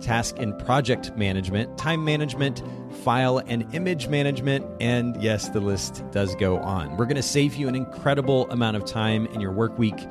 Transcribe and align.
task 0.00 0.36
and 0.38 0.58
project 0.58 1.16
management, 1.16 1.76
time 1.78 2.04
management, 2.04 2.62
file 3.04 3.38
and 3.38 3.72
image 3.74 4.08
management, 4.08 4.64
and 4.80 5.20
yes, 5.22 5.48
the 5.50 5.60
list 5.60 6.04
does 6.10 6.34
go 6.36 6.58
on. 6.58 6.96
We're 6.96 7.06
going 7.06 7.16
to 7.16 7.22
save 7.22 7.54
you 7.54 7.68
an 7.68 7.74
incredible 7.74 8.50
amount 8.50 8.76
of 8.76 8.84
time 8.84 9.26
in 9.26 9.40
your 9.40 9.52
work 9.52 9.78
week, 9.78 10.06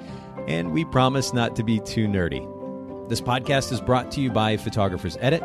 and 0.48 0.72
we 0.72 0.86
promise 0.86 1.34
not 1.34 1.56
to 1.56 1.64
be 1.64 1.80
too 1.80 2.08
nerdy. 2.08 2.50
This 3.10 3.22
podcast 3.22 3.72
is 3.72 3.82
brought 3.82 4.12
to 4.14 4.22
you 4.22 4.32
by 4.32 4.58
Photographers 4.58 5.18
Edit, 5.22 5.44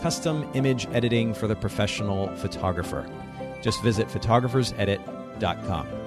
custom 0.00 0.48
image 0.54 0.86
editing 0.92 1.34
for 1.34 1.48
the 1.48 1.56
professional 1.56 2.34
photographer. 2.36 3.06
Just 3.62 3.82
visit 3.82 4.08
photographersedit.com. 4.08 5.99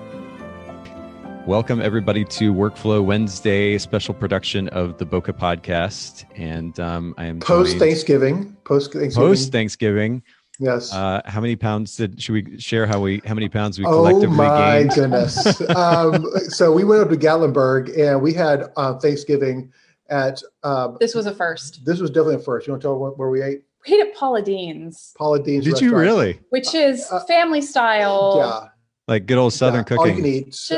Welcome, 1.46 1.82
everybody, 1.82 2.24
to 2.26 2.54
Workflow 2.54 3.04
Wednesday, 3.04 3.78
special 3.78 4.14
production 4.14 4.70
of 4.70 4.98
the 4.98 5.06
Bokeh 5.06 5.38
podcast. 5.38 6.24
And 6.38 6.80
um, 6.80 7.14
I 7.18 7.26
am 7.26 7.42
post 7.42 7.78
Thanksgiving. 7.78 8.56
Post 8.64 8.94
Thanksgiving. 8.94 9.28
Post 9.28 9.52
Thanksgiving. 9.52 10.24
Yes. 10.60 10.94
Uh, 10.94 11.22
how 11.26 11.42
many 11.42 11.58
pounds 11.58 11.98
did 11.98 12.22
should 12.22 12.34
we 12.34 12.60
share? 12.60 12.86
How 12.86 13.02
we 13.02 13.22
how 13.26 13.34
many 13.34 13.50
pounds 13.50 13.78
we 13.78 13.84
collectively 13.84 14.28
gained? 14.38 14.40
oh 14.40 14.44
my 14.44 14.78
gained? 14.80 14.90
goodness! 14.92 15.62
um, 15.76 16.26
so 16.50 16.72
we 16.72 16.86
went 16.86 17.02
up 17.02 17.10
to 17.10 17.18
Gatlinburg 17.18 17.98
and 18.00 18.22
we 18.22 18.34
had 18.34 18.72
uh, 18.78 18.98
Thanksgiving 19.00 19.72
at. 20.10 20.42
Um, 20.64 20.96
This 21.02 21.14
was 21.14 21.26
a 21.26 21.36
first. 21.36 21.84
this 21.84 22.00
was 22.00 22.10
definitely 22.10 22.36
a 22.36 22.40
first. 22.40 22.68
You 22.68 22.74
want 22.74 22.82
to 22.84 22.88
tell 22.88 22.98
where 22.98 23.30
we 23.30 23.42
ate? 23.42 23.64
We 23.86 23.96
ate 23.96 24.08
at 24.08 24.16
Paula 24.16 24.42
Deen's, 24.42 25.14
Paula 25.18 25.44
Deen's. 25.44 25.66
Did 25.66 25.82
you 25.82 25.94
really 25.94 26.40
which 26.52 26.74
is 26.74 27.06
Uh, 27.12 27.20
family 27.26 27.62
style. 27.62 28.36
Yeah. 28.38 28.70
like 29.10 29.26
good 29.26 29.38
old 29.40 29.52
Southern 29.52 29.84
yeah, 29.90 29.98
All 29.98 30.08
you 30.08 30.14
can 30.14 30.22
cooking? 30.24 30.36
eat. 30.36 30.46
Just, 30.52 30.72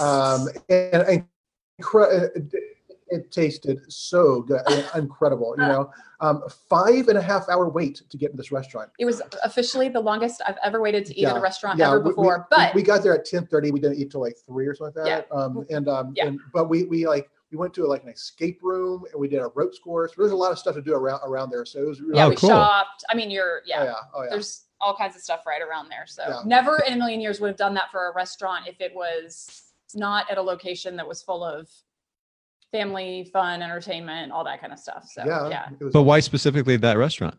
Um, 0.00 0.48
and, 0.68 1.02
and 1.02 1.24
incre- 1.80 2.34
it, 2.36 2.52
it 3.08 3.30
tasted 3.30 3.80
so 3.92 4.40
good, 4.42 4.62
incredible. 4.94 5.54
You 5.58 5.64
know, 5.66 5.90
um, 6.20 6.42
five 6.68 7.08
and 7.08 7.18
a 7.18 7.22
half 7.22 7.48
hour 7.50 7.68
wait 7.68 8.02
to 8.08 8.16
get 8.16 8.30
in 8.30 8.36
this 8.36 8.50
restaurant. 8.50 8.90
it 8.98 9.04
was 9.04 9.20
officially 9.44 9.88
the 9.90 10.00
longest 10.00 10.40
I've 10.46 10.56
ever 10.64 10.80
waited 10.80 11.04
to 11.06 11.18
eat 11.18 11.26
at 11.26 11.36
a 11.36 11.40
restaurant 11.40 11.78
Yeah, 11.78 11.88
ever 11.88 12.00
we- 12.00 12.10
before. 12.10 12.46
we, 12.50 12.56
but 12.56 12.74
we 12.74 12.82
got 12.82 13.02
there 13.02 13.14
at 13.14 13.24
ten 13.26 13.46
thirty. 13.46 13.70
We 13.70 13.80
didn't 13.80 13.98
eat 13.98 14.10
till 14.10 14.20
like 14.22 14.36
three 14.46 14.66
or 14.66 14.74
something 14.74 15.02
like 15.02 15.10
that. 15.12 15.26
Yeah. 15.30 15.36
Um, 15.36 15.66
and 15.70 15.88
um, 15.88 16.12
Yeah. 16.16 16.26
and 16.28 16.40
but 16.54 16.68
we 16.70 16.84
we 16.84 17.06
like 17.06 17.28
we 17.50 17.58
went 17.58 17.74
to 17.74 17.86
like 17.86 18.02
an 18.02 18.08
escape 18.08 18.60
room 18.62 19.04
and 19.12 19.20
we 19.20 19.28
did 19.28 19.40
a 19.40 19.48
ropes 19.54 19.78
course. 19.78 20.12
There's 20.16 20.30
a 20.30 20.36
lot 20.36 20.52
of 20.52 20.58
stuff 20.58 20.74
to 20.76 20.80
do 20.82 20.94
around 20.94 21.20
around 21.22 21.50
there. 21.50 21.66
So 21.66 21.80
it 21.82 21.86
was 21.86 22.00
really 22.00 22.16
yeah, 22.16 22.24
Oh, 22.26 22.30
we 22.30 22.36
cool. 22.36 22.48
shopped. 22.48 23.04
I 23.10 23.14
mean, 23.14 23.30
you're 23.30 23.60
yeah. 23.66 23.80
oh 23.80 23.84
yeah 23.84 23.94
oh 24.14 24.22
yeah. 24.22 24.30
There's 24.30 24.62
all 24.80 24.96
kinds 24.96 25.14
of 25.16 25.22
stuff 25.22 25.42
right 25.46 25.60
around 25.60 25.90
there. 25.90 26.06
So 26.06 26.22
Yeah. 26.26 26.40
never 26.46 26.78
in 26.86 26.94
a 26.94 26.96
million 26.96 27.20
years 27.20 27.40
would 27.40 27.48
have 27.48 27.56
done 27.58 27.74
that 27.74 27.90
for 27.90 28.08
a 28.08 28.14
restaurant 28.14 28.66
if 28.66 28.80
it 28.80 28.94
was 28.94 29.61
not 29.96 30.30
at 30.30 30.38
a 30.38 30.42
location 30.42 30.96
that 30.96 31.06
was 31.06 31.22
full 31.22 31.44
of 31.44 31.68
family 32.70 33.28
fun, 33.32 33.62
entertainment, 33.62 34.32
all 34.32 34.44
that 34.44 34.60
kind 34.60 34.72
of 34.72 34.78
stuff. 34.78 35.06
So 35.12 35.24
yeah, 35.26 35.48
yeah. 35.48 35.68
Was, 35.80 35.92
But 35.92 36.02
why 36.04 36.20
specifically 36.20 36.76
that 36.78 36.96
restaurant? 36.96 37.38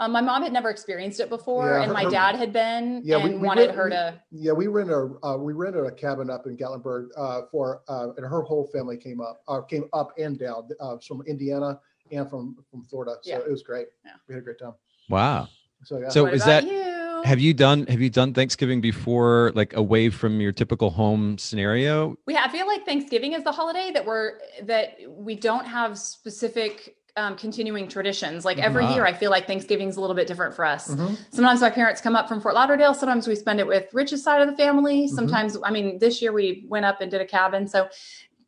Um, 0.00 0.10
my 0.12 0.22
mom 0.22 0.42
had 0.42 0.52
never 0.52 0.70
experienced 0.70 1.20
it 1.20 1.28
before, 1.28 1.68
Yeah, 1.76 1.82
and 1.84 1.92
my 1.92 2.04
her- 2.04 2.10
dad 2.10 2.34
had 2.36 2.52
been 2.52 3.02
Yeah, 3.04 3.18
and 3.18 3.34
we 3.40 3.46
wanted 3.46 3.66
went- 3.66 3.76
her 3.76 3.90
to. 3.90 4.20
yeah, 4.30 4.52
we 4.52 4.66
rented 4.66 4.94
a 4.94 5.26
uh, 5.26 5.36
we 5.36 5.52
rented 5.52 5.84
a 5.84 5.92
cabin 5.92 6.30
up 6.30 6.46
in 6.46 6.56
Gatlinburg 6.56 7.08
uh, 7.16 7.42
for 7.50 7.82
uh, 7.88 8.08
and 8.16 8.26
her 8.26 8.40
whole 8.42 8.66
family 8.68 8.96
came 8.96 9.20
up 9.20 9.42
uh, 9.46 9.60
came 9.60 9.84
up 9.92 10.12
and 10.18 10.38
down 10.38 10.68
uh, 10.80 10.96
from 11.06 11.22
Indiana 11.26 11.78
and 12.10 12.28
from 12.28 12.56
from 12.70 12.82
Florida. 12.84 13.16
So 13.22 13.30
Yeah. 13.30 13.38
it 13.40 13.50
was 13.50 13.62
great. 13.62 13.88
Yeah. 14.04 14.12
We 14.26 14.34
had 14.34 14.40
a 14.40 14.44
great 14.44 14.58
time. 14.58 14.74
Wow. 15.10 15.48
So 15.84 15.98
yeah. 15.98 16.08
So 16.08 16.24
What 16.24 16.34
is 16.34 16.42
about 16.42 16.62
that 16.64 16.72
you? 16.72 16.91
Have 17.24 17.40
you 17.40 17.54
done 17.54 17.86
have 17.86 18.00
you 18.00 18.10
done 18.10 18.34
Thanksgiving 18.34 18.80
before, 18.80 19.52
like 19.54 19.74
away 19.74 20.10
from 20.10 20.40
your 20.40 20.52
typical 20.52 20.90
home 20.90 21.38
scenario? 21.38 22.16
we 22.26 22.36
I 22.36 22.48
feel 22.48 22.66
like 22.66 22.84
Thanksgiving 22.84 23.32
is 23.32 23.44
the 23.44 23.52
holiday 23.52 23.90
that 23.92 24.04
we're 24.04 24.38
that 24.62 24.96
we 25.08 25.34
don't 25.36 25.66
have 25.66 25.98
specific 25.98 26.96
um, 27.16 27.36
continuing 27.36 27.88
traditions. 27.88 28.44
Like 28.46 28.56
every 28.58 28.84
Ah. 28.86 28.94
year, 28.94 29.04
I 29.04 29.12
feel 29.12 29.30
like 29.30 29.46
Thanksgiving's 29.46 29.98
a 29.98 30.00
little 30.00 30.16
bit 30.16 30.26
different 30.26 30.54
for 30.54 30.64
us. 30.64 30.88
Mhm. 30.88 31.18
Sometimes 31.30 31.60
my 31.60 31.68
parents 31.68 32.00
come 32.00 32.16
up 32.16 32.26
from 32.26 32.40
Fort 32.40 32.54
Lauderdale. 32.54 32.94
Sometimes 32.94 33.28
we 33.28 33.34
spend 33.34 33.60
it 33.60 33.66
with 33.66 33.92
Rich's 33.92 34.22
side 34.22 34.40
of 34.40 34.48
the 34.48 34.56
family. 34.56 35.04
Mm-hmm. 35.04 35.14
Sometimes, 35.14 35.58
I 35.62 35.70
mean, 35.70 35.98
this 35.98 36.22
year 36.22 36.32
we 36.32 36.64
went 36.70 36.86
up 36.86 37.02
and 37.02 37.10
did 37.10 37.20
a 37.20 37.26
cabin. 37.26 37.68
So 37.68 37.88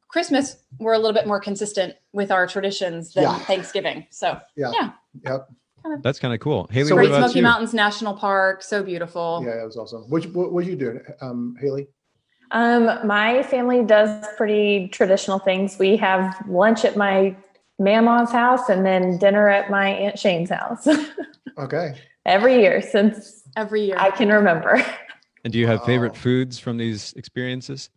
Christmas, 0.08 0.56
we're 0.78 0.94
a 0.94 0.98
little 0.98 1.12
bit 1.12 1.26
more 1.26 1.40
consistent 1.40 1.94
with 2.14 2.30
our 2.30 2.46
traditions 2.46 3.12
than 3.12 3.24
Yeah. 3.24 3.38
Thanksgiving. 3.40 4.06
So 4.10 4.38
Yeah. 4.56 4.70
yeah. 4.72 4.90
Yep. 5.26 5.48
That's 6.02 6.18
kind 6.18 6.34
of 6.34 6.40
cool. 6.40 6.68
Haley, 6.70 6.88
So 6.88 6.94
what 6.96 7.02
Great 7.02 7.10
about 7.10 7.30
Smoky 7.30 7.38
you? 7.38 7.42
Mountains 7.42 7.74
National 7.74 8.14
Park, 8.14 8.62
so 8.62 8.82
beautiful. 8.82 9.42
Yeah, 9.44 9.62
it 9.62 9.64
was 9.64 9.76
awesome. 9.76 10.02
What 10.08 10.24
what 10.34 10.52
what 10.52 10.64
you 10.66 10.76
doing, 10.76 11.00
um, 11.20 11.56
Haley? 11.60 11.88
Um, 12.50 13.06
my 13.06 13.42
family 13.42 13.84
does 13.84 14.24
pretty 14.36 14.88
traditional 14.88 15.38
things. 15.38 15.78
We 15.78 15.96
have 15.96 16.36
lunch 16.48 16.84
at 16.84 16.96
my 16.96 17.36
mama's 17.78 18.30
house 18.30 18.68
and 18.68 18.84
then 18.86 19.18
dinner 19.18 19.48
at 19.48 19.70
my 19.70 19.88
aunt 19.88 20.18
Shane's 20.18 20.50
house 20.50 20.86
Okay. 21.58 21.94
every 22.24 22.60
year 22.60 22.80
since 22.80 23.42
Every 23.56 23.82
year. 23.86 23.96
I 23.98 24.10
can 24.10 24.28
remember. 24.28 24.84
And 25.44 25.52
do 25.52 25.58
you 25.58 25.66
have 25.66 25.84
favorite 25.84 26.16
foods 26.16 26.58
from 26.58 26.76
these 26.76 27.12
experiences? 27.14 27.90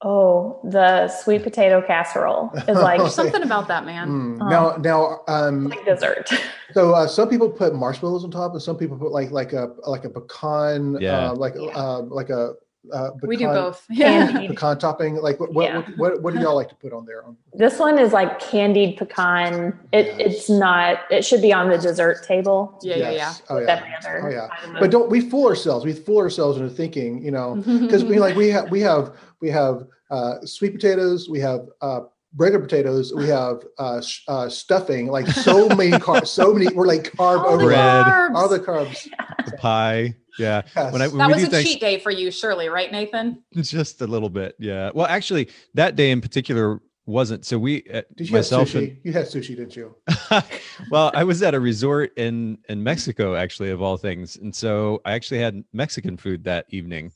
Oh, 0.00 0.60
the 0.62 1.08
sweet 1.08 1.42
potato 1.42 1.82
casserole 1.82 2.50
is 2.68 2.78
like 2.78 3.00
There's 3.00 3.14
something 3.22 3.42
about 3.42 3.66
that, 3.66 3.84
man. 3.84 4.08
Mm. 4.38 4.48
Now 4.48 4.76
now 4.76 5.20
um 5.26 5.68
like 5.68 5.84
dessert. 5.84 6.30
so 6.72 6.94
uh, 6.94 7.08
some 7.08 7.28
people 7.28 7.48
put 7.50 7.74
marshmallows 7.74 8.22
on 8.22 8.30
top 8.30 8.52
and 8.52 8.62
some 8.62 8.76
people 8.76 8.96
put 8.96 9.10
like 9.10 9.32
like 9.32 9.52
a 9.54 9.72
like 9.88 10.04
a 10.04 10.10
pecan 10.10 10.98
Yeah. 11.00 11.30
uh, 11.30 11.34
like 11.34 11.54
Yeah. 11.56 11.70
uh, 11.76 12.02
like 12.02 12.30
a 12.30 12.54
uh, 12.92 13.10
pecan, 13.10 13.28
We 13.28 13.36
do 13.36 13.46
both. 13.46 13.84
Yeah. 13.90 14.46
Pecan 14.46 14.78
topping 14.78 15.16
like 15.16 15.40
what 15.40 15.52
what, 15.52 15.64
Yeah. 15.64 15.78
what 15.78 15.98
what 15.98 16.22
what 16.22 16.34
do 16.34 16.38
y'all 16.40 16.54
like 16.54 16.68
to 16.68 16.76
put 16.76 16.92
on 16.92 17.04
there? 17.04 17.24
This 17.54 17.80
one 17.80 17.98
is 17.98 18.12
like 18.12 18.38
candied 18.38 18.98
pecan. 18.98 19.76
It, 19.92 20.06
Yes. 20.06 20.16
It's 20.20 20.48
not. 20.50 21.00
It 21.10 21.24
should 21.24 21.42
be 21.42 21.52
on 21.52 21.68
the 21.70 21.76
dessert 21.76 22.22
table. 22.22 22.78
Yeah, 22.82 22.96
yeah, 22.96 23.10
yeah. 23.10 23.34
Oh 23.50 23.58
yeah. 23.58 23.82
Oh, 24.22 24.28
yeah. 24.28 24.48
But 24.78 24.92
don't 24.92 25.10
we 25.10 25.20
fool 25.20 25.48
ourselves? 25.48 25.84
We 25.84 25.92
fool 25.92 26.18
ourselves 26.18 26.56
into 26.56 26.70
thinking, 26.72 27.20
you 27.24 27.32
know, 27.32 27.56
because 27.66 28.04
we 28.04 28.20
like 28.20 28.36
we 28.36 28.48
have 28.50 28.70
we 28.70 28.80
have 28.82 29.12
we 29.40 29.50
have 29.50 29.86
uh, 30.10 30.40
sweet 30.44 30.72
potatoes, 30.72 31.28
we 31.28 31.40
have 31.40 31.66
uh, 31.80 32.00
regular 32.36 32.62
potatoes, 32.64 33.12
we 33.14 33.26
have 33.28 33.62
uh, 33.78 34.00
sh- 34.00 34.22
uh, 34.28 34.48
stuffing, 34.48 35.06
like 35.06 35.26
so 35.28 35.68
many 35.68 35.92
carbs, 35.92 36.28
so 36.28 36.52
many. 36.52 36.72
We're 36.74 36.86
like 36.86 37.04
carb 37.16 37.38
All 37.44 37.56
the 37.56 37.64
over 37.64 37.66
Bread. 37.66 38.06
carbs. 38.06 38.34
all 38.34 38.48
the 38.48 38.60
carbs. 38.60 39.08
The 39.46 39.56
pie. 39.56 40.14
Yeah. 40.38 40.60
Yes. 40.76 40.92
When 40.92 41.00
I 41.00 41.08
when 41.08 41.18
that 41.18 41.30
was 41.30 41.42
a 41.44 41.46
thanks- 41.46 41.70
cheat 41.70 41.80
day 41.80 41.98
for 41.98 42.10
you, 42.10 42.30
surely, 42.30 42.68
right, 42.68 42.92
Nathan? 42.92 43.42
just 43.56 44.02
a 44.02 44.06
little 44.06 44.28
bit. 44.28 44.56
Yeah. 44.58 44.90
Well, 44.94 45.06
actually, 45.06 45.48
that 45.74 45.96
day 45.96 46.10
in 46.10 46.20
particular 46.20 46.80
wasn't. 47.06 47.46
So 47.46 47.58
we 47.58 47.82
uh, 47.92 48.02
Did 48.14 48.28
you 48.28 48.36
have 48.36 48.44
sushi? 48.44 48.74
and 48.90 48.98
You 49.04 49.12
had 49.14 49.24
sushi, 49.26 49.56
didn't 49.56 49.74
you? 49.74 49.94
well, 50.90 51.10
I 51.14 51.24
was 51.24 51.42
at 51.42 51.54
a 51.54 51.60
resort 51.60 52.12
in 52.18 52.58
in 52.68 52.82
Mexico, 52.82 53.34
actually, 53.36 53.70
of 53.70 53.80
all 53.80 53.96
things, 53.96 54.36
and 54.36 54.54
so 54.54 55.00
I 55.06 55.12
actually 55.12 55.40
had 55.40 55.64
Mexican 55.72 56.16
food 56.18 56.44
that 56.44 56.66
evening. 56.68 57.10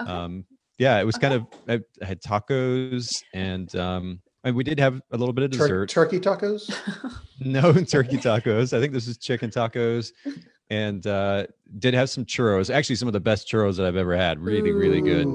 Okay. 0.00 0.10
Um, 0.10 0.44
yeah, 0.78 1.00
it 1.00 1.04
was 1.04 1.16
kind 1.16 1.34
of 1.34 1.42
Okay. 1.68 1.82
I, 2.00 2.04
I 2.04 2.06
had 2.08 2.20
tacos, 2.22 3.22
and 3.32 3.74
um, 3.76 4.20
and 4.44 4.54
we 4.54 4.64
did 4.64 4.78
have 4.78 5.00
a 5.10 5.16
little 5.16 5.32
bit 5.32 5.44
of 5.44 5.50
Tur- 5.52 5.58
dessert. 5.58 5.88
turkey 5.88 6.20
tacos. 6.20 6.70
no 7.40 7.72
turkey 7.84 8.16
tacos. 8.18 8.76
I 8.76 8.80
think 8.80 8.92
this 8.92 9.06
is 9.08 9.18
chicken 9.18 9.50
tacos, 9.50 10.12
and 10.70 11.06
uh, 11.06 11.46
did 11.78 11.94
have 11.94 12.10
some 12.10 12.24
churros. 12.24 12.72
Actually, 12.72 12.96
some 12.96 13.08
of 13.08 13.12
the 13.12 13.20
best 13.20 13.48
churros 13.48 13.76
that 13.76 13.86
I've 13.86 13.96
ever 13.96 14.16
had. 14.16 14.38
Really, 14.38 14.72
really 14.72 15.00
good. 15.00 15.26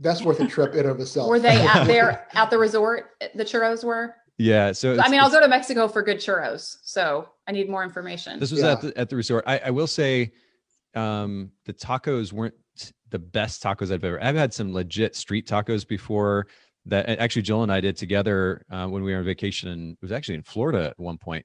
That's 0.00 0.22
worth 0.22 0.40
a 0.40 0.46
trip 0.46 0.74
in 0.74 0.86
of 0.86 1.00
itself. 1.00 1.28
Were 1.28 1.40
they 1.40 1.60
at 1.66 1.84
there 1.84 2.26
at 2.34 2.50
the 2.50 2.58
resort? 2.58 3.10
The 3.34 3.44
churros 3.44 3.84
were. 3.84 4.14
Yeah. 4.40 4.70
So 4.72 5.00
I 5.00 5.08
mean, 5.08 5.18
I'll 5.20 5.30
go 5.30 5.40
to 5.40 5.48
Mexico 5.48 5.88
for 5.88 6.00
good 6.02 6.18
churros, 6.18 6.76
so 6.84 7.28
I 7.48 7.52
need 7.52 7.68
more 7.68 7.82
information. 7.82 8.38
This 8.38 8.52
was 8.52 8.60
Yeah. 8.60 8.72
at 8.72 8.80
the 8.80 8.96
at 8.98 9.08
the 9.10 9.16
resort. 9.16 9.42
I, 9.48 9.58
I 9.66 9.70
will 9.70 9.88
say, 9.88 10.30
um, 10.94 11.50
the 11.66 11.72
tacos 11.74 12.32
weren't 12.32 12.54
the 13.10 13.18
best 13.18 13.62
tacos 13.62 13.92
I've 13.92 14.04
ever. 14.04 14.22
I've 14.22 14.36
had 14.36 14.52
some 14.52 14.72
legit 14.72 15.16
street 15.16 15.46
tacos 15.46 15.86
before. 15.86 16.46
That 16.86 17.08
actually, 17.18 17.42
Jill 17.42 17.62
and 17.62 17.72
I 17.72 17.80
did 17.80 17.96
together 17.96 18.64
uh, 18.70 18.86
when 18.86 19.02
we 19.02 19.12
were 19.12 19.18
on 19.18 19.24
vacation, 19.24 19.68
and 19.70 19.92
it 19.92 19.98
was 20.00 20.12
actually 20.12 20.36
in 20.36 20.42
Florida 20.42 20.88
at 20.90 20.98
one 20.98 21.18
point. 21.18 21.44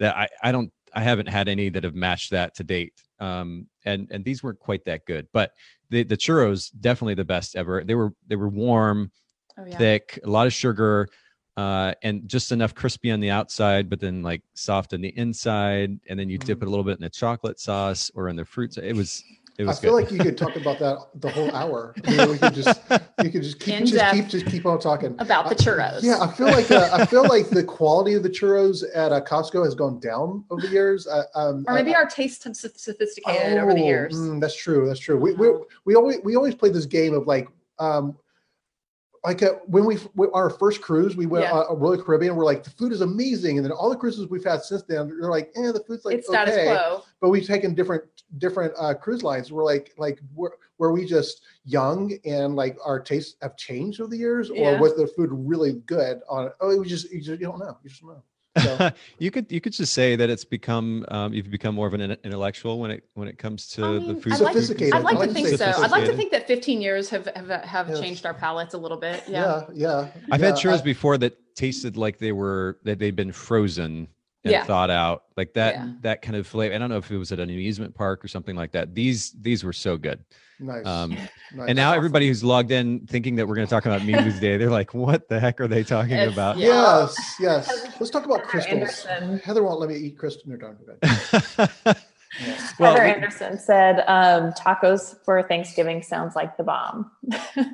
That 0.00 0.16
I 0.16 0.28
I 0.42 0.52
don't 0.52 0.70
I 0.92 1.00
haven't 1.00 1.28
had 1.28 1.48
any 1.48 1.68
that 1.70 1.84
have 1.84 1.94
matched 1.94 2.30
that 2.30 2.54
to 2.56 2.64
date. 2.64 2.92
Um, 3.18 3.68
and 3.84 4.08
and 4.10 4.24
these 4.24 4.42
weren't 4.42 4.58
quite 4.58 4.84
that 4.84 5.06
good, 5.06 5.28
but 5.32 5.52
the 5.90 6.02
the 6.02 6.16
churros 6.16 6.70
definitely 6.80 7.14
the 7.14 7.24
best 7.24 7.56
ever. 7.56 7.84
They 7.84 7.94
were 7.94 8.12
they 8.26 8.36
were 8.36 8.48
warm, 8.48 9.10
oh 9.58 9.64
yeah. 9.64 9.78
thick, 9.78 10.18
a 10.24 10.28
lot 10.28 10.46
of 10.46 10.52
sugar, 10.52 11.08
uh, 11.56 11.94
and 12.02 12.28
just 12.28 12.52
enough 12.52 12.74
crispy 12.74 13.10
on 13.10 13.20
the 13.20 13.30
outside, 13.30 13.88
but 13.88 14.00
then 14.00 14.22
like 14.22 14.42
soft 14.54 14.92
on 14.92 15.00
the 15.00 15.16
inside. 15.16 15.98
And 16.08 16.18
then 16.18 16.28
you 16.28 16.38
dip 16.38 16.62
it 16.62 16.66
a 16.66 16.70
little 16.70 16.84
bit 16.84 16.98
in 16.98 17.02
the 17.02 17.10
chocolate 17.10 17.60
sauce 17.60 18.10
or 18.14 18.28
in 18.28 18.36
the 18.36 18.44
fruits. 18.44 18.76
It 18.76 18.96
was 18.96 19.22
It 19.58 19.64
I 19.64 19.66
was 19.66 19.80
feel 19.80 19.90
good. 19.96 20.04
like 20.04 20.12
you 20.12 20.18
could 20.18 20.38
talk 20.38 20.56
about 20.56 20.78
that 20.78 21.08
the 21.20 21.28
whole 21.28 21.54
hour. 21.54 21.94
I 22.06 22.10
mean, 22.16 22.30
we 22.30 22.38
could 22.38 22.54
just 22.54 22.80
you 23.22 23.30
could 23.30 23.42
just 23.42 23.60
keep 23.60 23.84
just 23.84 24.14
keep 24.14 24.28
just 24.28 24.46
keep 24.46 24.64
on 24.64 24.80
talking 24.80 25.14
About 25.18 25.44
the 25.50 25.54
I- 25.54 25.58
churros. 25.58 26.02
Yeah, 26.02 26.20
I 26.20 26.32
feel 26.32 26.46
like 26.46 26.70
uh, 26.70 26.88
I 26.92 27.04
feel 27.04 27.24
like 27.24 27.50
the 27.50 27.62
quality 27.62 28.14
of 28.14 28.22
the 28.22 28.30
churros 28.30 28.82
at 28.94 29.12
uh, 29.12 29.20
Costco 29.20 29.62
has 29.64 29.74
gone 29.74 30.00
down 30.00 30.44
over 30.50 30.62
the 30.62 30.68
years. 30.68 31.06
I, 31.06 31.20
um, 31.34 31.64
Or 31.68 31.74
maybe 31.74 31.94
I- 31.94 31.98
our 32.00 32.06
taste 32.06 32.44
has 32.44 32.60
soph- 32.60 32.76
sophisticated 32.76 33.58
over 33.58 33.74
the 33.74 33.82
Oh, 33.82 33.86
years. 33.86 34.14
mm, 34.16 34.40
that's 34.40 34.56
true. 34.56 34.86
That's 34.86 35.00
true. 35.00 35.18
We, 35.18 35.34
we 35.34 35.48
Oh. 35.48 35.66
we 35.84 35.94
always 35.96 36.18
we 36.24 36.34
always 36.34 36.54
play 36.54 36.70
this 36.70 36.86
game 36.86 37.12
of 37.12 37.26
like 37.26 37.46
um 37.78 38.16
like 39.24 39.42
uh, 39.42 39.52
when 39.66 39.84
we 39.84 39.98
we- 40.14 40.28
our 40.32 40.48
first 40.50 40.80
cruise 40.80 41.14
we 41.14 41.26
went 41.26 41.44
Yeah. 41.44 41.52
uh, 41.58 41.74
Royal 41.74 42.02
Caribbean. 42.02 42.34
We're 42.36 42.44
like 42.46 42.64
the 42.64 42.70
food 42.70 42.90
is 42.90 43.02
amazing, 43.02 43.58
and 43.58 43.64
then 43.66 43.70
all 43.72 43.90
the 43.90 43.96
cruises 43.96 44.28
we've 44.28 44.42
had 44.44 44.62
since 44.62 44.82
then, 44.82 45.08
they're 45.20 45.30
like, 45.30 45.52
eh, 45.56 45.70
the 45.72 45.84
food's 45.86 46.04
like 46.06 46.16
it's 46.18 46.26
status 46.28 46.54
okay. 46.54 46.74
Quo. 47.22 47.28
But 47.28 47.30
we've 47.32 47.46
taken 47.46 47.74
different 47.74 48.04
different 48.38 48.72
uh, 48.78 48.94
cruise 48.94 49.22
lines. 49.22 49.52
We're 49.52 49.64
like 49.64 49.92
like 49.96 50.20
were, 50.34 50.56
were 50.78 50.92
we 50.92 51.04
just 51.06 51.42
young 51.64 52.12
and 52.24 52.56
like 52.56 52.76
our 52.84 53.00
tastes 53.00 53.36
have 53.42 53.56
changed 53.56 54.00
over 54.00 54.10
the 54.10 54.16
years, 54.18 54.50
or 54.50 54.56
Yeah. 54.56 54.80
was 54.80 54.94
the 54.96 55.06
food 55.06 55.30
really 55.32 55.74
good 55.86 56.20
on 56.28 56.46
it? 56.46 56.52
Oh, 56.60 56.70
it 56.70 56.78
was 56.78 56.88
just 56.88 57.10
you, 57.12 57.20
just 57.20 57.40
you 57.40 57.46
don't 57.46 57.58
know. 57.58 57.76
You 57.82 57.90
just 57.90 58.02
don't 58.02 58.10
know. 58.10 58.22
So, 58.60 58.90
you 59.18 59.30
could 59.30 59.50
you 59.50 59.62
could 59.62 59.72
just 59.72 59.94
say 59.94 60.14
that 60.16 60.28
it's 60.28 60.44
become 60.44 61.06
um, 61.08 61.32
you've 61.32 61.50
become 61.50 61.74
more 61.74 61.86
of 61.86 61.94
an 61.94 62.02
intellectual 62.24 62.78
when 62.80 62.90
it 62.90 63.04
when 63.14 63.26
it 63.28 63.38
comes 63.38 63.66
to 63.68 63.84
I 63.84 63.92
the 63.94 64.00
mean, 64.00 64.20
food. 64.20 64.32
I'd 64.34 64.40
like- 64.40 64.52
Sophisticated. 64.52 64.94
I'd 64.94 65.04
like 65.04 65.18
to 65.20 65.26
to 65.28 65.32
think 65.32 65.48
so. 65.48 65.64
I'd 65.64 65.90
like 65.90 66.04
to 66.04 66.14
think 66.16 66.32
that 66.32 66.46
15 66.46 66.82
years 66.82 67.08
have 67.10 67.26
have, 67.34 67.48
have 67.64 67.88
Yes. 67.88 68.00
changed 68.00 68.26
our 68.26 68.34
palates 68.34 68.74
a 68.74 68.78
little 68.78 68.98
bit. 68.98 69.22
Yeah. 69.26 69.62
yeah, 69.72 70.04
yeah. 70.04 70.08
I've 70.30 70.40
yeah, 70.40 70.46
had 70.48 70.56
churros 70.56 70.80
I- 70.80 70.82
before 70.82 71.16
that 71.18 71.38
tasted 71.54 71.96
like 71.96 72.18
they 72.18 72.32
were 72.32 72.78
that 72.84 72.98
they'd 72.98 73.16
been 73.16 73.32
frozen 73.32 74.08
and 74.44 74.50
Yeah. 74.52 74.64
thought 74.64 74.90
out 74.90 75.24
like 75.36 75.54
that 75.54 75.74
Yeah. 75.74 75.88
that 76.02 76.22
kind 76.22 76.36
of 76.36 76.46
flavor. 76.46 76.74
I 76.74 76.78
don't 76.78 76.90
know 76.90 76.96
if 76.98 77.10
it 77.10 77.16
was 77.16 77.30
at 77.32 77.38
an 77.40 77.48
amusement 77.50 77.94
park 77.94 78.24
or 78.24 78.28
something 78.28 78.56
like 78.56 78.72
that. 78.72 78.94
These 78.94 79.32
these 79.40 79.62
were 79.64 79.72
so 79.72 79.96
good. 79.96 80.24
nice. 80.60 80.86
Um, 80.86 81.10
nice. 81.54 81.68
and 81.68 81.76
now 81.76 81.90
awesome. 81.90 81.96
everybody 81.98 82.28
who's 82.28 82.42
logged 82.44 82.70
in 82.70 83.06
thinking 83.06 83.36
that 83.36 83.46
we're 83.48 83.54
going 83.56 83.66
to 83.66 83.70
talk 83.70 83.84
about 83.86 84.00
Miilu's 84.02 84.38
Day, 84.40 84.56
they're 84.56 84.70
like, 84.70 84.94
"What 84.94 85.28
the 85.28 85.40
heck 85.40 85.60
are 85.60 85.66
they 85.68 85.82
talking 85.82 86.12
It's- 86.12 86.32
about?" 86.32 86.56
yeah. 86.58 86.66
Yes, 86.68 87.36
yes. 87.40 87.86
Let's 88.00 88.10
talk 88.10 88.24
about 88.24 88.38
Heather 88.40 88.48
crystals. 88.50 89.06
Anderson. 89.06 89.38
Heather 89.40 89.62
won't 89.62 89.80
let 89.80 89.88
me 89.90 89.96
eat 89.96 90.18
crystal. 90.18 90.44
No, 90.50 90.56
don't 90.56 90.78
do 90.78 90.86
that. 91.00 91.98
Yeah. 92.40 92.48
well, 92.78 92.92
Heather 92.94 93.04
Anderson 93.04 93.58
said 93.58 94.04
um, 94.08 94.52
tacos 94.52 95.16
for 95.24 95.42
Thanksgiving 95.42 96.02
sounds 96.02 96.34
like 96.34 96.56
the 96.56 96.64
bomb. 96.64 97.10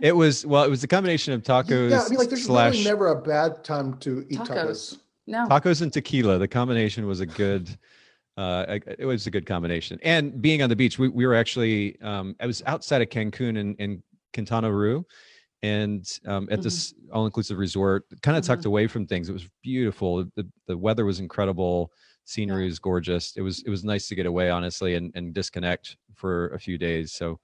it 0.02 0.16
was 0.16 0.44
well, 0.44 0.64
it 0.64 0.68
was 0.70 0.80
the 0.80 0.88
combination 0.88 1.32
of 1.32 1.42
tacos 1.42 1.90
Yeah, 1.90 2.02
I 2.04 2.08
mean, 2.08 2.18
like, 2.18 2.28
there's 2.28 2.44
slash 2.44 2.72
really 2.72 2.84
never 2.84 3.06
a 3.08 3.14
bad 3.20 3.62
time 3.64 3.96
to 3.98 4.26
eat 4.28 4.40
tacos. 4.40 4.48
Tacos. 4.48 4.98
No. 5.28 5.46
tacos 5.46 5.82
and 5.82 5.92
tequila. 5.92 6.38
The 6.38 6.48
combination 6.48 7.06
was 7.06 7.20
a 7.20 7.26
good. 7.26 7.76
Uh, 8.36 8.78
it 8.98 9.04
was 9.04 9.26
a 9.26 9.30
good 9.32 9.46
combination. 9.46 9.98
And 10.02 10.40
being 10.40 10.62
on 10.62 10.68
the 10.68 10.76
beach, 10.76 10.98
we, 10.98 11.08
we 11.08 11.26
were 11.26 11.34
actually. 11.34 12.00
Um, 12.00 12.34
I 12.40 12.46
was 12.46 12.62
outside 12.66 13.02
of 13.02 13.08
Cancun 13.08 13.58
in, 13.58 13.74
in 13.76 14.02
Quintana 14.32 14.72
Roo, 14.72 15.04
and 15.62 16.08
um, 16.26 16.48
at 16.50 16.62
this 16.62 16.94
all-inclusive 17.12 17.58
resort, 17.58 18.04
kind 18.22 18.36
of 18.36 18.44
tucked 18.44 18.64
away 18.64 18.86
from 18.86 19.06
things. 19.06 19.28
It 19.28 19.32
was 19.32 19.48
beautiful. 19.62 20.24
The 20.36 20.46
the 20.66 20.78
weather 20.78 21.04
was 21.04 21.20
incredible. 21.20 21.92
Scenery 22.24 22.64
Yeah. 22.64 22.68
was 22.70 22.78
gorgeous. 22.78 23.36
It 23.36 23.42
was 23.42 23.62
it 23.64 23.70
was 23.70 23.84
nice 23.84 24.06
to 24.08 24.14
get 24.14 24.26
away, 24.26 24.50
honestly, 24.50 24.94
and 24.94 25.12
and 25.14 25.34
disconnect 25.34 25.96
for 26.14 26.48
a 26.48 26.58
few 26.58 26.78
days. 26.78 27.12
So 27.12 27.40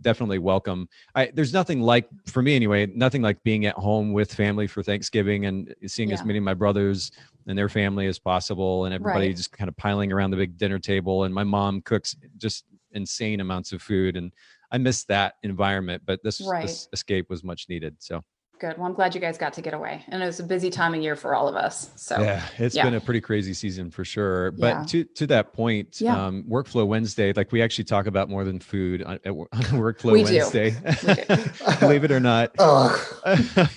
definitely 0.00 0.38
welcome. 0.38 0.88
I 1.14 1.30
there's 1.34 1.52
nothing 1.52 1.80
like 1.80 2.08
for 2.26 2.42
me 2.42 2.54
anyway, 2.56 2.86
nothing 2.86 3.22
like 3.22 3.42
being 3.42 3.66
at 3.66 3.74
home 3.74 4.12
with 4.12 4.32
family 4.32 4.66
for 4.66 4.82
Thanksgiving 4.82 5.46
and 5.46 5.74
seeing 5.86 6.12
as 6.12 6.24
many 6.24 6.38
of 6.38 6.44
my 6.44 6.54
brothers 6.54 7.12
and 7.46 7.56
their 7.56 7.68
family 7.68 8.06
as 8.06 8.18
possible 8.18 8.84
and 8.84 8.94
everybody 8.94 9.28
Right. 9.28 9.36
just 9.36 9.52
kind 9.52 9.68
of 9.68 9.76
piling 9.76 10.12
around 10.12 10.30
the 10.32 10.36
big 10.36 10.58
dinner 10.58 10.78
table 10.78 11.24
and 11.24 11.34
my 11.34 11.44
mom 11.44 11.80
cooks 11.82 12.16
just 12.36 12.64
insane 12.92 13.40
amounts 13.40 13.72
of 13.72 13.80
food 13.82 14.16
and 14.16 14.32
I 14.72 14.78
miss 14.78 15.04
that 15.04 15.34
environment, 15.44 16.02
but 16.04 16.22
this, 16.24 16.40
Right. 16.40 16.62
this 16.62 16.88
escape 16.92 17.30
was 17.30 17.44
much 17.44 17.68
needed. 17.68 17.94
So 18.00 18.24
Good. 18.58 18.78
Well, 18.78 18.86
I'm 18.86 18.94
glad 18.94 19.14
you 19.14 19.20
guys 19.20 19.36
got 19.36 19.52
to 19.54 19.60
get 19.60 19.74
away. 19.74 20.02
And 20.08 20.22
it 20.22 20.26
was 20.26 20.40
a 20.40 20.42
busy 20.42 20.70
time 20.70 20.94
of 20.94 21.02
year 21.02 21.14
for 21.14 21.34
all 21.34 21.46
of 21.46 21.56
us. 21.56 21.90
So 21.96 22.18
yeah, 22.20 22.42
it's 22.56 22.74
yeah. 22.74 22.84
been 22.84 22.94
a 22.94 23.00
pretty 23.00 23.20
crazy 23.20 23.52
season 23.52 23.90
for 23.90 24.02
sure. 24.02 24.52
But 24.52 24.66
Yeah. 24.68 24.84
to 24.84 25.04
to 25.04 25.26
that 25.26 25.52
point, 25.52 26.00
Yeah. 26.00 26.26
um, 26.26 26.42
Workflow 26.48 26.86
Wednesday, 26.86 27.34
like 27.34 27.52
we 27.52 27.60
actually 27.60 27.84
talk 27.84 28.06
about 28.06 28.30
more 28.30 28.44
than 28.44 28.58
food 28.58 29.02
on, 29.02 29.18
on 29.26 29.46
Workflow 29.72 30.12
We 30.12 30.24
do. 30.24 30.36
Wednesday. 30.38 30.74
We 31.06 31.36
do. 31.36 31.50
Believe 31.80 32.04
it 32.04 32.10
or 32.10 32.20
not. 32.20 32.52
Ugh. 32.58 33.68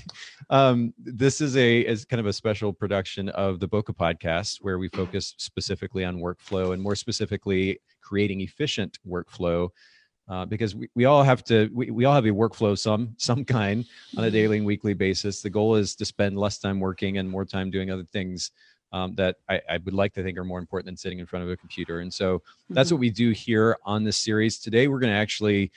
um, 0.49 0.93
this 0.97 1.41
is 1.41 1.57
a 1.57 1.81
is 1.81 2.05
kind 2.05 2.21
of 2.21 2.25
a 2.25 2.33
special 2.33 2.71
production 2.71 3.27
of 3.29 3.59
the 3.59 3.67
Bokeh 3.67 3.95
podcast 3.95 4.59
where 4.61 4.79
we 4.79 4.87
focus 4.89 5.35
specifically 5.37 6.05
on 6.05 6.17
workflow 6.19 6.73
and 6.73 6.81
more 6.81 6.95
specifically 6.95 7.79
creating 8.01 8.39
efficient 8.41 8.97
workflow. 9.05 9.69
Uh, 10.29 10.45
because 10.45 10.75
we, 10.75 10.87
we 10.93 11.05
all 11.05 11.23
have 11.23 11.43
to 11.43 11.69
we, 11.73 11.89
we 11.89 12.05
all 12.05 12.13
have 12.13 12.25
a 12.25 12.29
workflow 12.29 12.77
some 12.77 13.15
some 13.17 13.43
kind 13.43 13.83
on 14.15 14.23
a 14.25 14.29
daily 14.31 14.57
and 14.57 14.65
weekly 14.65 14.93
basis. 14.93 15.41
The 15.41 15.49
goal 15.49 15.75
is 15.75 15.95
to 15.95 16.05
spend 16.05 16.37
less 16.37 16.59
time 16.59 16.79
working 16.79 17.17
and 17.17 17.27
more 17.27 17.45
time 17.45 17.71
doing 17.71 17.89
other 17.89 18.03
things 18.03 18.51
um, 18.93 19.15
that 19.15 19.37
I, 19.49 19.59
I 19.67 19.77
would 19.77 19.93
like 19.95 20.13
to 20.13 20.23
think 20.23 20.37
are 20.37 20.43
more 20.43 20.59
important 20.59 20.85
than 20.85 20.97
sitting 20.97 21.17
in 21.19 21.25
front 21.25 21.45
of 21.45 21.49
a 21.49 21.57
computer. 21.57 21.99
And 22.01 22.13
so 22.13 22.43
that's 22.69 22.89
Mhm. 22.89 22.93
what 22.93 22.99
we 22.99 23.09
do 23.09 23.31
here 23.31 23.77
on 23.85 24.03
this 24.03 24.17
series. 24.17 24.59
Today, 24.59 24.87
we're 24.87 24.99
going 24.99 25.13
to 25.13 25.17
actually 25.17 25.71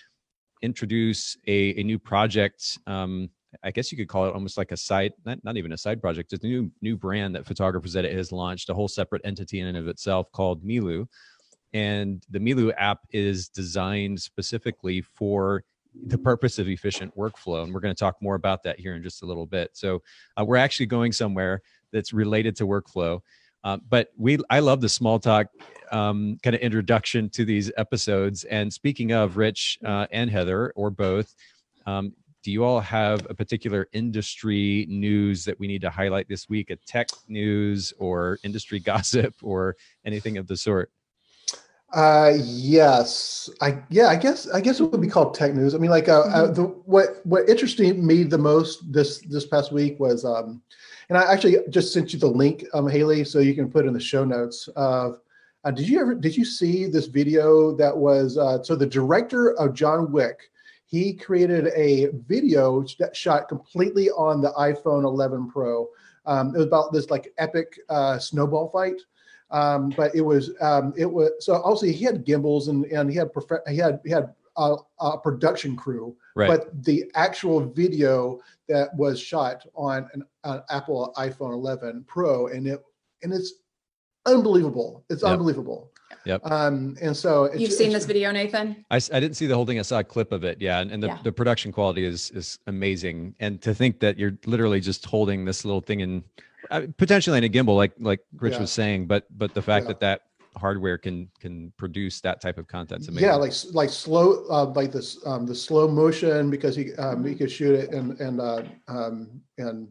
introduce 0.63 1.37
a, 1.47 1.79
a 1.81 1.83
new 1.83 1.99
project. 1.99 2.79
Um, 2.87 3.31
I 3.63 3.71
guess 3.71 3.93
you 3.93 3.99
could 3.99 4.09
call 4.09 4.27
it 4.27 4.35
almost 4.35 4.57
like 4.57 4.73
a 4.73 4.77
side, 4.77 5.13
not, 5.27 5.43
not 5.45 5.57
even 5.57 5.73
a 5.73 5.77
side 5.79 6.01
project. 6.01 6.33
It's 6.33 6.45
a 6.45 6.47
new 6.47 6.71
new 6.81 6.97
brand 6.97 7.35
that 7.35 7.47
Photographers 7.47 7.97
Edit 7.97 8.13
has 8.15 8.33
launched, 8.33 8.71
a 8.71 8.75
whole 8.75 8.89
separate 8.89 9.23
entity 9.25 9.61
in 9.61 9.67
and 9.67 9.77
of 9.77 9.89
itself 9.89 10.31
called 10.33 10.65
Miilu. 10.65 11.07
And 11.73 12.25
the 12.31 12.39
Miilu 12.39 12.73
app 12.77 13.01
is 13.11 13.49
designed 13.49 14.21
specifically 14.21 15.01
for 15.01 15.65
the 16.07 16.19
purpose 16.19 16.59
of 16.59 16.69
efficient 16.69 17.17
workflow. 17.17 17.65
And 17.65 17.73
we're 17.73 17.81
going 17.81 17.95
to 17.95 17.99
talk 17.99 18.17
more 18.21 18.35
about 18.35 18.63
that 18.65 18.79
here 18.79 18.95
in 18.95 19.03
just 19.03 19.23
a 19.23 19.27
little 19.27 19.47
bit. 19.47 19.71
So 19.75 20.03
uh, 20.39 20.45
we're 20.45 20.57
actually 20.57 20.87
going 20.87 21.13
somewhere 21.13 21.63
that's 21.93 22.13
related 22.13 22.57
to 22.57 22.67
workflow. 22.67 23.21
Uh, 23.65 23.79
but 23.89 24.09
we, 24.17 24.39
I 24.51 24.59
love 24.59 24.81
the 24.81 24.89
small 24.89 25.19
talk 25.19 25.47
um, 25.93 26.39
kind 26.43 26.57
of 26.57 26.63
introduction 26.63 27.29
to 27.31 27.45
these 27.45 27.71
episodes. 27.77 28.45
And 28.45 28.73
speaking 28.73 29.13
of 29.13 29.37
Rich 29.37 29.79
uh, 29.85 30.07
and 30.11 30.31
Heather, 30.31 30.73
or 30.75 30.91
both, 30.91 31.35
um, 31.87 32.15
do 32.43 32.51
you 32.51 32.65
all 32.65 32.81
have 32.81 33.25
a 33.31 33.35
particular 33.35 33.87
industry 33.93 34.87
news 34.89 35.45
that 35.45 35.61
we 35.61 35.69
need 35.69 35.83
to 35.83 35.91
highlight 35.91 36.29
this 36.29 36.49
week? 36.49 36.71
A 36.71 36.77
tech 36.77 37.09
news 37.29 37.93
or 37.99 38.39
industry 38.43 38.81
gossip 38.81 39.35
or 39.43 39.77
anything 40.05 40.39
of 40.39 40.49
the 40.49 40.57
sort? 40.57 40.91
Uh, 41.93 42.33
yes, 42.39 43.51
I 43.61 43.83
yeah, 43.91 44.07
I 44.07 44.17
guess 44.17 44.49
I 44.49 44.63
guess 44.63 44.81
it 44.81 44.85
would 44.85 45.01
be 45.01 45.09
called 45.09 45.35
tech 45.35 45.53
news. 45.55 45.75
I 45.75 45.79
mean, 45.79 45.91
like 45.91 46.09
uh, 46.09 46.21
uh, 46.23 46.51
the 46.51 46.63
what 46.63 47.21
what 47.25 47.49
interested 47.51 47.99
me 47.99 48.23
the 48.23 48.39
most 48.39 48.91
this 48.91 49.19
this 49.21 49.47
past 49.47 49.73
week 49.73 50.01
was 50.01 50.25
um, 50.25 50.63
and 51.11 51.19
I 51.19 51.31
actually 51.31 51.59
just 51.69 51.93
sent 51.93 52.15
you 52.15 52.19
the 52.19 52.27
link, 52.27 52.65
um, 52.73 52.89
Haley, 52.89 53.25
so 53.25 53.41
you 53.41 53.55
can 53.55 53.71
put 53.71 53.87
in 53.87 53.93
the 53.93 54.01
show 54.01 54.25
notes 54.25 54.69
of. 54.77 55.21
Uh, 55.65 55.71
did 55.71 55.89
you 55.89 56.01
ever 56.01 56.15
did 56.15 56.37
you 56.37 56.45
see 56.45 56.87
this 56.87 57.07
video 57.07 57.77
that 57.77 57.97
was 57.97 58.37
uh, 58.37 58.61
so 58.63 58.75
the 58.75 58.87
director 58.87 59.53
of 59.61 59.75
John 59.75 60.11
Wick? 60.11 60.51
He 60.87 61.13
created 61.13 61.69
a 61.77 62.09
video 62.27 62.85
that 62.99 63.15
shot 63.15 63.49
completely 63.49 64.11
on 64.11 64.41
the 64.41 64.51
iPhone 64.53 65.05
11 65.05 65.51
Pro. 65.51 65.89
Um, 66.27 66.49
it 66.55 66.59
was 66.59 66.67
about 66.67 66.93
this 66.93 67.11
like 67.11 67.33
epic 67.39 67.79
uh, 67.89 68.19
snowball 68.19 68.71
fight 68.71 69.01
um, 69.53 69.91
but 69.97 70.15
it 70.15 70.23
was 70.23 70.51
um, 70.61 70.93
it 70.97 71.07
was 71.11 71.31
so 71.41 71.55
also 71.63 71.87
he 71.87 72.03
had 72.05 72.25
gimbals 72.25 72.69
and 72.69 72.85
and 72.87 73.11
he 73.11 73.17
had 73.17 73.33
prof- 73.33 73.61
he 73.69 73.77
had 73.77 74.01
he 74.05 74.11
had 74.11 74.33
a, 74.57 74.77
a 75.01 75.19
production 75.19 75.77
crew, 75.77 76.15
Right. 76.37 76.49
but 76.49 76.85
the 76.85 77.11
actual 77.15 77.61
video 77.61 78.41
that 78.69 78.95
was 78.97 79.19
shot 79.21 79.65
on 79.75 80.09
an, 80.13 80.25
an 80.45 80.63
Apple 80.71 81.13
iPhone 81.17 81.53
11 81.55 82.05
Pro 82.07 82.49
and 82.49 82.67
it 82.67 82.83
and 83.23 83.33
it's 83.33 83.55
unbelievable. 84.27 85.05
It's 85.11 85.23
Yep. 85.23 85.33
unbelievable. 85.33 85.91
Yep. 86.27 86.43
Um, 86.51 86.97
and 87.01 87.17
so 87.17 87.45
it's, 87.45 87.61
You've 87.61 87.73
seen 87.73 87.89
it's- 87.89 88.03
this 88.03 88.07
video, 88.07 88.31
Nathan? 88.31 88.85
I, 88.91 88.97
I 88.97 89.19
didn't 89.21 89.35
see 89.35 89.47
the 89.47 89.55
whole 89.55 89.65
thing. 89.67 89.79
I 89.79 89.83
saw 89.83 89.99
a 90.01 90.05
clip 90.05 90.31
of 90.33 90.45
it. 90.45 90.61
Yeah. 90.61 90.81
And, 90.81 90.91
and 90.93 91.03
the, 91.03 91.09
Yeah. 91.09 91.19
the 91.25 91.33
production 91.33 91.73
quality 91.73 92.05
is 92.05 92.31
is 92.33 92.59
amazing. 92.67 93.35
And 93.41 93.61
to 93.63 93.75
think 93.75 94.01
that 94.01 94.19
you're 94.19 94.37
literally 94.47 94.81
just 94.81 95.05
holding 95.07 95.45
this 95.45 95.65
little 95.65 95.81
thing 95.81 96.01
in 96.01 96.23
uh, 96.71 96.83
potentially 96.97 97.39
in 97.39 97.45
a 97.45 97.49
gimbal, 97.49 97.77
like 97.77 97.93
like 97.99 98.21
Rich 98.39 98.55
Yeah. 98.55 98.61
was 98.61 98.71
saying, 98.71 99.07
but 99.07 99.27
but 99.39 99.55
the 99.55 99.63
fact 99.63 99.85
Yeah. 99.85 99.89
that 99.89 100.01
that 100.01 100.21
hardware 100.57 100.99
can 100.99 101.29
can 101.41 101.73
produce 101.79 102.21
that 102.21 102.41
type 102.41 102.59
of 102.59 102.67
content's 102.69 103.09
amazing. 103.09 103.29
Yeah, 103.29 103.37
like 103.37 103.53
like 103.73 103.91
slow, 103.91 104.45
uh, 104.51 104.67
like 104.75 104.93
this 104.93 105.19
um, 105.27 105.47
the 105.47 105.55
slow 105.55 105.89
motion 105.89 106.51
because 106.51 106.77
he 106.77 106.93
um, 106.95 107.25
he 107.25 107.35
could 107.35 107.51
shoot 107.51 107.75
it 107.75 107.91
and 107.91 108.19
and 108.21 108.41
uh, 108.41 108.63
um, 108.89 109.41
and 109.59 109.89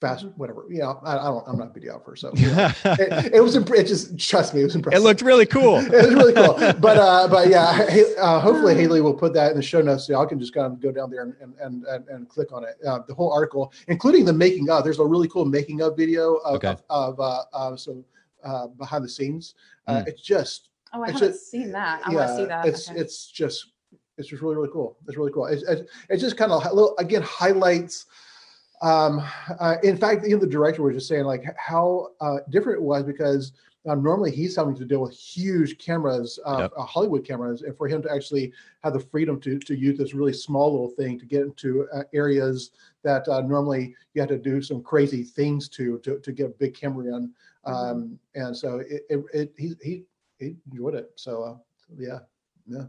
fast 0.00 0.26
whatever. 0.36 0.64
You 0.70 0.78
know, 0.80 1.00
I, 1.02 1.18
I 1.18 1.24
don't 1.24 1.44
I'm 1.48 1.58
not 1.58 1.76
a 1.76 1.80
videographer, 1.80 2.16
so 2.16 2.30
you 2.36 2.46
know. 2.52 2.70
it, 2.84 3.34
it 3.34 3.40
was 3.42 3.56
imp- 3.56 3.70
it 3.70 3.84
just 3.86 4.18
trust 4.18 4.54
me, 4.54 4.60
it 4.60 4.64
was 4.64 4.76
impressive 4.76 5.00
it 5.00 5.04
looked 5.04 5.22
really 5.22 5.46
cool. 5.46 5.76
it 5.78 5.90
was 5.90 6.14
really 6.14 6.32
cool. 6.32 6.54
But 6.80 6.96
uh, 6.98 7.28
but 7.28 7.48
yeah, 7.48 7.86
hey, 7.88 8.04
uh, 8.18 8.38
hopefully 8.40 8.74
Haley 8.74 9.00
will 9.00 9.14
put 9.14 9.32
that 9.34 9.50
in 9.50 9.56
the 9.56 9.62
show 9.62 9.80
notes 9.80 10.06
so 10.06 10.12
y'all 10.12 10.26
can 10.26 10.38
just 10.38 10.54
kind 10.54 10.66
of 10.72 10.80
go 10.80 10.92
down 10.92 11.10
there 11.10 11.22
and 11.22 11.34
and 11.60 11.84
and, 11.86 12.08
and 12.08 12.28
click 12.28 12.52
on 12.52 12.64
it. 12.64 12.76
Uh, 12.86 13.00
the 13.08 13.14
whole 13.14 13.32
article, 13.32 13.72
including 13.88 14.24
the 14.24 14.32
making 14.32 14.70
of. 14.70 14.84
There's 14.84 14.98
a 14.98 15.04
really 15.04 15.28
cool 15.28 15.44
making 15.44 15.80
of 15.82 15.96
video 15.96 16.34
of 16.36 16.56
Okay. 16.56 16.76
of, 16.90 17.18
of 17.18 17.20
uh, 17.20 17.42
uh, 17.52 17.76
so 17.76 18.04
uh, 18.44 18.66
behind 18.68 19.04
the 19.04 19.08
scenes. 19.08 19.54
Uh, 19.86 20.02
Mm. 20.02 20.08
It's 20.08 20.22
just 20.22 20.68
Oh, 20.94 21.02
i 21.02 21.06
haven't 21.10 21.18
just- 21.28 21.50
seen 21.50 21.70
that. 21.72 22.00
I 22.04 22.14
want 22.14 22.28
to 22.28 22.36
see 22.36 22.44
that. 22.46 22.64
It's 22.66 22.88
Okay. 22.90 23.00
it's 23.00 23.26
just 23.30 23.72
it's 24.16 24.28
just 24.28 24.42
really 24.42 24.56
really 24.56 24.70
cool. 24.72 24.96
It's 25.06 25.16
really 25.16 25.32
cool. 25.32 25.46
It's 25.46 25.62
it's, 25.62 25.82
it 26.10 26.16
just 26.18 26.36
kind 26.36 26.52
of 26.52 26.64
a 26.64 26.72
little 26.72 26.94
again 26.98 27.22
highlights. 27.22 28.06
Um, 28.80 29.22
uh, 29.58 29.76
in 29.82 29.96
fact, 29.96 30.24
even 30.26 30.40
the 30.40 30.46
director 30.46 30.82
was 30.82 30.94
just 30.94 31.08
saying 31.08 31.24
like 31.24 31.44
how 31.56 32.08
uh, 32.20 32.38
different 32.50 32.78
it 32.78 32.82
was 32.82 33.04
because 33.04 33.52
uh, 33.88 33.94
normally 33.94 34.30
he's 34.30 34.54
having 34.56 34.74
to 34.76 34.84
deal 34.84 35.00
with 35.00 35.14
huge 35.16 35.78
cameras, 35.78 36.38
uh, 36.44 36.58
Yep. 36.60 36.72
uh, 36.76 36.82
Hollywood 36.84 37.24
cameras, 37.24 37.62
and 37.62 37.76
for 37.76 37.88
him 37.88 38.02
to 38.02 38.12
actually 38.12 38.52
have 38.82 38.92
the 38.92 39.00
freedom 39.00 39.40
to 39.40 39.58
to 39.58 39.74
use 39.74 39.96
this 39.98 40.14
really 40.14 40.32
small 40.32 40.70
little 40.72 40.90
thing 40.90 41.18
to 41.18 41.26
get 41.26 41.42
into 41.42 41.88
uh, 41.94 42.02
areas 42.12 42.70
that 43.02 43.26
uh, 43.28 43.40
normally 43.40 43.94
you 44.14 44.20
have 44.20 44.28
to 44.28 44.38
do 44.38 44.60
some 44.60 44.82
crazy 44.82 45.22
things 45.22 45.68
to 45.70 45.98
to 46.00 46.18
to 46.20 46.32
get 46.32 46.46
a 46.46 46.50
big 46.50 46.74
camera 46.74 47.16
in. 47.16 47.32
Um, 47.64 48.18
and 48.34 48.56
so 48.56 48.78
it, 48.78 49.02
it, 49.08 49.24
it 49.32 49.52
he 49.56 49.74
he 49.82 50.02
he 50.38 50.56
enjoyed 50.70 50.94
it. 50.94 51.10
So 51.16 51.42
uh, 51.42 51.56
yeah, 51.98 52.20
yeah. 52.68 52.84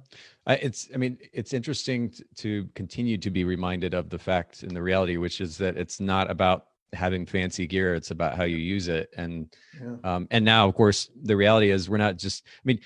I, 0.45 0.55
it's 0.55 0.89
i 0.93 0.97
mean 0.97 1.17
it's 1.33 1.53
interesting 1.53 2.09
t- 2.09 2.23
to 2.37 2.67
continue 2.75 3.17
to 3.17 3.29
be 3.29 3.43
reminded 3.43 3.93
of 3.93 4.09
the 4.09 4.19
fact 4.19 4.63
and 4.63 4.71
the 4.75 4.81
reality 4.81 5.17
which 5.17 5.41
is 5.41 5.57
that 5.57 5.77
it's 5.77 5.99
not 5.99 6.29
about 6.29 6.65
having 6.93 7.25
fancy 7.25 7.67
gear 7.67 7.93
it's 7.95 8.11
about 8.11 8.35
how 8.35 8.43
you 8.43 8.57
use 8.57 8.87
it 8.87 9.13
and 9.15 9.47
Yeah. 9.79 9.95
um, 10.03 10.27
and 10.31 10.43
now 10.43 10.67
of 10.67 10.73
course 10.75 11.09
the 11.23 11.37
reality 11.37 11.69
is 11.71 11.89
we're 11.89 11.97
not 11.97 12.17
just 12.17 12.43
i 12.47 12.61
mean 12.65 12.79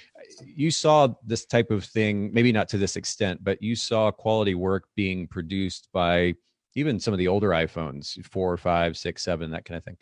you 0.45 0.71
saw 0.71 1.07
this 1.25 1.45
type 1.45 1.71
of 1.71 1.85
thing 1.85 2.33
maybe 2.33 2.51
not 2.51 2.67
to 2.69 2.77
this 2.77 2.95
extent 2.97 3.43
but 3.43 3.61
you 3.61 3.75
saw 3.75 4.11
quality 4.11 4.55
work 4.55 4.87
being 4.95 5.27
produced 5.27 5.87
by 5.93 6.35
even 6.75 6.99
some 6.99 7.13
of 7.13 7.17
the 7.17 7.27
older 7.29 7.49
iphones 7.49 8.23
four 8.25 8.57
five 8.57 8.97
six 8.97 9.21
seven 9.23 9.51
that 9.51 9.63
kind 9.65 9.77
of 9.77 9.83
thing 9.85 9.97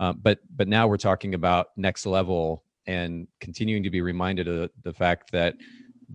um, 0.00 0.18
but 0.22 0.40
but 0.56 0.66
now 0.66 0.88
we're 0.88 0.96
talking 0.96 1.34
about 1.34 1.68
next 1.76 2.06
level 2.06 2.64
and 2.86 3.28
continuing 3.40 3.82
to 3.84 3.90
be 3.90 4.00
reminded 4.00 4.48
of 4.48 4.56
the, 4.56 4.70
the 4.82 4.92
fact 4.92 5.30
that 5.32 5.54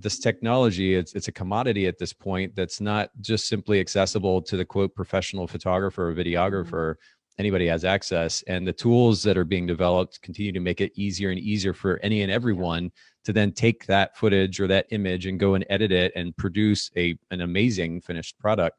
this 0.01 0.19
technology 0.19 0.95
it's 0.95 1.13
it's 1.13 1.27
a 1.27 1.31
commodity 1.31 1.87
at 1.87 1.97
this 1.97 2.13
point 2.13 2.55
that's 2.55 2.79
not 2.79 3.09
just 3.21 3.47
simply 3.47 3.79
accessible 3.79 4.41
to 4.41 4.55
the 4.57 4.65
quote 4.65 4.93
professional 4.95 5.47
photographer 5.47 6.09
or 6.09 6.13
videographer 6.13 6.95
anybody 7.37 7.67
has 7.67 7.85
access 7.85 8.43
and 8.43 8.67
the 8.67 8.73
tools 8.73 9.23
that 9.23 9.37
are 9.37 9.45
being 9.45 9.65
developed 9.65 10.21
continue 10.21 10.51
to 10.51 10.59
make 10.59 10.81
it 10.81 10.91
easier 10.95 11.29
and 11.29 11.39
easier 11.39 11.73
for 11.73 11.99
any 12.03 12.21
and 12.21 12.31
everyone 12.31 12.91
to 13.23 13.33
then 13.33 13.51
take 13.51 13.85
that 13.85 14.17
footage 14.17 14.59
or 14.59 14.67
that 14.67 14.85
image 14.89 15.25
and 15.25 15.39
go 15.39 15.53
and 15.53 15.65
edit 15.69 15.91
it 15.91 16.11
and 16.15 16.35
produce 16.35 16.91
a 16.97 17.17
an 17.31 17.41
amazing 17.41 18.01
finished 18.01 18.37
product. 18.39 18.77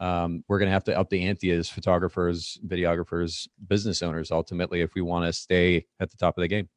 Um, 0.00 0.44
we're 0.46 0.58
going 0.58 0.68
to 0.68 0.72
have 0.72 0.84
to 0.84 0.96
up 0.96 1.10
the 1.10 1.24
ante 1.24 1.50
as 1.50 1.68
photographers 1.68 2.60
videographers 2.66 3.48
business 3.66 4.00
owners 4.00 4.30
ultimately 4.30 4.80
if 4.80 4.94
we 4.94 5.02
want 5.02 5.24
to 5.26 5.32
stay 5.32 5.86
at 5.98 6.08
the 6.08 6.16
top 6.16 6.38
of 6.38 6.42
the 6.42 6.48
game 6.48 6.68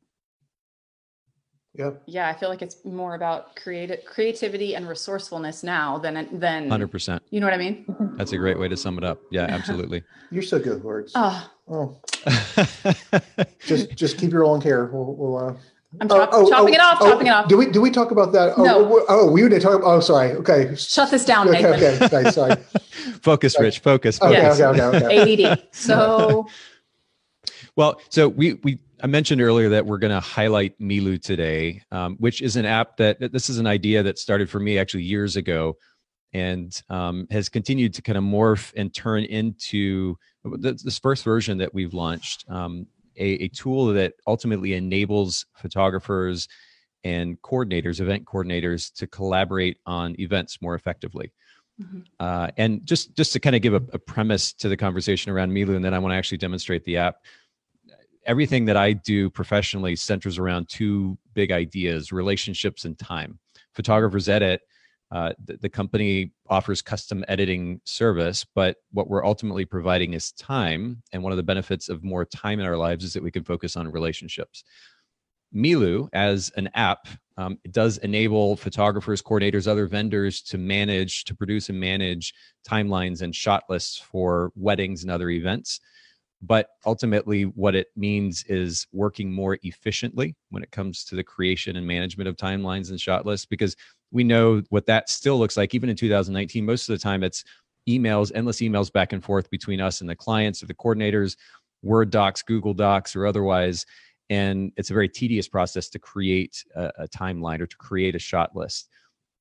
Yeah. 1.73 1.91
yeah, 2.05 2.27
I 2.27 2.33
feel 2.33 2.49
like 2.49 2.61
it's 2.61 2.83
more 2.83 3.15
about 3.15 3.55
creative 3.55 4.03
creativity 4.03 4.75
and 4.75 4.89
resourcefulness 4.89 5.63
now 5.63 5.97
than 5.99 6.27
than 6.37 6.69
100% 6.69 7.21
you 7.29 7.39
know 7.39 7.45
what 7.45 7.53
I 7.53 7.57
mean? 7.57 7.85
that's 8.17 8.33
a 8.33 8.37
great 8.37 8.59
way 8.59 8.67
to 8.67 8.75
sum 8.75 8.97
it 8.97 9.05
up 9.05 9.21
yeah 9.31 9.43
absolutely 9.43 10.03
You're 10.31 10.43
so 10.43 10.59
good 10.59 10.75
with 10.75 10.83
words. 10.83 11.11
Oh, 11.15 11.49
Oh, 11.71 11.97
just 13.65 13.95
just 13.95 14.17
keep 14.17 14.31
your 14.31 14.45
long 14.45 14.59
hair. 14.59 14.85
We'll, 14.91 15.15
we'll 15.15 15.37
uh, 15.37 15.53
I'm 16.01 16.07
oh, 16.09 16.17
chop, 16.17 16.29
oh, 16.33 16.49
chopping 16.49 16.73
oh, 16.73 16.77
it 16.77 16.81
off, 16.81 16.97
oh, 16.99 17.11
chopping 17.11 17.27
it 17.27 17.29
off. 17.29 17.47
Do 17.47 17.57
we 17.57 17.65
do 17.71 17.79
we 17.79 17.91
talk 17.91 18.11
about 18.11 18.33
that? 18.33 18.53
Oh, 18.57 18.63
No. 18.63 18.97
oh, 18.99 19.05
oh, 19.07 19.31
we 19.31 19.47
did 19.47 19.61
talk. 19.61 19.81
Oh, 19.83 20.01
sorry. 20.01 20.33
Okay. 20.33 20.75
Shut 20.75 21.11
this 21.11 21.23
down, 21.23 21.47
Okay. 21.47 21.61
Nathan. 21.61 22.03
Okay. 22.03 22.17
okay, 22.17 22.31
Sorry. 22.31 22.55
focus 23.21 23.57
rich 23.57 23.79
focus 23.79 24.21
Okay. 24.21 24.41
focus 24.41 24.59
Yes. 24.59 24.61
Okay. 24.61 24.81
Okay. 24.81 25.05
Okay. 25.05 25.45
ADD. 25.45 25.67
So 25.71 26.47
Well, 27.75 28.01
so 28.09 28.27
we 28.27 28.53
we 28.63 28.79
I 29.03 29.07
mentioned 29.07 29.41
earlier 29.41 29.69
that 29.69 29.85
we're 29.85 29.97
going 29.97 30.11
to 30.11 30.19
highlight 30.19 30.77
Miilu 30.79 31.21
today, 31.21 31.81
um, 31.91 32.15
which 32.17 32.41
is 32.41 32.55
an 32.55 32.65
app 32.65 32.97
that 32.97 33.31
this 33.31 33.49
is 33.49 33.57
an 33.57 33.67
idea 33.67 34.03
that 34.03 34.19
started 34.19 34.49
for 34.49 34.59
me 34.59 34.77
actually 34.77 35.03
years 35.03 35.35
ago, 35.35 35.77
and 36.33 36.79
um, 36.89 37.27
has 37.31 37.49
continued 37.49 37.93
to 37.95 38.01
kind 38.01 38.17
of 38.17 38.23
morph 38.23 38.73
and 38.75 38.93
turn 38.93 39.23
into 39.23 40.17
this 40.43 40.99
first 40.99 41.23
version 41.23 41.57
that 41.59 41.73
we've 41.73 41.93
launched, 41.93 42.45
um, 42.49 42.85
a, 43.17 43.43
a 43.43 43.47
tool 43.49 43.87
that 43.87 44.13
ultimately 44.27 44.73
enables 44.73 45.45
photographers 45.55 46.47
and 47.03 47.41
coordinators, 47.41 47.99
event 47.99 48.25
coordinators, 48.25 48.93
to 48.93 49.07
collaborate 49.07 49.77
on 49.85 50.15
events 50.19 50.61
more 50.61 50.75
effectively. 50.75 51.31
Mhm. 51.81 52.03
Uh, 52.19 52.49
and 52.57 52.85
just 52.85 53.15
just 53.15 53.33
to 53.33 53.39
kind 53.39 53.55
of 53.55 53.61
give 53.61 53.73
a, 53.73 53.81
a 53.93 53.99
premise 53.99 54.53
to 54.53 54.69
the 54.69 54.77
conversation 54.77 55.31
around 55.31 55.51
Miilu, 55.51 55.75
and 55.75 55.83
then 55.83 55.93
I 55.93 55.99
want 55.99 56.11
to 56.11 56.17
actually 56.17 56.37
demonstrate 56.37 56.83
the 56.83 56.97
app. 56.97 57.15
Everything 58.25 58.65
that 58.65 58.77
I 58.77 58.93
do 58.93 59.29
professionally 59.29 59.95
centers 59.95 60.37
around 60.37 60.69
two 60.69 61.17
big 61.33 61.51
ideas: 61.51 62.11
relationships 62.11 62.85
and 62.85 62.97
time. 62.97 63.39
Photographers 63.73 64.29
Edit, 64.29 64.61
uh, 65.11 65.33
the, 65.43 65.57
the 65.57 65.69
company 65.69 66.31
offers 66.47 66.81
custom 66.81 67.25
editing 67.27 67.81
service, 67.83 68.45
but 68.55 68.77
what 68.91 69.09
we're 69.09 69.25
ultimately 69.25 69.65
providing 69.65 70.13
is 70.13 70.31
time. 70.33 71.01
And 71.11 71.21
one 71.21 71.33
of 71.33 71.37
the 71.37 71.43
benefits 71.43 71.89
of 71.89 72.03
more 72.03 72.25
time 72.25 72.59
in 72.59 72.65
our 72.65 72.77
lives 72.77 73.03
is 73.03 73.13
that 73.13 73.23
we 73.23 73.31
can 73.31 73.43
focus 73.43 73.75
on 73.75 73.91
relationships. 73.91 74.63
Miilu, 75.53 76.07
as 76.13 76.49
an 76.55 76.69
app, 76.75 77.07
um, 77.37 77.57
it 77.65 77.73
does 77.73 77.97
enable 77.97 78.55
photographers, 78.55 79.21
coordinators, 79.21 79.67
other 79.67 79.85
vendors 79.85 80.41
to 80.43 80.57
manage, 80.57 81.25
to 81.25 81.35
produce 81.35 81.67
and 81.67 81.79
manage 81.79 82.33
timelines 82.67 83.21
and 83.21 83.35
shot 83.35 83.63
lists 83.67 83.99
for 83.99 84.53
weddings 84.55 85.03
and 85.03 85.11
other 85.11 85.29
events. 85.29 85.81
But 86.41 86.69
ultimately, 86.85 87.43
what 87.43 87.75
it 87.75 87.87
means 87.95 88.43
is 88.45 88.87
working 88.91 89.31
more 89.31 89.59
efficiently 89.63 90.35
when 90.49 90.63
it 90.63 90.71
comes 90.71 91.03
to 91.05 91.15
the 91.15 91.23
creation 91.23 91.75
and 91.75 91.85
management 91.85 92.27
of 92.27 92.35
timelines 92.35 92.89
and 92.89 92.99
shot 92.99 93.25
lists, 93.25 93.45
because 93.45 93.75
we 94.11 94.23
know 94.23 94.63
what 94.69 94.87
that 94.87 95.09
still 95.09 95.37
looks 95.37 95.55
like. 95.55 95.75
Even 95.75 95.89
in 95.89 95.95
2019, 95.95 96.65
most 96.65 96.89
of 96.89 96.97
the 96.97 97.03
time 97.03 97.23
it's 97.23 97.43
emails, 97.87 98.31
endless 98.33 98.59
emails 98.59 98.91
back 98.91 99.13
and 99.13 99.23
forth 99.23 99.49
between 99.49 99.79
us 99.79 100.01
and 100.01 100.09
the 100.09 100.15
clients 100.15 100.63
or 100.63 100.65
the 100.65 100.73
coordinators, 100.73 101.35
Word 101.83 102.11
docs, 102.11 102.43
Google 102.43 102.73
Docs, 102.73 103.15
or 103.15 103.25
otherwise 103.25 103.85
and 104.31 104.71
it's 104.77 104.89
a 104.89 104.93
very 104.93 105.09
tedious 105.09 105.49
process 105.49 105.89
to 105.89 105.99
create 105.99 106.63
a, 106.75 106.91
a, 106.99 107.07
timeline 107.09 107.59
or 107.59 107.67
to 107.67 107.75
create 107.75 108.15
a 108.15 108.19
shot 108.19 108.55
list 108.55 108.89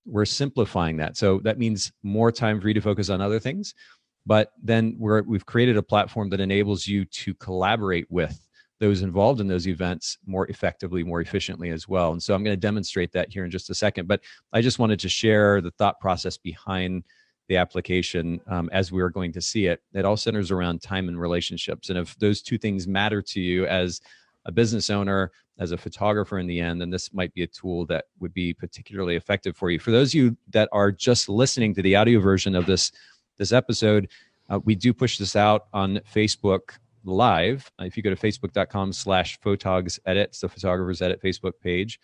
we're 0.05 0.25
simplifying 0.25 0.97
that 0.97 1.17
so 1.17 1.39
that 1.45 1.59
means 1.59 1.93
more 2.03 2.33
time 2.33 2.61
for 2.61 2.69
you 2.69 2.75
to 2.75 2.81
focus 2.81 3.09
on 3.09 3.21
other 3.21 3.39
things 3.39 3.75
but 4.27 4.53
then 4.63 4.97
we're, 4.99 5.23
we've 5.23 5.47
created 5.47 5.77
a 5.77 5.83
platform 5.83 6.29
that 6.31 6.41
enables 6.41 6.87
you 6.87 7.05
to 7.07 7.35
collaborate 7.35 8.11
with 8.11 8.41
those 8.79 9.03
involved 9.03 9.41
in 9.41 9.47
those 9.47 9.69
events 9.69 10.17
more 10.27 10.47
effectively 10.49 11.03
more 11.03 11.21
efficiently 11.21 11.71
as 11.71 11.87
well. 11.87 12.13
And 12.13 12.23
so 12.23 12.35
i'm 12.35 12.45
going 12.45 12.57
to 12.57 12.61
demonstrate 12.61 13.13
that 13.13 13.31
here 13.31 13.45
in 13.45 13.51
just 13.51 13.71
a 13.71 13.75
second 13.75 14.09
but 14.09 14.21
i 14.53 14.61
just 14.61 14.79
wanted 14.79 15.01
to 15.01 15.09
share 15.09 15.61
the 15.61 15.71
thought 15.73 16.01
process 16.01 16.37
behind 16.37 17.05
the 17.51 17.57
application 17.57 18.41
um, 18.47 18.71
as 18.73 18.93
we 18.93 19.03
are 19.03 19.11
going 19.11 19.33
to 19.33 19.41
see 19.41 19.67
it. 19.67 19.83
It 19.93 20.05
all 20.05 20.17
centers 20.17 20.53
around 20.53 20.81
time 20.81 21.09
and 21.09 21.21
relationships. 21.21 21.91
And 21.91 21.99
if 21.99 22.17
those 22.21 22.43
two 22.43 22.57
things 22.57 22.87
matter 22.87 23.21
to 23.21 23.41
you 23.41 23.67
as 23.67 24.01
a 24.45 24.53
business 24.53 24.89
owner, 24.89 25.33
as 25.59 25.73
a 25.73 25.77
photographer 25.77 26.39
in 26.39 26.47
the 26.47 26.61
end, 26.61 26.81
then 26.81 26.91
this 26.91 27.13
might 27.13 27.35
be 27.35 27.43
a 27.43 27.49
tool 27.49 27.87
that 27.87 28.05
would 28.21 28.33
be 28.33 28.55
particularly 28.55 29.17
effective 29.17 29.57
for 29.57 29.69
you. 29.69 29.81
For 29.81 29.91
those 29.91 30.11
of 30.11 30.15
you 30.15 30.37
that 30.51 30.69
are 30.71 30.93
just 30.93 31.29
listening 31.29 31.75
to 31.75 31.83
the 31.83 31.97
audio 31.97 32.21
version 32.21 32.55
of 32.55 32.67
this 32.67 32.93
this 33.41 33.53
episode, 33.53 34.09
uh, 34.49 34.61
we 34.65 34.77
do 34.77 34.93
push 34.93 35.19
this 35.19 35.35
out 35.35 35.67
on 35.73 35.99
Facebook 36.15 36.77
live. 37.05 37.69
Uh, 37.81 37.85
if 37.85 37.97
you 37.97 38.03
go 38.03 38.15
to 38.15 38.17
facebook.com 38.17 38.93
slash 38.93 39.41
photogs 39.41 39.99
edit, 40.07 40.29
it's 40.29 40.41
the 40.41 40.49
photographers 40.49 41.03
edit 41.03 41.21
Facebook 41.23 41.55
page. 41.61 41.99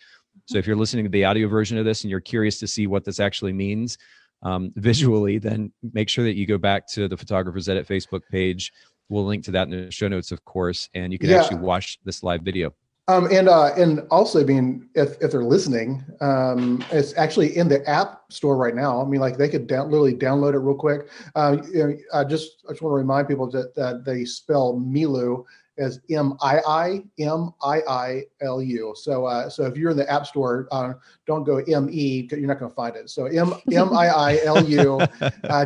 So 0.45 0.57
if 0.57 0.67
you're 0.67 0.75
listening 0.75 1.05
to 1.05 1.09
the 1.11 1.23
audio 1.23 1.47
version 1.47 1.77
of 1.77 1.85
this 1.85 2.03
and 2.03 2.11
you're 2.11 2.19
curious 2.19 2.59
to 2.59 2.67
see 2.67 2.87
what 2.87 3.05
this 3.05 3.19
actually 3.19 3.53
means 3.53 3.97
um, 4.43 4.71
visually, 4.75 5.37
then 5.37 5.71
make 5.93 6.09
sure 6.09 6.25
that 6.25 6.35
you 6.35 6.45
go 6.45 6.57
back 6.57 6.87
to 6.89 7.07
the 7.07 7.15
photographers 7.17 7.69
edit 7.69 7.87
Facebook 7.87 8.21
page 8.29 8.73
we'll 9.09 9.25
link 9.25 9.43
to 9.45 9.51
that 9.51 9.69
in 9.69 9.85
the 9.85 9.91
show 9.91 10.07
notes 10.09 10.31
of 10.31 10.43
course 10.43 10.89
and 10.93 11.13
you 11.13 11.19
can 11.19 11.29
Yeah. 11.29 11.41
actually 11.41 11.59
watch 11.61 11.97
this 12.03 12.23
live 12.23 12.41
video 12.41 12.73
Um, 13.09 13.27
and 13.31 13.47
uh, 13.47 13.73
and 13.77 14.01
also, 14.11 14.41
I 14.41 14.43
mean, 14.43 14.89
if 14.93 15.21
if 15.21 15.31
they're 15.31 15.43
listening, 15.43 16.03
um, 16.19 16.83
it's 16.91 17.15
actually 17.17 17.55
in 17.55 17.69
the 17.69 17.87
app 17.89 18.23
store 18.29 18.57
right 18.57 18.75
now. 18.75 19.01
I 19.01 19.05
mean, 19.05 19.21
like 19.21 19.37
they 19.37 19.47
could 19.47 19.65
down, 19.65 19.89
literally 19.89 20.13
download 20.13 20.55
it 20.55 20.59
real 20.59 20.75
quick. 20.75 21.07
Uh, 21.33 21.57
you 21.71 21.87
know, 21.87 21.97
I 22.13 22.25
just 22.25 22.65
I 22.67 22.73
just 22.73 22.81
want 22.81 22.91
to 22.91 22.97
remind 22.97 23.29
people 23.29 23.49
that 23.51 23.73
that 23.75 24.03
they 24.03 24.25
spell 24.25 24.73
Miilu 24.75 25.45
as 25.77 25.99
M 26.09 26.33
I 26.41 26.59
I 26.67 27.03
M 27.19 27.53
I 27.61 27.81
I 27.87 28.23
L 28.41 28.61
U. 28.61 28.93
So 28.95 29.25
uh, 29.25 29.49
so 29.49 29.65
if 29.65 29.77
you're 29.77 29.91
in 29.91 29.97
the 29.97 30.09
app 30.11 30.25
store, 30.25 30.67
uh, 30.71 30.93
don't 31.25 31.43
go 31.43 31.57
M 31.57 31.89
E. 31.91 32.27
You're 32.31 32.47
not 32.47 32.59
going 32.59 32.71
to 32.71 32.75
find 32.75 32.95
it. 32.95 33.09
So 33.09 33.25
M 33.25 33.53
M 33.71 33.95
I 33.95 34.07
I 34.07 34.39
L 34.43 34.63
U. 34.63 34.99
Uh, 34.99 35.07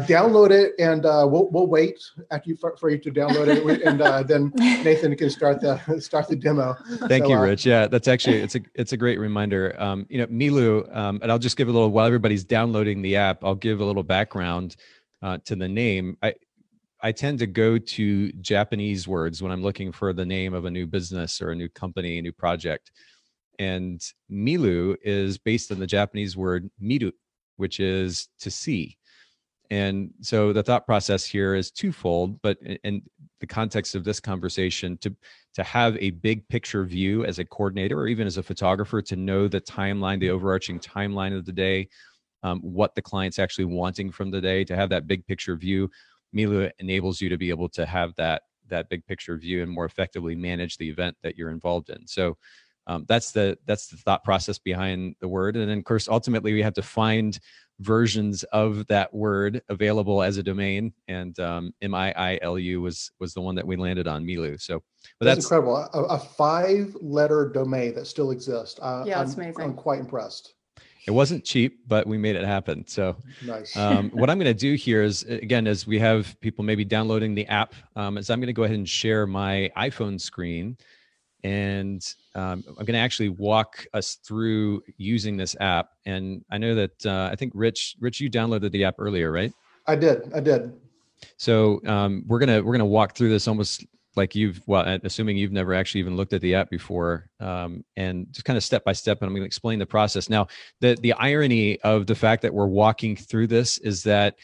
download 0.07 0.51
it, 0.51 0.73
and 0.79 1.05
uh, 1.05 1.27
we'll 1.29 1.49
we'll 1.51 1.67
wait 1.67 1.99
after 2.31 2.49
you 2.49 2.57
for, 2.57 2.75
for 2.77 2.89
you 2.89 2.97
to 2.97 3.11
download 3.11 3.47
it, 3.47 3.81
and 3.83 4.01
uh, 4.01 4.23
then 4.23 4.51
Nathan 4.55 5.15
can 5.15 5.29
start 5.29 5.61
the 5.61 5.79
start 5.99 6.27
the 6.27 6.35
demo. 6.35 6.75
thank 7.07 7.25
So, 7.25 7.29
you 7.29 7.35
uh, 7.35 7.41
rich 7.41 7.65
yeah 7.65 7.87
that's 7.87 8.07
actually 8.07 8.37
it's 8.37 8.55
a 8.55 8.61
it's 8.75 8.93
a 8.93 8.97
great 8.97 9.19
reminder 9.19 9.75
um, 9.79 10.05
you 10.09 10.17
know 10.17 10.27
Miilu 10.27 10.95
um, 10.95 11.19
and 11.21 11.31
i'll 11.31 11.39
just 11.39 11.57
give 11.57 11.67
a 11.67 11.71
little 11.71 11.91
while 11.91 12.05
everybody's 12.05 12.43
downloading 12.43 13.01
the 13.01 13.15
app 13.15 13.43
i'll 13.43 13.55
give 13.55 13.79
a 13.79 13.85
little 13.85 14.03
background 14.03 14.75
uh, 15.21 15.37
to 15.45 15.55
the 15.55 15.67
name 15.67 16.17
i 16.21 16.33
i 17.01 17.11
tend 17.11 17.39
to 17.39 17.47
go 17.47 17.77
to 17.77 18.31
japanese 18.33 19.07
words 19.07 19.41
when 19.41 19.51
i'm 19.51 19.63
looking 19.63 19.91
for 19.91 20.13
the 20.13 20.25
name 20.25 20.53
of 20.53 20.65
a 20.65 20.71
new 20.71 20.85
business 20.85 21.41
or 21.41 21.51
a 21.51 21.55
new 21.55 21.69
company 21.69 22.17
a 22.17 22.21
new 22.21 22.31
project 22.31 22.91
and 23.61 24.01
Miilu 24.31 24.97
is 25.03 25.37
based 25.37 25.71
on 25.71 25.77
the 25.77 25.85
Japanese 25.85 26.35
word 26.35 26.69
miru, 26.79 27.11
which 27.57 27.79
is 27.79 28.27
to 28.39 28.49
see. 28.49 28.97
And 29.69 30.09
so 30.21 30.51
the 30.51 30.63
thought 30.63 30.87
process 30.87 31.25
here 31.25 31.53
is 31.53 31.69
twofold, 31.69 32.41
but 32.41 32.57
in 32.83 33.03
the 33.39 33.47
context 33.47 33.93
of 33.93 34.03
this 34.03 34.19
conversation, 34.19 34.97
to 34.97 35.15
to 35.53 35.63
have 35.63 35.95
a 35.97 36.11
big 36.11 36.47
picture 36.47 36.83
view 36.85 37.23
as 37.25 37.37
a 37.37 37.45
coordinator 37.45 37.99
or 37.99 38.07
even 38.07 38.25
as 38.25 38.37
a 38.37 38.43
photographer, 38.43 39.01
to 39.01 39.15
know 39.15 39.47
the 39.47 39.61
timeline, 39.61 40.19
the 40.19 40.29
overarching 40.29 40.79
timeline 40.79 41.37
of 41.37 41.45
the 41.45 41.51
day, 41.51 41.87
um, 42.41 42.59
what 42.61 42.95
the 42.95 43.01
client's 43.01 43.37
actually 43.37 43.65
wanting 43.65 44.11
from 44.11 44.31
the 44.31 44.41
day, 44.41 44.63
to 44.63 44.75
have 44.75 44.89
that 44.89 45.07
big 45.07 45.25
picture 45.27 45.55
view. 45.55 45.89
Miilu 46.35 46.71
enables 46.79 47.21
you 47.21 47.29
to 47.29 47.37
be 47.37 47.49
able 47.49 47.69
to 47.69 47.85
have 47.85 48.15
that 48.15 48.43
that 48.69 48.89
big 48.89 49.05
picture 49.05 49.37
view 49.37 49.61
and 49.61 49.71
more 49.71 49.85
effectively 49.85 50.35
manage 50.35 50.77
the 50.77 50.89
event 50.89 51.15
that 51.23 51.37
you're 51.37 51.51
involved 51.51 51.89
in. 51.89 52.07
So 52.07 52.37
um, 52.87 53.05
that's 53.07 53.31
the 53.31 53.57
that's 53.67 53.87
the 53.87 53.97
thought 53.97 54.23
process 54.23 54.57
behind 54.57 55.15
the 55.19 55.27
word. 55.27 55.55
And 55.55 55.69
then 55.69 55.77
of 55.77 55.83
course 55.83 56.07
ultimately 56.07 56.53
we 56.53 56.63
have 56.63 56.73
to 56.73 56.81
find 56.81 57.37
versions 57.79 58.43
of 58.45 58.85
that 58.87 59.13
word 59.13 59.61
available 59.69 60.21
as 60.21 60.37
a 60.37 60.43
domain. 60.43 60.93
And 61.07 61.37
um, 61.39 61.73
m-i-i-l-u 61.81 62.81
was 62.81 63.11
was 63.19 63.33
the 63.33 63.41
one 63.41 63.55
that 63.55 63.67
we 63.67 63.75
landed 63.75 64.07
on 64.07 64.25
Miilu. 64.25 64.59
So 64.59 64.81
but 65.19 65.25
that's, 65.25 65.37
that's 65.37 65.45
incredible. 65.45 65.77
A, 65.93 66.15
a, 66.15 66.19
five 66.19 66.95
letter 67.01 67.49
domain 67.49 67.93
that 67.95 68.07
still 68.07 68.31
exists. 68.31 68.79
Uh, 68.81 69.03
yeah 69.05 69.21
it's 69.21 69.33
I'm, 69.33 69.41
amazing. 69.41 69.63
I'm 69.63 69.73
quite 69.73 69.99
impressed 69.99 70.55
it 71.07 71.11
wasn't 71.11 71.43
cheap 71.43 71.79
but 71.87 72.05
we 72.07 72.17
made 72.17 72.35
it 72.35 72.45
happen 72.45 72.85
so 72.87 73.15
nice 73.45 73.75
um, 73.77 74.09
what 74.11 74.29
i'm 74.29 74.37
going 74.39 74.45
to 74.45 74.53
do 74.53 74.75
here 74.75 75.01
is 75.01 75.23
again 75.23 75.67
as 75.67 75.87
we 75.87 75.99
have 75.99 76.39
people 76.41 76.63
maybe 76.63 76.85
downloading 76.85 77.33
the 77.35 77.45
app 77.47 77.73
um, 77.95 78.17
is 78.17 78.29
i'm 78.29 78.39
going 78.39 78.47
to 78.47 78.53
go 78.53 78.63
ahead 78.63 78.75
and 78.75 78.87
share 78.87 79.25
my 79.27 79.69
iphone 79.77 80.19
screen 80.19 80.77
and 81.43 82.13
um, 82.35 82.63
I'm 82.67 82.85
going 82.85 82.93
to 82.93 82.99
actually 82.99 83.29
walk 83.29 83.85
us 83.93 84.15
through 84.15 84.83
using 84.97 85.37
this 85.37 85.55
app. 85.59 85.89
And 86.05 86.43
I 86.49 86.57
know 86.57 86.75
that 86.75 87.05
uh, 87.05 87.29
I 87.31 87.35
think 87.35 87.53
Rich, 87.55 87.95
Rich, 87.99 88.19
you 88.19 88.29
downloaded 88.29 88.71
the 88.71 88.83
app 88.83 88.95
earlier, 88.99 89.31
right? 89.31 89.51
I 89.87 89.95
did. 89.95 90.31
I 90.33 90.39
did. 90.39 90.73
So 91.37 91.81
um, 91.85 92.23
we're 92.27 92.39
gonna 92.39 92.63
we're 92.63 92.71
gonna 92.71 92.85
walk 92.85 93.15
through 93.15 93.29
this 93.29 93.47
almost 93.47 93.85
like 94.15 94.35
you've 94.35 94.61
well, 94.67 94.99
assuming 95.03 95.37
you've 95.37 95.51
never 95.51 95.73
actually 95.73 96.01
even 96.01 96.17
looked 96.17 96.33
at 96.33 96.41
the 96.41 96.55
app 96.55 96.69
before, 96.69 97.29
um, 97.39 97.83
and 97.95 98.27
just 98.31 98.45
kind 98.45 98.57
of 98.57 98.63
step 98.63 98.83
by 98.83 98.93
step. 98.93 99.19
And 99.21 99.27
I'm 99.27 99.33
going 99.33 99.43
to 99.43 99.47
explain 99.47 99.79
the 99.79 99.85
process. 99.85 100.29
Now, 100.29 100.47
the 100.79 100.97
the 101.01 101.13
irony 101.13 101.79
of 101.81 102.07
the 102.07 102.15
fact 102.15 102.41
that 102.41 102.53
we're 102.53 102.67
walking 102.67 103.15
through 103.15 103.47
this 103.47 103.77
is 103.79 104.03
that 104.03 104.35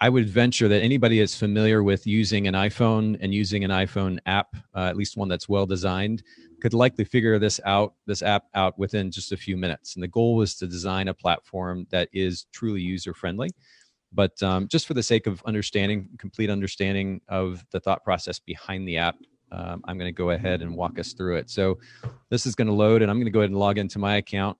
I 0.00 0.08
would 0.08 0.28
venture 0.28 0.68
that 0.68 0.82
anybody 0.82 1.18
that's 1.18 1.36
familiar 1.36 1.82
with 1.82 2.06
using 2.06 2.46
an 2.46 2.54
iPhone 2.54 3.18
and 3.20 3.34
using 3.34 3.64
an 3.64 3.70
iPhone 3.70 4.18
app, 4.26 4.54
uh, 4.74 4.84
at 4.84 4.96
least 4.96 5.16
one 5.16 5.28
that's 5.28 5.48
well 5.48 5.66
designed, 5.66 6.22
could 6.60 6.72
likely 6.72 7.04
figure 7.04 7.38
this 7.38 7.60
out, 7.64 7.94
this 8.06 8.22
app 8.22 8.44
out 8.54 8.78
within 8.78 9.10
just 9.10 9.32
a 9.32 9.36
few 9.36 9.56
minutes. 9.56 9.94
And 9.94 10.02
the 10.02 10.08
goal 10.08 10.36
was 10.36 10.54
to 10.56 10.68
design 10.68 11.08
a 11.08 11.14
platform 11.14 11.86
that 11.90 12.08
is 12.12 12.46
truly 12.52 12.80
user 12.80 13.12
friendly. 13.12 13.50
But 14.12 14.42
um, 14.42 14.68
just 14.68 14.86
for 14.86 14.94
the 14.94 15.02
sake 15.02 15.26
of 15.26 15.42
understanding, 15.44 16.08
complete 16.18 16.50
understanding 16.50 17.20
of 17.28 17.64
the 17.70 17.80
thought 17.80 18.04
process 18.04 18.38
behind 18.38 18.88
the 18.88 18.96
app, 18.96 19.16
um, 19.52 19.82
I'm 19.84 19.98
going 19.98 20.08
to 20.08 20.16
go 20.16 20.30
ahead 20.30 20.62
and 20.62 20.74
walk 20.74 20.98
us 20.98 21.12
through 21.12 21.36
it. 21.36 21.50
So 21.50 21.78
this 22.30 22.46
is 22.46 22.54
going 22.54 22.68
to 22.68 22.74
load, 22.74 23.02
and 23.02 23.10
I'm 23.10 23.18
going 23.18 23.26
to 23.26 23.30
go 23.30 23.40
ahead 23.40 23.50
and 23.50 23.58
log 23.58 23.78
into 23.78 23.98
my 23.98 24.16
account. 24.16 24.56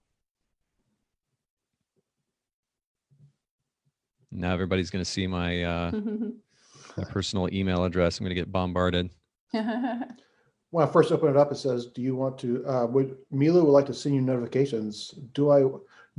Now 4.31 4.52
everybody's 4.52 4.90
going 4.90 5.05
to 5.05 5.11
see 5.11 5.26
my, 5.26 5.64
uh, 5.64 5.90
my 6.97 7.05
personal 7.05 7.52
email 7.52 7.85
address. 7.85 8.19
I'm 8.19 8.25
going 8.25 8.35
to 8.35 8.40
get 8.40 8.52
bombarded. 8.52 9.11
when 9.52 10.87
I 10.87 10.90
first 10.90 11.12
open 11.12 11.31
it 11.31 11.37
up, 11.37 11.50
it 11.50 11.57
says, 11.57 11.87
"Do 11.87 12.02
you 12.02 12.14
want 12.14 12.38
to?" 12.40 12.67
Uh, 12.67 12.87
would 12.87 13.17
Miilu 13.33 13.64
would 13.64 13.73
like 13.73 13.87
to 13.87 13.95
send 13.95 14.14
you 14.14 14.21
notifications. 14.21 15.14
Do 15.33 15.50
I? 15.50 15.64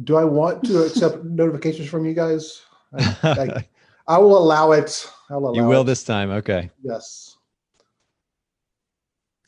Do 0.04 0.16
I 0.16 0.24
want 0.24 0.64
to 0.66 0.84
accept 0.84 1.24
notifications 1.24 1.90
from 1.90 2.06
you 2.06 2.14
guys? 2.14 2.62
I, 2.94 3.18
I, 3.24 3.68
I, 4.16 4.18
will 4.18 4.38
allow 4.38 4.72
it. 4.72 5.10
I'll 5.30 5.38
allow 5.40 5.54
you 5.54 5.64
will 5.64 5.82
it. 5.82 5.86
this 5.86 6.04
time. 6.04 6.32
Okay. 6.32 6.70
Yes. 6.82 7.38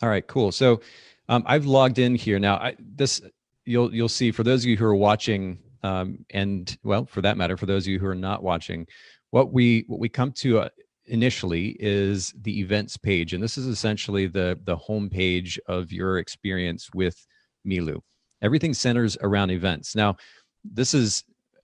All 0.02 0.10
right. 0.10 0.26
Cool. 0.28 0.52
So, 0.52 0.82
um, 1.30 1.44
I've 1.46 1.66
logged 1.66 2.00
in 2.00 2.16
here 2.16 2.40
now. 2.40 2.56
I, 2.56 2.76
this 2.80 3.22
you'll 3.66 3.94
you'll 3.94 4.10
see 4.10 4.32
for 4.32 4.44
those 4.44 4.64
of 4.64 4.70
you 4.70 4.78
who 4.78 4.86
are 4.86 4.96
watching 4.96 5.58
um, 5.84 6.26
and 6.30 6.78
well, 6.84 7.06
for 7.06 7.22
that 7.22 7.38
matter, 7.38 7.58
for 7.58 7.66
those 7.66 7.86
of 7.86 7.88
you 7.88 8.00
who 8.00 8.08
are 8.08 8.16
not 8.16 8.44
watching, 8.44 8.88
what 9.32 9.52
we 9.52 9.86
what 9.88 10.00
we 10.00 10.10
come 10.10 10.32
to 10.34 10.60
uh, 10.60 10.70
initially 11.06 11.76
is 11.80 12.34
the 12.42 12.60
events 12.60 12.98
page, 12.98 13.34
and 13.34 13.44
this 13.44 13.58
is 13.58 13.68
essentially 13.68 14.28
the 14.28 14.60
the 14.66 14.76
home 14.76 15.10
page 15.10 15.60
of 15.68 15.92
your 15.92 16.20
experience 16.20 16.90
with 16.94 17.26
Miilu. 17.66 18.00
Everything 18.42 18.74
centers 18.74 19.18
around 19.22 19.52
events. 19.52 19.96
Now, 19.96 20.18
this 20.64 20.94
is 20.94 21.24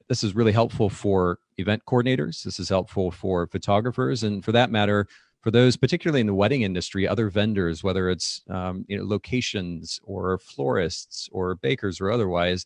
this 0.09 0.23
is 0.23 0.35
really 0.35 0.51
helpful 0.51 0.89
for 0.89 1.39
event 1.57 1.83
coordinators. 1.85 2.43
This 2.43 2.59
is 2.59 2.69
helpful 2.69 3.11
for 3.11 3.47
photographers, 3.47 4.23
and 4.23 4.43
for 4.43 4.51
that 4.53 4.71
matter, 4.71 5.07
for 5.41 5.51
those 5.51 5.77
particularly 5.77 6.21
in 6.21 6.27
the 6.27 6.33
wedding 6.33 6.63
industry, 6.63 7.07
other 7.07 7.29
vendors, 7.29 7.83
whether 7.83 8.09
it's 8.09 8.41
um, 8.49 8.85
you 8.87 8.97
know 8.97 9.05
locations 9.05 9.99
or 10.03 10.37
florists 10.39 11.29
or 11.31 11.55
bakers 11.55 12.01
or 12.01 12.11
otherwise 12.11 12.65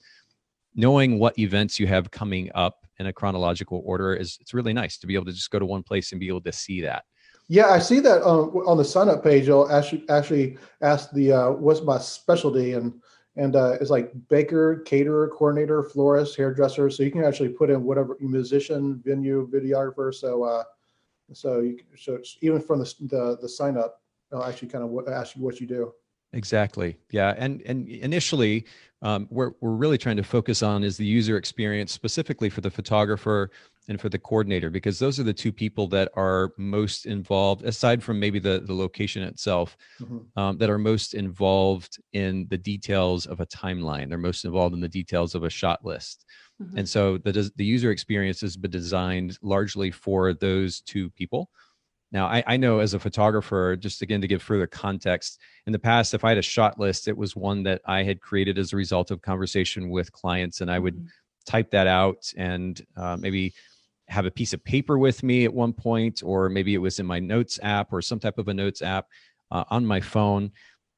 knowing 0.75 1.19
what 1.19 1.37
events 1.37 1.79
you 1.79 1.87
have 1.87 2.11
coming 2.11 2.49
up 2.55 2.85
in 2.99 3.07
a 3.07 3.13
chronological 3.13 3.81
order 3.85 4.13
is 4.13 4.37
it's 4.41 4.53
really 4.53 4.73
nice 4.73 4.97
to 4.97 5.07
be 5.07 5.15
able 5.15 5.25
to 5.25 5.33
just 5.33 5.51
go 5.51 5.59
to 5.59 5.65
one 5.65 5.83
place 5.83 6.11
and 6.11 6.19
be 6.19 6.27
able 6.27 6.41
to 6.41 6.51
see 6.51 6.81
that. 6.81 7.03
Yeah, 7.47 7.69
I 7.69 7.79
see 7.79 7.99
that 7.99 8.23
um, 8.23 8.49
on 8.65 8.77
the 8.77 8.85
sign 8.85 9.09
up 9.09 9.23
page. 9.23 9.49
I'll 9.49 9.69
actually 9.69 10.07
actually 10.09 10.57
ask 10.81 11.11
the 11.11 11.33
uh, 11.33 11.51
what's 11.51 11.81
my 11.81 11.97
specialty 11.97 12.73
and 12.73 12.93
and 13.37 13.55
uh, 13.55 13.77
it's 13.79 13.89
like 13.89 14.11
baker, 14.27 14.83
caterer, 14.85 15.29
coordinator, 15.29 15.83
florist, 15.83 16.35
hairdresser. 16.35 16.89
So 16.89 17.03
you 17.03 17.11
can 17.11 17.23
actually 17.23 17.49
put 17.49 17.69
in 17.69 17.83
whatever 17.83 18.17
musician, 18.19 19.01
venue, 19.03 19.49
videographer. 19.49 20.13
So 20.13 20.43
uh, 20.43 20.63
so 21.33 21.59
you 21.59 21.79
so 21.97 22.19
even 22.41 22.61
from 22.61 22.79
the 22.79 22.93
the, 23.01 23.37
the 23.41 23.49
sign 23.49 23.77
up, 23.77 24.01
I'll 24.33 24.43
actually 24.43 24.67
kind 24.69 24.83
of 24.83 25.07
ask 25.07 25.35
you 25.35 25.43
what 25.43 25.61
you 25.61 25.67
do. 25.67 25.93
Exactly. 26.33 26.97
Yeah. 27.09 27.33
And 27.37 27.61
and 27.63 27.87
initially, 27.89 28.65
um, 29.01 29.27
what 29.29 29.53
we're 29.61 29.71
really 29.71 29.97
trying 29.97 30.17
to 30.17 30.23
focus 30.23 30.63
on 30.63 30.83
is 30.83 30.95
the 30.95 31.05
user 31.05 31.35
experience, 31.35 31.91
specifically 31.91 32.49
for 32.49 32.61
the 32.61 32.69
photographer 32.69 33.51
and 33.89 33.99
for 33.99 34.09
the 34.09 34.19
coordinator, 34.19 34.69
because 34.69 34.99
those 34.99 35.19
are 35.19 35.23
the 35.23 35.33
two 35.33 35.51
people 35.51 35.87
that 35.87 36.09
are 36.15 36.53
most 36.57 37.05
involved, 37.05 37.63
aside 37.63 38.01
from 38.01 38.19
maybe 38.19 38.39
the 38.39 38.61
the 38.65 38.73
location 38.73 39.23
itself, 39.23 39.75
mm-hmm. 39.99 40.39
um, 40.39 40.57
that 40.59 40.69
are 40.69 40.77
most 40.77 41.15
involved 41.15 41.97
in 42.13 42.47
the 42.49 42.57
details 42.57 43.25
of 43.25 43.41
a 43.41 43.45
timeline. 43.45 44.07
They're 44.07 44.17
most 44.17 44.45
involved 44.45 44.73
in 44.73 44.81
the 44.81 44.87
details 44.87 45.35
of 45.35 45.43
a 45.43 45.49
shot 45.49 45.83
list. 45.83 46.25
Mm-hmm. 46.61 46.77
And 46.77 46.87
so 46.87 47.17
the 47.17 47.51
the 47.55 47.65
user 47.65 47.91
experience 47.91 48.39
has 48.41 48.55
been 48.55 48.71
designed 48.71 49.37
largely 49.41 49.91
for 49.91 50.33
those 50.33 50.79
two 50.81 51.09
people. 51.09 51.49
Now, 52.11 52.27
I, 52.27 52.43
I, 52.45 52.57
know 52.57 52.79
as 52.79 52.93
a 52.93 52.99
photographer, 52.99 53.77
just 53.77 54.01
again 54.01 54.19
to 54.19 54.27
give 54.27 54.41
further 54.41 54.67
context, 54.67 55.39
in 55.65 55.71
the 55.71 55.79
past, 55.79 56.13
if 56.13 56.25
I 56.25 56.29
had 56.29 56.37
a 56.37 56.41
shot 56.41 56.77
list, 56.77 57.07
it 57.07 57.15
was 57.15 57.35
one 57.35 57.63
that 57.63 57.81
I 57.85 58.03
had 58.03 58.19
created 58.19 58.57
as 58.57 58.73
a 58.73 58.75
result 58.75 59.11
of 59.11 59.21
conversation 59.21 59.89
with 59.89 60.11
clients, 60.11 60.59
and 60.61 60.69
I 60.69 60.77
would 60.77 60.95
mm-hmm. 60.95 61.05
type 61.45 61.71
that 61.71 61.87
out 61.87 62.31
and 62.35 62.81
uh, 62.97 63.17
maybe 63.17 63.53
have 64.09 64.25
a 64.25 64.31
piece 64.31 64.51
of 64.51 64.63
paper 64.63 64.97
with 64.97 65.23
me 65.23 65.45
at 65.45 65.53
one 65.53 65.71
point, 65.71 66.21
or 66.23 66.49
maybe 66.49 66.73
it 66.73 66.79
was 66.79 66.99
in 66.99 67.05
my 67.05 67.19
notes 67.19 67.59
app 67.63 67.93
or 67.93 68.01
some 68.01 68.19
type 68.19 68.37
of 68.37 68.49
a 68.49 68.53
notes 68.53 68.81
app 68.81 69.07
uh, 69.51 69.63
on 69.69 69.85
my 69.85 70.01
phone 70.01 70.51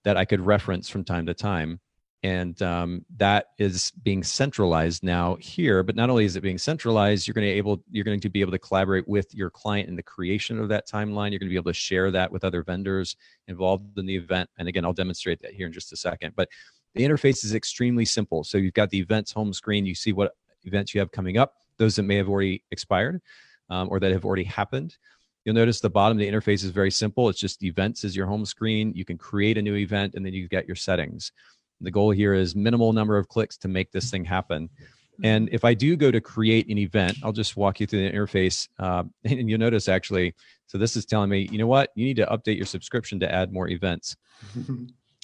that 0.04 0.17
I 0.17 0.26
could 0.26 0.41
reference 0.41 0.89
from 0.89 1.04
time 1.04 1.28
to 1.28 1.34
time 1.36 1.80
and 2.24 2.62
um, 2.62 3.06
that 3.18 3.48
is 3.58 3.92
being 4.04 4.24
centralized 4.24 5.04
now 5.04 5.36
here 5.36 5.84
but 5.84 5.96
not 5.96 6.10
only 6.10 6.26
is 6.26 6.36
it 6.36 6.42
being 6.42 6.58
centralized 6.58 7.28
you're 7.28 7.34
going 7.34 7.46
to 7.46 7.54
able 7.54 7.84
you're 7.92 8.06
going 8.06 8.20
to 8.20 8.30
be 8.30 8.42
able 8.42 8.52
to 8.52 8.60
collaborate 8.60 9.08
with 9.08 9.34
your 9.36 9.50
client 9.50 9.90
in 9.90 9.96
the 9.96 10.04
creation 10.04 10.58
of 10.60 10.70
that 10.70 10.88
timeline 10.88 11.32
you're 11.32 11.40
going 11.40 11.50
to 11.50 11.54
be 11.54 11.56
able 11.56 11.72
to 11.72 11.74
share 11.74 12.10
that 12.12 12.32
with 12.32 12.44
other 12.44 12.64
vendors 12.64 13.16
involved 13.48 13.98
in 13.98 14.06
the 14.06 14.16
event 14.16 14.50
and 14.58 14.68
again 14.68 14.86
i'll 14.86 14.94
demonstrate 14.94 15.42
that 15.42 15.54
here 15.54 15.68
in 15.68 15.74
just 15.74 15.92
a 15.92 15.98
second 15.98 16.34
but 16.36 16.48
the 16.96 17.04
interface 17.04 17.44
is 17.44 17.54
extremely 17.54 18.06
simple 18.06 18.44
so 18.44 18.58
you've 18.58 18.74
got 18.74 18.90
the 18.90 19.00
events 19.00 19.32
home 19.32 19.54
screen 19.54 19.86
you 19.86 19.96
see 19.96 20.14
what 20.14 20.36
events 20.64 20.94
you 20.94 21.00
have 21.00 21.12
coming 21.12 21.38
up 21.38 21.56
those 21.78 21.96
that 21.96 22.04
may 22.04 22.16
have 22.16 22.30
already 22.30 22.64
expired 22.72 23.22
um, 23.70 23.88
or 23.92 24.00
that 24.00 24.12
have 24.12 24.26
already 24.26 24.44
happened 24.44 24.96
You'll 25.46 25.56
notice 25.56 25.82
the 25.82 25.90
bottom 25.90 26.18
the 26.18 26.30
interface 26.30 26.64
is 26.64 26.70
very 26.70 26.90
simple. 26.90 27.28
It's 27.28 27.40
just 27.40 27.64
events 27.64 28.06
is 28.06 28.16
your 28.16 28.28
home 28.28 28.46
screen. 28.46 28.94
You 28.96 29.04
can 29.04 29.18
create 29.18 29.58
a 29.58 29.62
new 29.62 29.76
event 29.76 30.16
and 30.16 30.26
then 30.26 30.34
you've 30.34 30.50
got 30.50 30.66
your 30.66 30.76
settings. 30.78 31.34
The 31.84 31.91
goal 31.91 32.12
here 32.12 32.34
is 32.34 32.56
minimal 32.56 32.93
number 32.93 33.17
of 33.17 33.28
clicks 33.28 33.58
to 33.58 33.67
make 33.67 33.91
this 33.91 34.10
thing 34.10 34.26
happen. 34.26 34.69
And 35.24 35.50
if 35.52 35.63
I 35.63 35.74
do 35.74 35.96
go 35.96 36.10
to 36.10 36.19
create 36.19 36.67
an 36.69 36.78
event, 36.78 37.17
I'll 37.24 37.34
just 37.34 37.56
walk 37.56 37.80
you 37.80 37.86
through 37.86 38.10
the 38.10 38.15
interface. 38.15 38.67
Uh, 38.80 39.04
and 39.24 39.50
you'll 39.50 39.60
notice 39.60 39.88
actually, 39.88 40.34
so 40.65 40.78
this 40.78 40.96
is 40.96 41.06
telling 41.06 41.30
me, 41.30 41.48
you 41.52 41.58
know 41.58 41.67
what, 41.67 41.91
you 41.96 42.06
need 42.06 42.17
to 42.17 42.26
update 42.26 42.58
your 42.58 42.65
subscription 42.65 43.19
to 43.19 43.32
add 43.32 43.54
more 43.54 43.69
events. 43.69 44.15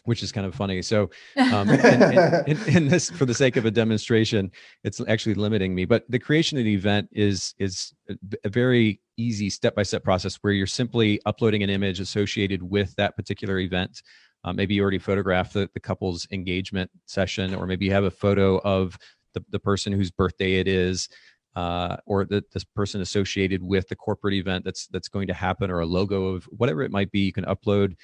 which 0.05 0.23
is 0.23 0.31
kind 0.31 0.47
of 0.47 0.55
funny. 0.55 0.81
So, 0.81 1.09
um, 1.53 1.69
in, 1.69 2.47
in, 2.47 2.75
in, 2.75 2.87
this, 2.87 3.11
for 3.11 3.25
the 3.25 3.33
sake 3.33 3.57
of 3.57 3.65
a 3.65 3.71
demonstration, 3.71 4.49
it's 4.83 5.01
actually 5.07 5.35
limiting 5.35 5.75
me. 5.75 5.85
But 5.85 6.09
the 6.09 6.17
creation 6.17 6.57
of 6.57 6.63
the 6.63 6.73
event 6.73 7.09
is 7.11 7.53
is 7.59 7.93
a 8.43 8.49
very 8.49 9.01
easy 9.17 9.49
step 9.49 9.75
by 9.75 9.83
step 9.83 10.03
process 10.03 10.37
where 10.37 10.53
you're 10.53 10.67
simply 10.67 11.19
uploading 11.25 11.61
an 11.63 11.69
image 11.69 11.99
associated 11.99 12.63
with 12.63 12.95
that 12.95 13.15
particular 13.17 13.59
event 13.59 14.01
Uh, 14.43 14.53
maybe 14.53 14.73
you 14.73 14.81
already 14.81 14.99
photographed 14.99 15.53
the, 15.53 15.69
the 15.73 15.79
couple's 15.79 16.27
engagement 16.31 16.89
session, 17.05 17.53
or 17.53 17.65
maybe 17.65 17.85
you 17.85 17.91
have 17.91 18.05
a 18.05 18.11
photo 18.11 18.59
of 18.59 18.97
the, 19.33 19.43
the 19.49 19.59
person 19.59 19.91
whose 19.91 20.11
birthday 20.11 20.55
it 20.55 20.67
is, 20.67 21.09
uh, 21.55 21.97
or 22.05 22.25
the, 22.25 22.43
this 22.53 22.63
person 22.63 23.01
associated 23.01 23.61
with 23.61 23.87
the 23.89 23.95
corporate 23.95 24.33
event 24.33 24.63
that's 24.63 24.87
that's 24.87 25.09
going 25.09 25.27
to 25.27 25.33
happen, 25.33 25.69
or 25.69 25.81
a 25.81 25.85
logo 25.85 26.27
of 26.27 26.45
whatever 26.45 26.83
it 26.83 26.91
might 26.91 27.11
be. 27.11 27.21
You 27.21 27.33
can 27.33 27.45
upload 27.45 27.95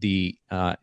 the 0.00 0.36
uh, 0.50 0.76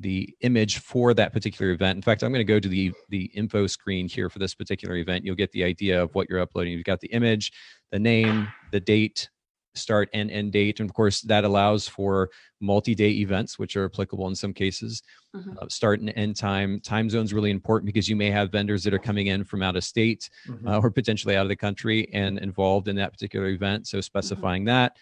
the 0.00 0.34
image 0.40 0.78
for 0.78 1.14
that 1.14 1.32
particular 1.32 1.70
event. 1.70 1.96
In 1.96 2.02
fact, 2.02 2.22
I'm 2.22 2.32
going 2.32 2.44
to 2.46 2.52
go 2.52 2.58
to 2.58 2.68
the 2.68 2.92
the 3.10 3.26
info 3.34 3.66
screen 3.66 4.08
here 4.08 4.28
for 4.28 4.40
this 4.40 4.54
particular 4.54 4.96
event. 4.96 5.24
You'll 5.24 5.36
get 5.36 5.52
the 5.52 5.64
idea 5.64 6.02
of 6.02 6.14
what 6.14 6.28
you're 6.28 6.40
uploading. 6.40 6.72
You've 6.72 6.84
got 6.84 7.00
the 7.00 7.12
image, 7.12 7.52
the 7.90 7.98
name, 7.98 8.48
the 8.72 8.80
date, 8.80 9.30
start 9.74 10.08
and 10.12 10.30
end 10.30 10.52
date. 10.52 10.80
And 10.80 10.88
of 10.88 10.94
course, 10.94 11.20
that 11.22 11.44
allows 11.44 11.88
for 11.88 12.30
multi 12.60 12.94
day 12.94 13.10
events, 13.10 13.58
which 13.58 13.76
are 13.76 13.84
applicable 13.84 14.28
in 14.28 14.34
some 14.34 14.52
cases. 14.52 15.02
Mm-hmm. 15.34 15.58
Uh, 15.60 15.68
start 15.68 16.00
and 16.00 16.12
end 16.16 16.36
time. 16.36 16.80
Time 16.80 17.08
zone 17.08 17.24
is 17.24 17.32
really 17.32 17.50
important 17.50 17.86
because 17.86 18.08
you 18.08 18.16
may 18.16 18.30
have 18.30 18.52
vendors 18.52 18.84
that 18.84 18.94
are 18.94 18.98
coming 18.98 19.28
in 19.28 19.44
from 19.44 19.62
out 19.62 19.76
of 19.76 19.84
state 19.84 20.28
mm-hmm. 20.46 20.68
uh, 20.68 20.78
or 20.80 20.90
potentially 20.90 21.36
out 21.36 21.42
of 21.42 21.48
the 21.48 21.56
country 21.56 22.08
and 22.12 22.38
involved 22.38 22.88
in 22.88 22.96
that 22.96 23.12
particular 23.12 23.48
event. 23.48 23.86
So, 23.86 23.98
mm-hmm. 23.98 24.02
specifying 24.02 24.62
mm-hmm. 24.62 24.66
that. 24.66 24.96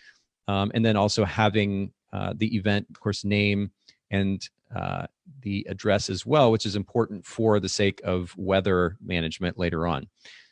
Um, 0.49 0.71
and 0.75 0.85
then 0.85 0.97
also 0.97 1.25
having 1.25 1.93
uh, 2.13 2.35
the 2.37 2.57
event, 2.57 2.87
of 2.91 2.99
course, 2.99 3.25
name 3.25 3.71
and 4.11 4.49
uh, 4.75 5.07
the 5.43 5.67
address 5.69 6.11
as 6.11 6.27
well, 6.27 6.51
which 6.51 6.67
is 6.67 6.77
important 6.77 7.25
for 7.25 7.61
the 7.61 7.69
sake 7.69 8.01
of 8.05 8.35
weather 8.37 8.97
management 9.01 9.59
later 9.59 9.87
on. 9.87 10.09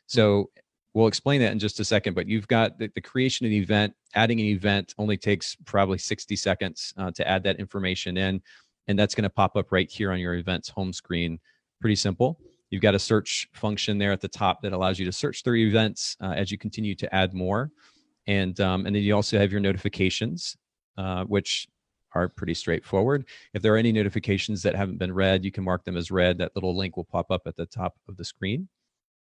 So 0.07 0.51
we'll 0.99 1.07
explain 1.07 1.41
that 1.41 1.53
in 1.53 1.59
just 1.59 1.81
a 1.81 1.85
second 1.85 2.15
but 2.15 2.27
you've 2.27 2.49
got 2.49 2.79
the, 2.79 2.91
the 2.95 3.01
creation 3.01 3.47
of 3.47 3.51
the 3.51 3.59
event 3.59 3.95
adding 4.15 4.41
an 4.41 4.47
event 4.47 4.95
only 4.99 5.17
takes 5.17 5.57
probably 5.65 5.99
60 5.99 6.35
seconds 6.37 6.93
uh, 6.99 7.11
to 7.13 7.27
add 7.27 7.43
that 7.45 7.61
information 7.61 8.17
in 8.17 8.43
and 8.89 8.99
that's 8.99 9.15
going 9.15 9.23
to 9.25 9.31
pop 9.31 9.55
up 9.55 9.71
right 9.71 9.89
here 9.89 10.11
on 10.11 10.19
your 10.19 10.35
events 10.35 10.69
home 10.69 10.93
screen. 10.93 11.39
Pretty 11.81 11.95
simple. 11.95 12.41
You've 12.71 12.83
got 12.83 12.95
a 12.95 12.99
search 12.99 13.47
function 13.53 13.99
there 13.99 14.13
at 14.13 14.21
the 14.21 14.29
top 14.29 14.63
that 14.63 14.73
allows 14.73 14.99
you 14.99 15.05
to 15.07 15.13
search 15.13 15.45
through 15.45 15.59
events 15.59 16.17
uh, 16.21 16.33
as 16.33 16.51
you 16.51 16.59
continue 16.59 16.95
to 16.97 17.15
add 17.15 17.33
more. 17.33 17.71
And 18.27 18.59
um, 18.61 18.87
and 18.87 18.95
then 18.95 19.03
you 19.03 19.15
also 19.15 19.39
have 19.39 19.53
your 19.53 19.61
notifications 19.61 20.57
uh, 20.97 21.25
which 21.25 21.69
are 22.15 22.29
pretty 22.29 22.55
straightforward. 22.55 23.27
If 23.55 23.63
there 23.63 23.73
are 23.75 23.79
any 23.79 23.93
notifications 23.93 24.63
that 24.63 24.75
haven't 24.75 24.99
been 24.99 25.13
read 25.13 25.45
you 25.45 25.53
can 25.53 25.65
mark 25.65 25.85
them 25.85 25.97
as 25.97 26.11
read. 26.11 26.39
That 26.39 26.53
little 26.55 26.77
link 26.77 26.97
will 26.97 27.05
pop 27.05 27.31
up 27.31 27.43
at 27.47 27.57
the 27.57 27.67
top 27.67 27.95
of 28.09 28.17
the 28.17 28.25
screen 28.25 28.69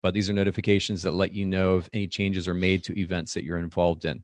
but 0.06 0.14
these 0.14 0.30
are 0.30 0.32
notifications 0.32 1.02
that 1.02 1.14
let 1.14 1.32
you 1.32 1.44
know 1.44 1.78
if 1.78 1.90
any 1.92 2.06
changes 2.06 2.46
are 2.46 2.54
made 2.54 2.84
to 2.84 2.96
events 2.96 3.34
that 3.34 3.42
you're 3.42 3.58
involved 3.58 4.04
in. 4.04 4.22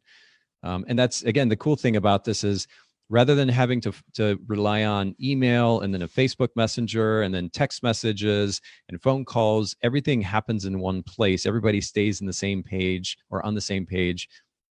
Um, 0.62 0.84
and 0.86 0.96
that's 0.96 1.22
again 1.22 1.48
the 1.48 1.56
cool 1.56 1.74
thing 1.74 1.96
about 1.96 2.22
this 2.22 2.44
is 2.44 2.68
rather 3.08 3.34
than 3.34 3.48
having 3.48 3.80
to 3.80 3.92
to 4.12 4.38
rely 4.46 4.84
on 4.84 5.16
email 5.20 5.80
and 5.80 5.92
then 5.92 6.02
a 6.02 6.06
Facebook 6.06 6.50
Messenger 6.54 7.22
and 7.22 7.34
then 7.34 7.50
text 7.50 7.82
messages 7.82 8.60
and 8.88 9.02
phone 9.02 9.24
calls, 9.24 9.74
everything 9.82 10.22
happens 10.22 10.66
in 10.66 10.78
one 10.78 11.02
place. 11.02 11.46
Everybody 11.46 11.80
stays 11.80 12.20
in 12.20 12.28
the 12.28 12.32
same 12.32 12.62
page 12.62 13.18
or 13.28 13.44
on 13.44 13.56
the 13.56 13.60
same 13.60 13.84
page 13.84 14.28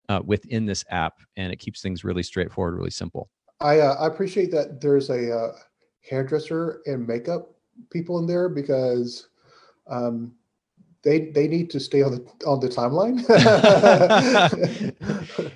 uh, 0.10 0.22
within 0.24 0.67
this 0.67 0.86
app, 0.91 1.15
and 1.38 1.52
it 1.52 1.58
keeps 1.58 1.82
things 1.82 2.04
really 2.04 2.22
straightforward, 2.22 2.76
really 2.76 2.91
simple. 2.91 3.32
I 3.62 3.80
uh, 3.80 3.95
I 3.95 4.06
appreciate 4.06 4.52
that 4.52 4.80
there's 4.80 5.10
a 5.10 5.36
uh, 5.36 5.52
hairdresser 6.08 6.84
and 6.86 7.08
makeup 7.08 7.50
people 7.89 8.19
in 8.19 8.28
there 8.28 8.48
because 8.48 9.28
um, 9.89 10.36
they 11.03 11.31
they 11.31 11.47
need 11.47 11.69
to 11.69 11.79
stay 11.79 12.01
on 12.01 12.12
the 12.12 12.45
on 12.45 12.59
the 12.59 12.67
timeline. 12.67 13.23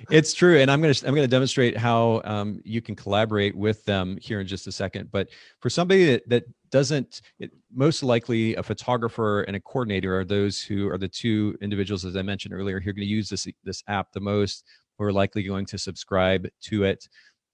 it's 0.10 0.32
true, 0.32 0.58
and 0.58 0.70
I'm 0.70 0.80
gonna 0.80 0.94
I'm 1.06 1.14
gonna 1.14 1.26
demonstrate 1.26 1.76
how 1.76 2.22
um, 2.24 2.60
you 2.64 2.80
can 2.80 2.96
collaborate 2.96 3.54
with 3.54 3.84
them 3.84 4.16
here 4.22 4.40
in 4.40 4.46
just 4.46 4.66
a 4.66 4.72
second. 4.72 5.10
But 5.12 5.28
for 5.60 5.68
somebody 5.68 6.06
that 6.06 6.28
that 6.30 6.44
doesn't, 6.70 7.20
it, 7.38 7.50
most 7.72 8.02
likely 8.02 8.54
a 8.54 8.62
photographer 8.62 9.42
and 9.42 9.54
a 9.54 9.60
coordinator 9.60 10.18
are 10.18 10.24
those 10.24 10.62
who 10.62 10.88
are 10.88 10.98
the 10.98 11.08
two 11.08 11.56
individuals, 11.60 12.06
as 12.06 12.16
I 12.16 12.22
mentioned 12.22 12.54
earlier, 12.54 12.80
who 12.80 12.90
are 12.90 12.94
going 12.94 13.06
to 13.06 13.14
use 13.14 13.28
this 13.28 13.46
this 13.64 13.82
app 13.86 14.12
the 14.12 14.20
most, 14.20 14.64
who 14.98 15.04
are 15.04 15.12
likely 15.12 15.42
going 15.42 15.66
to 15.66 15.78
subscribe 15.78 16.48
to 16.62 16.84
it. 16.84 17.06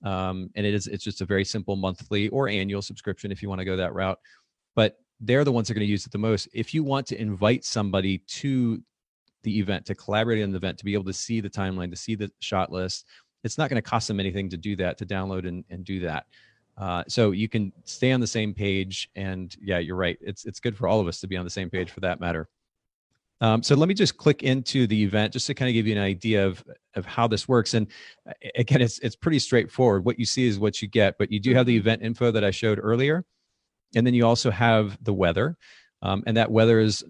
Um, 0.05 0.51
and 0.55 0.65
it 0.65 0.75
is 0.75 0.87
it's 0.87 1.05
just 1.05 1.23
a 1.23 1.27
very 1.27 1.45
simple 1.45 1.75
monthly 1.75 2.29
or 2.29 2.49
annual 2.49 2.83
subscription 2.83 3.33
if 3.33 3.43
you 3.43 3.49
want 3.49 3.59
to 3.59 3.65
go 3.65 3.77
that 3.77 3.95
route. 3.95 4.19
But 4.77 4.97
they're 5.21 5.45
the 5.45 5.53
ones 5.53 5.69
that 5.69 5.73
are 5.73 5.79
going 5.79 5.87
to 5.87 5.91
use 5.91 6.07
it 6.07 6.13
the 6.13 6.19
most. 6.19 6.49
If 6.53 6.73
you 6.75 6.83
want 6.83 7.07
to 7.09 7.21
invite 7.21 7.65
somebody 7.65 8.19
to 8.19 8.83
the 9.43 9.59
event, 9.59 9.87
to 9.87 9.95
collaborate 9.95 10.39
in 10.39 10.51
the 10.51 10.57
event, 10.57 10.79
to 10.79 10.85
be 10.85 10.95
able 10.95 11.05
to 11.05 11.13
see 11.13 11.41
the 11.41 11.51
timeline, 11.51 11.91
to 11.91 11.97
see 11.97 12.15
the 12.15 12.31
shot 12.41 12.73
list, 12.73 13.07
it's 13.45 13.59
not 13.59 13.71
going 13.71 13.83
to 13.83 13.89
cost 13.89 14.09
them 14.09 14.21
anything 14.21 14.49
to 14.51 14.57
do 14.57 14.77
that, 14.77 14.99
to 14.99 15.07
download 15.07 15.47
and, 15.47 15.65
and 15.71 15.85
do 15.85 16.01
that. 16.01 16.27
Uh, 16.77 17.05
so 17.09 17.31
you 17.31 17.49
can 17.49 17.73
stay 17.85 18.13
on 18.13 18.21
the 18.21 18.27
same 18.27 18.55
page, 18.55 19.11
and 19.15 19.55
yeah, 19.61 19.79
you're 19.79 19.97
right. 19.97 20.19
It's 20.21 20.47
it's 20.47 20.61
good 20.61 20.77
for 20.77 20.89
all 20.89 21.01
of 21.01 21.09
us 21.09 21.21
to 21.21 21.27
be 21.27 21.37
on 21.37 21.45
the 21.45 21.51
same 21.51 21.69
page 21.69 21.91
for 21.91 22.01
that 22.01 22.21
matter. 22.21 22.49
Um, 23.43 23.63
so 23.63 23.75
let 23.75 23.89
me 23.89 23.95
just 23.95 24.17
click 24.17 24.43
into 24.43 24.87
the 24.87 25.03
event 25.03 25.33
just 25.33 25.47
to 25.47 25.55
kind 25.55 25.69
of 25.69 25.75
give 25.75 25.87
you 25.87 25.95
an 25.95 26.03
idea 26.03 26.47
of 26.47 26.63
of 26.95 27.07
how 27.07 27.27
this 27.27 27.49
works. 27.49 27.75
And 27.75 27.87
again, 28.55 28.81
it's 28.81 28.99
it's 29.01 29.17
pretty 29.17 29.39
straightforward. 29.39 30.05
What 30.05 30.19
you 30.19 30.25
see 30.25 30.47
is 30.47 30.59
what 30.59 30.81
you 30.81 30.89
get, 30.89 31.19
but 31.19 31.31
you 31.31 31.41
do 31.41 31.55
have 31.55 31.67
the 31.67 31.77
event 31.77 32.03
info 32.03 32.31
that 32.31 32.45
I 32.45 32.51
showed 32.51 32.79
earlier. 32.83 33.25
And 33.95 34.07
then 34.07 34.15
you 34.15 34.27
also 34.27 34.51
have 34.51 35.03
the 35.03 35.13
weather. 35.13 35.57
Um, 36.03 36.23
and 36.27 36.37
that 36.37 36.51
weather 36.51 36.81
is 36.81 37.05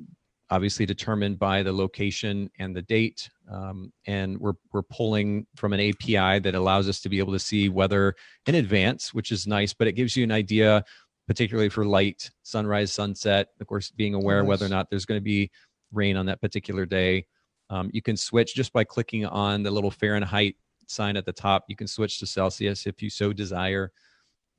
obviously 0.51 0.85
determined 0.85 1.39
by 1.39 1.63
the 1.63 1.73
location 1.73 2.51
and 2.59 2.75
the 2.75 2.83
date. 2.83 3.31
Um, 3.51 3.93
and 4.07 4.39
we're, 4.39 4.55
we're 4.73 4.83
pulling 4.83 5.47
from 5.55 5.73
an 5.73 5.81
API 5.81 6.41
that 6.41 6.55
allows 6.55 6.89
us 6.89 7.01
to 7.03 7.09
be 7.09 7.19
able 7.19 7.33
to 7.33 7.39
see 7.39 7.69
weather 7.69 8.17
in 8.47 8.57
advance, 8.57 9.15
which 9.15 9.31
is 9.31 9.47
nice, 9.47 9.73
but 9.73 9.87
it 9.87 9.93
gives 9.93 10.17
you 10.17 10.25
an 10.25 10.33
idea, 10.33 10.85
particularly 11.29 11.69
for 11.69 11.85
light, 11.85 12.31
sunrise, 12.43 12.93
sunset, 12.93 13.49
of 13.61 13.67
course, 13.67 13.91
being 13.91 14.15
aware 14.15 14.43
nice. 14.43 14.49
whether 14.49 14.67
or 14.67 14.71
not 14.71 14.91
there's 14.91 15.07
going 15.07 15.21
to 15.21 15.25
be 15.25 15.51
rain 15.93 16.17
on 16.17 16.27
that 16.27 16.41
particular 16.41 16.85
day. 16.85 17.27
Um, 17.69 17.89
you 17.93 18.03
can 18.03 18.17
switch 18.17 18.55
just 18.55 18.73
by 18.73 18.83
clicking 18.83 19.25
on 19.27 19.63
the 19.63 19.71
little 19.71 19.93
Fahrenheit 19.93 20.57
sign 20.89 21.17
at 21.17 21.25
the 21.25 21.33
top. 21.33 21.65
You 21.69 21.77
can 21.77 21.87
switch 21.87 22.19
to 22.19 22.27
Celsius 22.27 22.87
if 22.87 23.01
you 23.01 23.09
so 23.09 23.33
desire. 23.33 23.93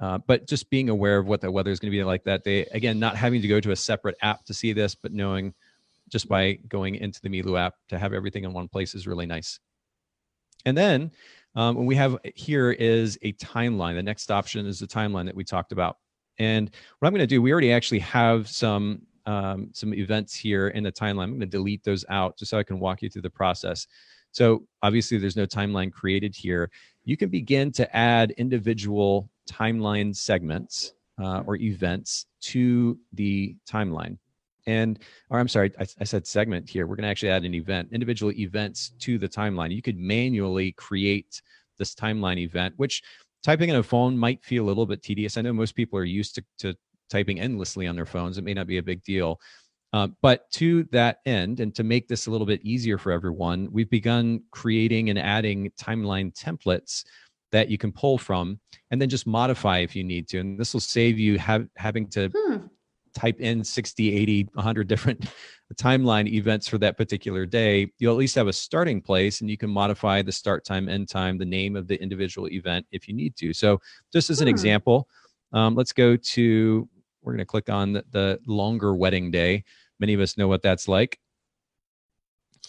Uh, 0.01 0.17
but 0.25 0.47
just 0.47 0.69
being 0.71 0.89
aware 0.89 1.19
of 1.19 1.27
what 1.27 1.41
the 1.41 1.51
weather 1.51 1.69
is 1.69 1.79
going 1.79 1.91
to 1.91 1.95
be 1.95 2.03
like 2.03 2.23
that 2.23 2.43
day. 2.43 2.65
Again, 2.71 2.99
not 2.99 3.15
having 3.15 3.41
to 3.41 3.47
go 3.47 3.59
to 3.59 3.71
a 3.71 3.75
separate 3.75 4.15
app 4.23 4.43
to 4.45 4.53
see 4.53 4.73
this, 4.73 4.95
but 4.95 5.13
knowing 5.13 5.53
just 6.09 6.27
by 6.27 6.53
going 6.67 6.95
into 6.95 7.21
the 7.21 7.29
Miilu 7.29 7.57
app 7.59 7.75
to 7.89 7.99
have 7.99 8.11
everything 8.11 8.43
in 8.43 8.51
one 8.51 8.67
place 8.67 8.95
is 8.95 9.05
really 9.05 9.27
nice. 9.27 9.59
And 10.65 10.75
then 10.75 11.11
um, 11.55 11.75
what 11.75 11.85
we 11.85 11.95
have 11.95 12.17
here 12.35 12.71
is 12.71 13.17
a 13.21 13.33
timeline. 13.33 13.95
The 13.95 14.03
next 14.03 14.31
option 14.31 14.65
is 14.65 14.79
the 14.79 14.87
timeline 14.87 15.25
that 15.25 15.35
we 15.35 15.43
talked 15.43 15.71
about. 15.71 15.97
And 16.39 16.71
what 16.97 17.07
I'm 17.07 17.13
going 17.13 17.21
to 17.21 17.27
do, 17.27 17.41
we 17.41 17.51
already 17.51 17.71
actually 17.71 17.99
have 17.99 18.49
some 18.49 19.03
um, 19.27 19.69
some 19.71 19.93
events 19.93 20.33
here 20.33 20.69
in 20.69 20.83
the 20.83 20.91
timeline. 20.91 21.25
I'm 21.25 21.29
going 21.31 21.41
to 21.41 21.45
delete 21.45 21.83
those 21.83 22.03
out 22.09 22.37
just 22.37 22.49
so 22.49 22.57
I 22.57 22.63
can 22.63 22.79
walk 22.79 23.03
you 23.03 23.09
through 23.09 23.21
the 23.21 23.29
process. 23.29 23.85
So 24.31 24.65
obviously, 24.81 25.19
there's 25.19 25.35
no 25.35 25.45
timeline 25.45 25.91
created 25.91 26.35
here. 26.35 26.71
You 27.03 27.17
can 27.17 27.29
begin 27.29 27.71
to 27.73 27.95
add 27.95 28.31
individual 28.31 29.29
timeline 29.51 30.15
segments 30.15 30.93
uh, 31.21 31.43
or 31.45 31.55
events 31.57 32.25
to 32.41 32.97
the 33.13 33.55
timeline. 33.69 34.17
And, 34.67 34.99
or 35.29 35.39
I'm 35.39 35.47
sorry, 35.47 35.71
I, 35.79 35.87
I 35.99 36.03
said 36.03 36.27
segment 36.27 36.69
here. 36.69 36.85
We're 36.85 36.95
going 36.95 37.03
to 37.03 37.09
actually 37.09 37.31
add 37.31 37.45
an 37.45 37.55
event, 37.55 37.89
individual 37.91 38.31
events 38.33 38.91
to 38.99 39.17
the 39.17 39.27
timeline. 39.27 39.73
You 39.73 39.81
could 39.81 39.97
manually 39.97 40.71
create 40.73 41.41
this 41.77 41.95
timeline 41.95 42.37
event, 42.37 42.75
which 42.77 43.01
typing 43.43 43.69
in 43.69 43.77
a 43.77 43.83
phone 43.83 44.17
might 44.17 44.43
feel 44.43 44.63
a 44.63 44.67
little 44.67 44.85
bit 44.85 45.01
tedious. 45.01 45.35
I 45.35 45.41
know 45.41 45.53
most 45.53 45.75
people 45.75 45.97
are 45.97 46.03
used 46.03 46.35
to, 46.35 46.43
to 46.59 46.75
typing 47.09 47.39
endlessly 47.39 47.87
on 47.87 47.95
their 47.95 48.05
phones. 48.05 48.37
It 48.37 48.43
may 48.43 48.53
not 48.53 48.67
be 48.67 48.77
a 48.77 48.83
big 48.83 49.03
deal. 49.03 49.39
Uh, 49.93 50.07
but 50.21 50.49
to 50.51 50.83
that 50.91 51.19
end, 51.25 51.59
and 51.59 51.75
to 51.75 51.83
make 51.83 52.07
this 52.07 52.27
a 52.27 52.31
little 52.31 52.47
bit 52.47 52.61
easier 52.63 52.97
for 52.97 53.11
everyone, 53.11 53.67
we've 53.71 53.89
begun 53.89 54.41
creating 54.51 55.09
and 55.09 55.19
adding 55.19 55.71
timeline 55.71 56.33
templates 56.33 57.03
that 57.51 57.69
you 57.69 57.77
can 57.77 57.91
pull 57.91 58.17
from 58.17 58.59
and 58.89 59.01
then 59.01 59.09
just 59.09 59.27
modify 59.27 59.79
if 59.79 59.95
you 59.95 60.03
need 60.03 60.27
to. 60.29 60.39
And 60.39 60.59
this 60.59 60.73
will 60.73 60.79
save 60.79 61.19
you 61.19 61.37
have, 61.39 61.67
having 61.77 62.07
to 62.09 62.29
hmm. 62.29 62.57
type 63.13 63.39
in 63.39 63.63
60, 63.63 64.15
80, 64.15 64.49
100 64.53 64.87
different 64.87 65.25
timeline 65.75 66.27
events 66.27 66.67
for 66.67 66.77
that 66.79 66.97
particular 66.97 67.45
day. 67.45 67.91
You'll 67.99 68.13
at 68.13 68.19
least 68.19 68.35
have 68.35 68.47
a 68.47 68.53
starting 68.53 69.01
place 69.01 69.41
and 69.41 69.49
you 69.49 69.57
can 69.57 69.69
modify 69.69 70.21
the 70.21 70.31
start 70.31 70.65
time, 70.65 70.89
end 70.89 71.09
time, 71.09 71.37
the 71.37 71.45
name 71.45 71.75
of 71.75 71.87
the 71.87 72.01
individual 72.01 72.47
event 72.49 72.85
if 72.91 73.07
you 73.07 73.13
need 73.13 73.35
to. 73.37 73.53
So, 73.53 73.79
just 74.11 74.29
as 74.29 74.41
an 74.41 74.47
hmm. 74.47 74.51
example, 74.51 75.07
um, 75.53 75.75
let's 75.75 75.93
go 75.93 76.15
to, 76.15 76.89
we're 77.21 77.33
going 77.33 77.39
to 77.39 77.45
click 77.45 77.69
on 77.69 77.93
the, 77.93 78.05
the 78.11 78.39
longer 78.47 78.95
wedding 78.95 79.31
day. 79.31 79.63
Many 79.99 80.13
of 80.13 80.21
us 80.21 80.37
know 80.37 80.47
what 80.47 80.61
that's 80.63 80.87
like 80.87 81.19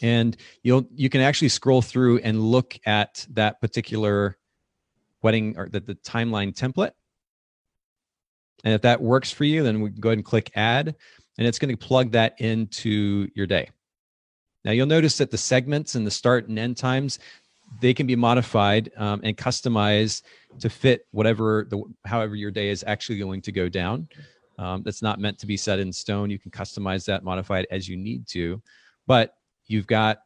and 0.01 0.37
you'll 0.63 0.87
you 0.95 1.09
can 1.09 1.21
actually 1.21 1.49
scroll 1.49 1.83
through 1.83 2.19
and 2.19 2.41
look 2.41 2.79
at 2.87 3.27
that 3.31 3.61
particular 3.61 4.37
wedding 5.23 5.55
or 5.57 5.69
the, 5.69 5.81
the 5.81 5.95
timeline 5.97 6.55
template. 6.55 6.93
And 8.65 8.75
if 8.75 8.83
that 8.83 9.01
works 9.01 9.31
for 9.31 9.45
you, 9.45 9.63
then 9.63 9.81
we 9.81 9.91
can 9.91 10.01
go 10.01 10.11
ahead 10.11 10.19
and 10.19 10.25
click 10.25 10.51
add, 10.55 10.95
and 11.39 11.47
it's 11.47 11.59
going 11.59 11.77
to 11.77 11.87
plug 11.87 12.13
that 12.13 12.41
into 12.41 13.29
your 13.35 13.47
day. 13.47 13.71
Now 14.65 14.71
you'll 14.71 14.87
notice 14.87 15.19
that 15.19 15.31
the 15.31 15.39
segments 15.39 15.97
and 15.97 16.07
the 16.07 16.11
start 16.11 16.49
and 16.49 16.59
end 16.59 16.77
times, 16.77 17.19
they 17.81 17.95
can 17.95 18.07
be 18.07 18.15
modified 18.15 18.93
um, 18.97 19.21
and 19.25 19.37
customized 19.37 20.23
to 20.61 20.69
fit 20.69 21.07
whatever 21.11 21.67
the 21.71 21.83
however 22.05 22.37
your 22.37 22.51
day 22.51 22.69
is 22.69 22.85
actually 22.87 23.19
going 23.19 23.41
to 23.43 23.53
go 23.53 23.69
down. 23.69 24.09
Um, 24.59 24.83
that's 24.85 25.03
not 25.03 25.19
meant 25.19 25.39
to 25.39 25.47
be 25.47 25.57
set 25.57 25.79
in 25.79 25.93
stone. 25.93 26.31
You 26.31 26.39
can 26.39 26.51
customize 26.51 27.07
that, 27.07 27.25
modify 27.25 27.61
it 27.61 27.67
as 27.71 27.89
you 27.89 27.97
need 27.97 28.29
to, 28.29 28.63
but 29.07 29.35
you've 29.67 29.87
got 29.87 30.19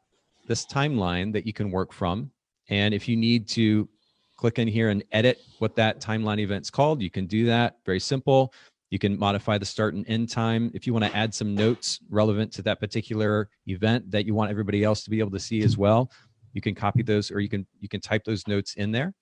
this 0.48 0.66
timeline 0.66 1.32
that 1.32 1.46
you 1.46 1.52
can 1.52 1.70
work 1.70 1.92
from. 1.92 2.30
And 2.68 2.92
if 2.92 3.08
you 3.08 3.16
need 3.16 3.48
to 3.50 3.88
click 4.36 4.58
in 4.58 4.68
here 4.68 4.90
and 4.90 5.02
edit 5.12 5.38
what 5.58 5.74
that 5.76 6.00
timeline 6.00 6.38
event's 6.38 6.70
called, 6.70 7.00
you 7.00 7.10
can 7.10 7.26
do 7.26 7.46
that. 7.46 7.76
Very 7.84 8.00
simple. 8.00 8.52
You 8.90 8.98
can 8.98 9.18
modify 9.18 9.58
the 9.58 9.64
start 9.64 9.94
and 9.94 10.08
end 10.08 10.30
time. 10.30 10.70
If 10.74 10.86
you 10.86 10.92
want 10.92 11.04
to 11.04 11.16
add 11.16 11.34
some 11.34 11.54
notes 11.54 12.00
relevant 12.08 12.52
to 12.52 12.62
that 12.62 12.78
particular 12.78 13.48
event 13.66 14.10
that 14.10 14.26
you 14.26 14.34
want 14.34 14.50
everybody 14.50 14.84
else 14.84 15.02
to 15.04 15.10
be 15.10 15.18
able 15.18 15.32
to 15.32 15.40
see 15.40 15.62
as 15.62 15.76
well, 15.76 16.10
you 16.52 16.60
can 16.60 16.74
copy 16.74 17.02
those 17.02 17.30
or 17.30 17.40
you 17.40 17.48
can 17.48 17.66
you 17.80 17.88
can 17.88 18.00
type 18.00 18.24
those 18.24 18.46
notes 18.46 18.74
in 18.74 18.92
there. 18.92 19.12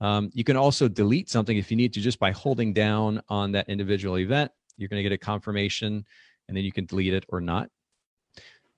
Um, 0.00 0.30
you 0.32 0.44
can 0.44 0.56
also 0.56 0.88
delete 0.88 1.28
something 1.28 1.56
if 1.56 1.70
you 1.70 1.76
need 1.76 1.92
to 1.94 2.00
just 2.00 2.18
by 2.18 2.30
holding 2.30 2.72
down 2.72 3.22
on 3.28 3.52
that 3.52 3.68
individual 3.68 4.18
event. 4.18 4.50
You're 4.76 4.88
going 4.88 5.02
to 5.02 5.02
get 5.02 5.12
a 5.12 5.18
confirmation 5.18 6.04
and 6.48 6.56
then 6.56 6.64
you 6.64 6.72
can 6.72 6.86
delete 6.86 7.12
it 7.12 7.24
or 7.28 7.40
not. 7.40 7.68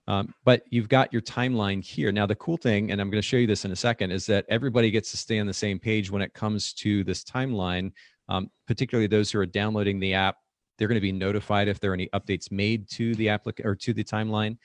Um, 0.08 0.34
but 0.44 0.62
you've 0.68 0.88
got 0.88 1.12
your 1.12 1.22
timeline 1.22 1.82
here. 1.82 2.10
Now, 2.10 2.26
the 2.26 2.34
cool 2.34 2.56
thing, 2.56 2.90
and 2.90 3.00
I'm 3.00 3.08
going 3.08 3.22
to 3.22 3.26
show 3.26 3.36
you 3.36 3.46
this 3.46 3.64
in 3.64 3.70
a 3.70 3.76
second, 3.76 4.10
is 4.10 4.26
that 4.26 4.44
everybody 4.48 4.90
gets 4.90 5.10
to 5.12 5.16
stay 5.16 5.38
on 5.38 5.46
the 5.46 5.54
same 5.54 5.78
page 5.78 6.10
when 6.10 6.22
it 6.22 6.34
comes 6.34 6.72
to 6.74 7.04
this 7.04 7.22
timeline, 7.22 7.92
um, 8.28 8.50
particularly 8.66 9.06
those 9.06 9.30
who 9.30 9.38
are 9.38 9.46
downloading 9.46 10.00
the 10.00 10.14
app. 10.14 10.36
They're 10.76 10.88
going 10.88 10.96
to 10.96 11.00
be 11.00 11.12
notified 11.12 11.68
if 11.68 11.78
there 11.78 11.92
are 11.92 11.94
any 11.94 12.08
updates 12.14 12.50
made 12.50 12.88
to 12.90 13.14
the 13.14 13.26
applic 13.26 13.64
or 13.64 13.76
to 13.76 13.92
the 13.92 14.02
timeline. 14.02 14.56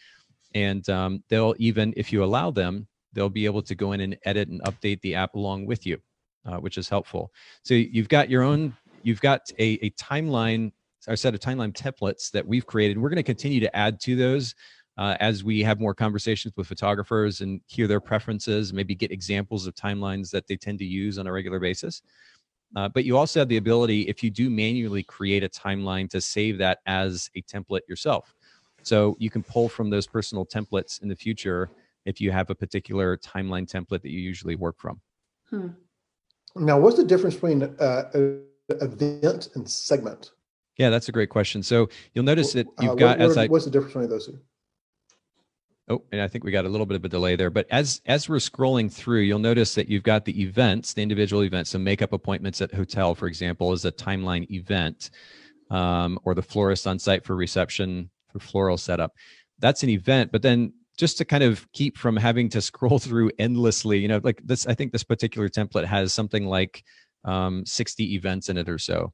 And 0.56 0.88
um, 0.90 1.24
they'll 1.30 1.54
even, 1.60 1.94
if 1.96 2.12
you 2.12 2.24
allow 2.24 2.50
them, 2.50 2.88
they'll 3.14 3.30
be 3.30 3.46
able 3.46 3.62
to 3.62 3.76
go 3.76 3.92
in 3.92 4.02
and 4.02 4.18
edit 4.26 4.48
and 4.50 4.62
update 4.64 5.02
the 5.02 5.14
app 5.14 5.36
along 5.36 5.68
with 5.68 5.86
you, 5.86 6.00
uh, 6.46 6.58
which 6.58 6.78
is 6.78 6.90
helpful. 6.90 7.32
So 7.64 7.76
you've 7.76 8.10
got 8.10 8.30
your 8.30 8.42
own, 8.42 8.76
you've 9.04 9.22
got 9.22 9.42
a, 9.60 9.74
a 9.86 9.92
timeline, 9.92 10.72
a 11.08 11.16
set 11.16 11.36
of 11.36 11.40
timeline 11.40 11.74
templates 11.74 12.32
that 12.32 12.48
we've 12.48 12.66
created. 12.66 12.98
We're 12.98 13.10
going 13.10 13.18
to 13.18 13.24
continue 13.24 13.60
to 13.60 13.76
add 13.76 14.00
to 14.02 14.16
those 14.16 14.56
uh, 14.98 15.16
as 15.20 15.44
we 15.44 15.62
have 15.62 15.80
more 15.80 15.94
conversations 15.94 16.54
with 16.58 16.68
photographers 16.68 17.42
and 17.42 17.62
hear 17.68 17.88
their 17.88 18.00
preferences, 18.00 18.74
maybe 18.74 18.96
get 18.96 19.12
examples 19.12 19.68
of 19.68 19.76
timelines 19.76 20.32
that 20.32 20.48
they 20.48 20.56
tend 20.56 20.80
to 20.80 20.86
use 20.86 21.18
on 21.18 21.28
a 21.28 21.32
regular 21.32 21.60
basis. 21.60 22.02
Uh, 22.76 22.90
but 22.90 23.06
you 23.06 23.16
also 23.16 23.40
have 23.40 23.48
the 23.48 23.58
ability, 23.58 24.02
if 24.04 24.24
you 24.24 24.30
do 24.30 24.50
manually 24.50 25.04
create 25.04 25.44
a 25.44 25.50
timeline, 25.50 26.10
to 26.10 26.20
save 26.20 26.58
that 26.58 26.80
as 26.86 27.30
a 27.36 27.42
template 27.44 27.88
yourself. 27.88 28.34
So 28.84 29.16
you 29.20 29.30
can 29.30 29.44
pull 29.44 29.70
from 29.70 29.90
those 29.90 30.08
personal 30.08 30.46
templates 30.46 31.02
in 31.02 31.08
the 31.08 31.16
future 31.16 31.70
if 32.06 32.20
you 32.20 32.32
have 32.32 32.50
a 32.50 32.56
particular 32.56 33.18
timeline 33.18 33.70
template 33.70 34.02
that 34.02 34.10
you 34.10 34.20
usually 34.20 34.56
work 34.56 34.78
from. 34.80 35.00
Hmm. 35.50 35.68
Now, 36.56 36.80
what's 36.80 36.98
the 36.98 37.04
difference 37.04 37.36
between 37.36 37.64
uh, 37.64 38.10
event 38.70 39.50
and 39.56 39.70
segment? 39.70 40.32
Yeah, 40.78 40.90
that's 40.90 41.10
a 41.10 41.12
great 41.12 41.30
question. 41.30 41.62
So 41.64 41.90
you'll 42.14 42.26
notice 42.26 42.54
that 42.54 42.68
you've 42.80 42.92
uh, 42.92 42.96
got 42.96 43.20
what, 43.20 43.30
as 43.30 43.38
I 43.38 43.48
what's 43.48 43.66
the 43.66 43.72
difference 43.72 43.94
between 43.94 44.10
those 44.10 44.28
two? 44.28 44.40
Oh, 45.90 46.04
and 46.12 46.22
I 46.22 46.28
think 46.28 46.44
we 46.44 46.52
got 46.52 46.66
a 46.66 46.70
little 46.70 46.86
bit 46.86 46.98
of 46.98 47.06
a 47.06 47.10
delay 47.10 47.38
there. 47.38 47.50
But 47.50 47.66
as 47.72 48.02
as 48.06 48.28
we're 48.28 48.38
scrolling 48.38 48.92
through, 48.92 49.22
you'll 49.22 49.40
notice 49.40 49.74
that 49.76 49.88
you've 49.88 50.04
got 50.04 50.26
the 50.26 50.42
events, 50.42 50.94
the 50.94 51.02
individual 51.02 51.44
events. 51.44 51.70
So 51.70 51.80
makeup 51.80 52.12
appointments 52.12 52.62
at 52.62 52.74
hotel, 52.74 53.16
for 53.16 53.28
example, 53.28 53.72
is 53.72 53.86
a 53.86 53.92
timeline 53.92 54.50
event, 54.52 55.12
um, 55.70 56.20
or 56.24 56.36
the 56.36 56.42
florist 56.42 56.88
on 56.88 57.00
site 57.00 57.24
for 57.24 57.36
reception 57.36 58.10
for 58.32 58.40
floral 58.40 58.78
setup. 58.78 59.14
That's 59.60 59.82
an 59.84 59.90
event. 59.90 60.32
But 60.32 60.42
then 60.42 60.74
just 60.98 61.18
to 61.20 61.26
kind 61.26 61.44
of 61.44 61.72
keep 61.72 61.98
from 61.98 62.18
having 62.18 62.50
to 62.50 62.62
scroll 62.62 63.00
through 63.00 63.32
endlessly, 63.40 64.00
you 64.00 64.10
know, 64.10 64.20
like 64.24 64.42
this, 64.44 64.68
I 64.68 64.74
think 64.74 64.92
this 64.92 65.04
particular 65.04 65.48
template 65.48 65.86
has 65.86 66.14
something 66.14 66.48
like 66.48 66.84
um, 67.24 67.66
60 67.66 68.16
events 68.16 68.50
in 68.50 68.58
it 68.58 68.68
or 68.68 68.78
so. 68.78 69.14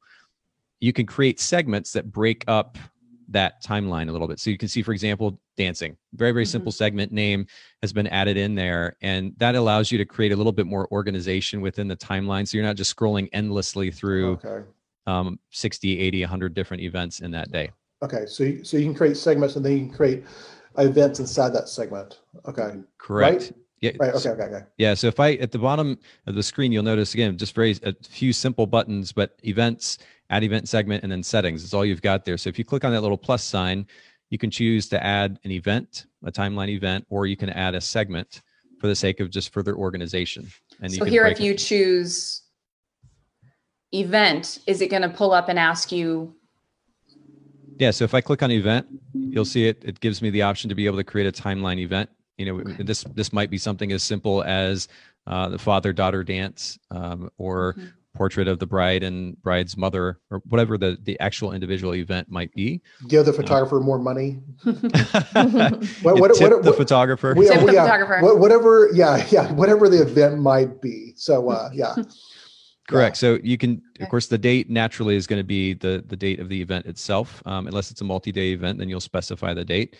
You 0.80 0.92
can 0.92 1.06
create 1.06 1.40
segments 1.40 1.94
that 1.94 2.12
break 2.12 2.44
up 2.48 2.78
that 3.34 3.64
timeline 3.64 4.10
a 4.10 4.12
little 4.12 4.28
bit. 4.28 4.40
So 4.40 4.50
you 4.50 4.58
can 4.58 4.70
see, 4.70 4.82
for 4.82 4.94
example, 4.94 5.40
dancing. 5.58 5.98
Very, 6.14 6.32
very 6.32 6.46
mm-hmm. 6.46 6.52
simple 6.52 6.72
segment 6.72 7.12
name 7.12 7.46
has 7.82 7.92
been 7.92 8.08
added 8.08 8.38
in 8.38 8.56
there. 8.56 8.96
And 9.02 9.34
that 9.38 9.56
allows 9.56 9.92
you 9.92 9.98
to 9.98 10.06
create 10.06 10.32
a 10.32 10.36
little 10.36 10.52
bit 10.52 10.66
more 10.66 10.88
organization 10.92 11.62
within 11.62 11.88
the 11.88 11.96
timeline. 11.96 12.48
So 12.48 12.58
you're 12.58 12.66
not 12.66 12.76
just 12.76 12.96
scrolling 12.96 13.30
endlessly 13.34 13.92
through 13.92 14.40
okay. 14.44 14.64
um, 15.06 15.40
60, 15.52 16.00
80, 16.00 16.22
100 16.22 16.54
different 16.54 16.82
events 16.84 17.20
in 17.20 17.32
that 17.32 17.52
day. 17.52 17.72
Okay. 18.02 18.26
So, 18.26 18.44
you, 18.44 18.64
so 18.64 18.78
you 18.78 18.86
can 18.86 18.96
create 18.96 19.18
segments 19.18 19.56
and 19.56 19.66
then 19.66 19.74
you 19.74 19.86
can 19.86 19.94
create 19.94 20.24
events 20.78 21.20
inside 21.20 21.50
that 21.54 21.70
segment. 21.70 22.20
Okay. 22.48 22.76
Correct. 22.98 23.42
Right? 23.42 23.52
Yeah. 23.82 23.92
Right. 24.00 24.14
Okay. 24.14 24.30
Okay. 24.30 24.44
Okay. 24.44 24.66
Yeah. 24.78 24.94
So 24.94 25.08
if 25.08 25.20
I 25.20 25.34
at 25.34 25.52
the 25.52 25.60
bottom 25.60 26.00
of 26.26 26.36
the 26.36 26.44
screen, 26.44 26.72
you'll 26.72 26.84
notice 26.84 27.14
again 27.14 27.38
just 27.38 27.54
very 27.54 27.76
a 27.84 27.94
few 28.02 28.32
simple 28.32 28.66
buttons, 28.66 29.12
but 29.12 29.38
events, 29.44 29.98
add 30.34 30.44
event 30.44 30.68
segment, 30.68 31.04
and 31.04 31.12
then 31.12 31.22
settings 31.22 31.64
is 31.64 31.74
all 31.74 31.86
you've 31.86 32.02
got 32.02 32.26
there. 32.26 32.38
So 32.38 32.50
if 32.50 32.58
you 32.58 32.66
click 32.66 32.84
on 32.84 32.92
that 32.92 33.02
little 33.02 33.18
plus 33.18 33.44
sign, 33.44 33.86
you 34.32 34.40
can 34.40 34.50
choose 34.50 34.90
to 34.90 35.04
add 35.04 35.40
an 35.44 35.52
event, 35.52 36.08
a 36.26 36.32
timeline 36.32 36.70
event, 36.70 37.06
or 37.10 37.28
you 37.28 37.38
can 37.38 37.50
add 37.52 37.76
a 37.76 37.82
segment 37.82 38.42
for 38.80 38.88
the 38.88 38.96
sake 38.96 39.20
of 39.20 39.30
just 39.30 39.54
further 39.54 39.76
organization. 39.76 40.50
And 40.82 40.92
so 40.92 41.06
here, 41.06 41.28
if 41.28 41.40
you 41.40 41.54
choose 41.54 42.42
event, 43.92 44.60
is 44.66 44.82
it 44.82 44.90
going 44.90 45.04
to 45.04 45.10
pull 45.10 45.34
up 45.34 45.50
and 45.50 45.60
ask 45.60 45.92
you? 45.92 46.34
Yeah. 47.78 47.92
So 47.92 48.04
if 48.04 48.16
I 48.16 48.22
click 48.22 48.42
on 48.42 48.50
event, 48.50 48.88
you'll 49.14 49.46
see 49.46 49.68
it. 49.68 49.84
It 49.86 50.00
gives 50.00 50.22
me 50.22 50.32
the 50.32 50.42
option 50.42 50.68
to 50.70 50.76
be 50.76 50.88
able 50.88 50.98
to 50.98 51.04
create 51.04 51.28
a 51.28 51.32
timeline 51.32 51.78
event. 51.78 52.10
You 52.38 52.46
know, 52.48 52.60
okay. 52.60 52.82
this 52.82 53.04
this 53.14 53.32
might 53.32 53.52
be 53.52 53.60
something 53.60 53.92
as 53.92 54.02
simple 54.02 54.44
as 54.44 54.88
uh, 55.28 55.50
the 55.50 55.60
father 55.60 55.94
daughter 55.94 56.24
dance, 56.24 56.80
um, 56.90 57.30
or 57.38 57.74
mm-hmm 57.74 57.86
portrait 58.16 58.48
of 58.48 58.60
the 58.60 58.68
bride 58.68 59.04
and 59.04 59.42
bride's 59.42 59.76
mother 59.76 60.20
or 60.30 60.42
whatever 60.46 60.78
the, 60.78 60.98
the 61.04 61.20
actual 61.20 61.52
individual 61.52 61.96
event 61.96 62.30
might 62.30 62.54
be. 62.54 62.82
Give 63.08 63.26
the 63.26 63.34
photographer 63.34 63.78
uh, 63.78 63.84
more 63.84 64.00
money. 64.00 64.40
what, 64.64 66.20
what, 66.20 66.36
tip 66.36 66.52
what, 66.52 66.64
the 66.64 66.74
photographer. 66.76 67.34
We, 67.36 67.48
tip 67.48 67.66
the 67.66 67.74
yeah, 67.74 67.84
photographer. 67.84 68.36
Whatever, 68.36 68.90
yeah, 68.94 69.26
yeah, 69.32 69.52
whatever 69.54 69.90
the 69.90 70.02
event 70.02 70.40
might 70.40 70.82
be. 70.82 71.14
So, 71.16 71.50
uh, 71.50 71.70
yeah. 71.74 71.96
Correct. 72.88 73.16
Yeah. 73.16 73.20
So 73.20 73.40
you 73.44 73.58
can, 73.58 73.82
of 74.02 74.10
course, 74.10 74.28
the 74.28 74.38
date 74.38 74.70
naturally 74.70 75.16
is 75.16 75.26
going 75.26 75.40
to 75.40 75.46
be 75.46 75.74
the 75.74 76.04
the 76.06 76.18
date 76.18 76.40
of 76.40 76.50
the 76.50 76.62
event 76.62 76.86
itself. 76.86 77.42
Um, 77.46 77.66
unless 77.66 77.92
it's 77.92 78.02
a 78.02 78.04
multi-day 78.04 78.52
event, 78.52 78.78
then 78.78 78.90
you'll 78.90 79.00
specify 79.00 79.54
the 79.54 79.64
date, 79.64 79.96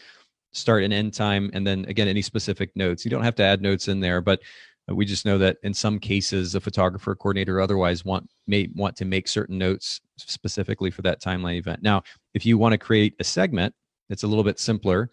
start 0.52 0.84
and 0.84 0.92
end 0.92 1.14
time, 1.14 1.50
and 1.54 1.66
then 1.66 1.86
again 1.86 2.10
any 2.10 2.22
specific 2.22 2.76
notes. 2.76 3.06
You 3.06 3.12
don't 3.12 3.24
have 3.24 3.36
to 3.36 3.44
add 3.44 3.62
notes 3.62 3.88
in 3.88 4.02
there, 4.02 4.20
but 4.20 4.42
we 4.90 5.06
just 5.06 5.26
know 5.26 5.38
that 5.38 5.58
in 5.64 5.74
some 5.74 6.00
cases, 6.00 6.56
a 6.56 6.60
photographer, 6.60 7.16
coordinator, 7.16 7.62
otherwise 7.62 8.04
want 8.04 8.30
may 8.48 8.68
want 8.76 8.96
to 8.98 9.06
make 9.06 9.28
certain 9.28 9.58
notes 9.58 10.02
specifically 10.18 10.92
for 10.92 11.02
that 11.04 11.22
timeline 11.22 11.58
event. 11.58 11.82
Now, 11.82 12.04
if 12.34 12.46
you 12.46 12.58
want 12.58 12.74
to 12.74 12.78
create 12.78 13.16
a 13.20 13.24
segment, 13.24 13.74
it's 14.10 14.24
a 14.24 14.28
little 14.28 14.44
bit 14.44 14.60
simpler. 14.60 15.10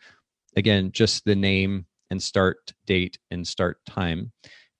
Again, 0.56 0.90
just 0.90 1.24
the 1.24 1.36
name 1.36 1.86
and 2.10 2.20
start 2.20 2.72
date 2.86 3.18
and 3.30 3.46
start 3.46 3.78
time, 3.86 4.32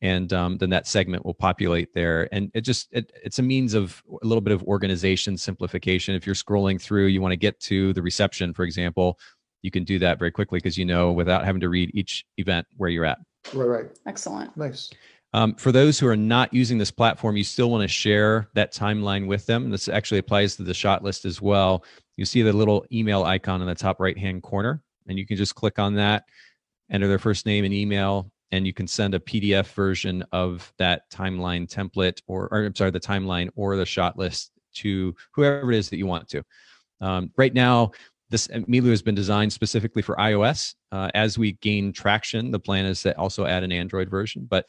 and 0.03 0.33
um, 0.33 0.59
then 0.59 0.71
that 0.71 0.89
segment 0.89 1.25
will 1.25 1.35
populate 1.35 1.95
there. 1.95 2.29
And 2.33 2.51
it 2.55 2.63
just 2.63 2.89
it, 2.91 3.13
it's 3.23 3.39
a 3.39 3.45
means 3.45 3.75
of 3.75 4.03
a 4.23 4.27
little 4.27 4.41
bit 4.41 4.53
of 4.53 4.65
organization, 4.65 5.37
simplification. 5.37 6.17
If 6.17 6.27
you're 6.27 6.35
scrolling 6.35 6.81
through, 6.81 7.07
you 7.07 7.21
want 7.21 7.33
to 7.33 7.37
get 7.37 7.61
to 7.61 7.93
the 7.93 8.03
reception, 8.03 8.53
for 8.53 8.65
example, 8.65 9.21
you 9.63 9.71
can 9.71 9.85
do 9.85 10.01
that 10.01 10.19
very 10.19 10.33
quickly 10.33 10.59
because 10.59 10.77
you 10.77 10.85
know 10.85 11.13
without 11.13 11.45
having 11.45 11.61
to 11.61 11.69
read 11.69 11.93
each 11.95 12.25
event 12.39 12.67
where 12.77 12.91
you're 12.91 13.05
at. 13.05 13.19
Right, 13.55 13.67
right. 13.67 13.99
Excellent. 14.07 14.57
Nice. 14.57 14.91
Um, 15.33 15.55
for 15.55 15.71
those 15.71 15.99
who 15.99 16.09
are 16.09 16.17
not 16.17 16.53
using 16.53 16.79
this 16.79 16.91
platform, 16.91 17.37
you 17.37 17.45
still 17.45 17.71
want 17.71 17.83
to 17.83 17.89
share 17.89 18.49
that 18.55 18.73
timeline 18.73 19.27
with 19.27 19.47
them. 19.47 19.71
This 19.71 19.89
actually 19.89 20.19
applies 20.19 20.57
to 20.57 20.65
the 20.65 20.75
shot 20.75 21.05
list 21.05 21.25
as 21.25 21.41
well. 21.41 21.85
You 22.17 22.25
see 22.25 22.43
the 22.43 22.53
little 22.53 22.85
email 22.93 23.23
icon 23.23 23.61
in 23.61 23.69
the 23.69 23.75
top 23.75 24.01
right 24.01 24.19
hand 24.19 24.43
corner, 24.43 24.83
and 25.07 25.19
you 25.19 25.27
can 25.27 25.37
just 25.37 25.55
click 25.55 25.79
on 25.79 25.95
that, 25.95 26.25
enter 26.91 27.07
their 27.07 27.19
first 27.19 27.47
name 27.47 27.65
and 27.65 27.73
email, 27.73 28.31
and 28.51 28.67
you 28.67 28.73
can 28.73 28.89
send 28.89 29.15
a 29.15 29.21
PDF 29.21 29.73
version 29.73 30.25
of 30.33 30.73
that 30.79 31.09
timeline 31.11 31.73
template, 31.73 32.21
or, 32.27 32.49
or 32.53 32.65
I'm 32.65 32.75
sorry, 32.75 32.91
the 32.91 32.99
timeline 32.99 33.51
or 33.55 33.77
the 33.77 33.87
shot 33.87 34.19
list 34.19 34.51
to 34.75 35.15
whoever 35.33 35.71
it 35.71 35.79
is 35.79 35.89
that 35.91 35.97
you 35.97 36.07
want 36.07 36.29
to. 36.31 36.43
Um, 37.01 37.31
right 37.37 37.55
now, 37.55 37.93
this 38.31 38.47
Miilu 38.49 38.91
has 38.91 39.03
been 39.03 39.15
designed 39.15 39.53
specifically 39.53 40.03
for 40.03 40.17
iOS. 40.17 40.75
Uh, 40.93 41.11
as 41.15 41.39
we 41.39 41.53
gain 41.53 41.93
traction, 41.93 42.51
the 42.51 42.61
plan 42.61 42.87
is 42.87 43.03
to 43.03 43.17
also 43.19 43.45
add 43.45 43.65
an 43.65 43.73
Android 43.73 44.09
version. 44.09 44.47
But 44.49 44.67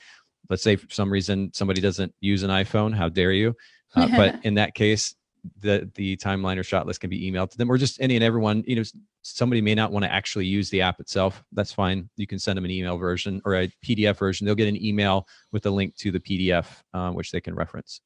let's 0.49 0.63
say 0.63 0.75
for 0.75 0.89
some 0.89 1.11
reason 1.11 1.51
somebody 1.53 1.79
doesn't 1.79 2.13
use 2.19 2.43
an 2.43 2.49
iPhone, 2.49 2.93
how 2.93 3.09
dare 3.09 3.31
you? 3.31 3.55
Uh, 3.93 4.07
but 4.15 4.45
in 4.45 4.53
that 4.53 4.73
case, 4.73 5.15
the 5.59 5.91
the 5.95 6.15
timeline 6.15 6.57
or 6.57 6.63
shot 6.63 6.87
list 6.87 7.01
can 7.01 7.09
be 7.09 7.29
emailed 7.29 7.49
to 7.49 7.57
them, 7.57 7.69
or 7.69 7.77
just 7.77 7.99
any 7.99 8.15
and 8.15 8.23
everyone. 8.23 8.63
You 8.65 8.77
know, 8.77 8.83
somebody 9.21 9.59
may 9.59 9.75
not 9.75 9.91
want 9.91 10.05
to 10.05 10.13
actually 10.13 10.45
use 10.45 10.69
the 10.69 10.81
app 10.81 11.01
itself. 11.01 11.43
That's 11.51 11.73
fine. 11.73 12.09
You 12.15 12.25
can 12.25 12.39
send 12.39 12.55
them 12.55 12.63
an 12.63 12.71
email 12.71 12.95
version 12.95 13.41
or 13.43 13.55
a 13.55 13.71
PDF 13.85 14.17
version. 14.17 14.45
They'll 14.45 14.55
get 14.55 14.69
an 14.69 14.81
email 14.81 15.27
with 15.51 15.65
a 15.65 15.69
link 15.69 15.95
to 15.97 16.11
the 16.11 16.21
PDF, 16.21 16.67
uh, 16.93 17.11
which 17.11 17.31
they 17.31 17.41
can 17.41 17.53
reference. 17.53 17.99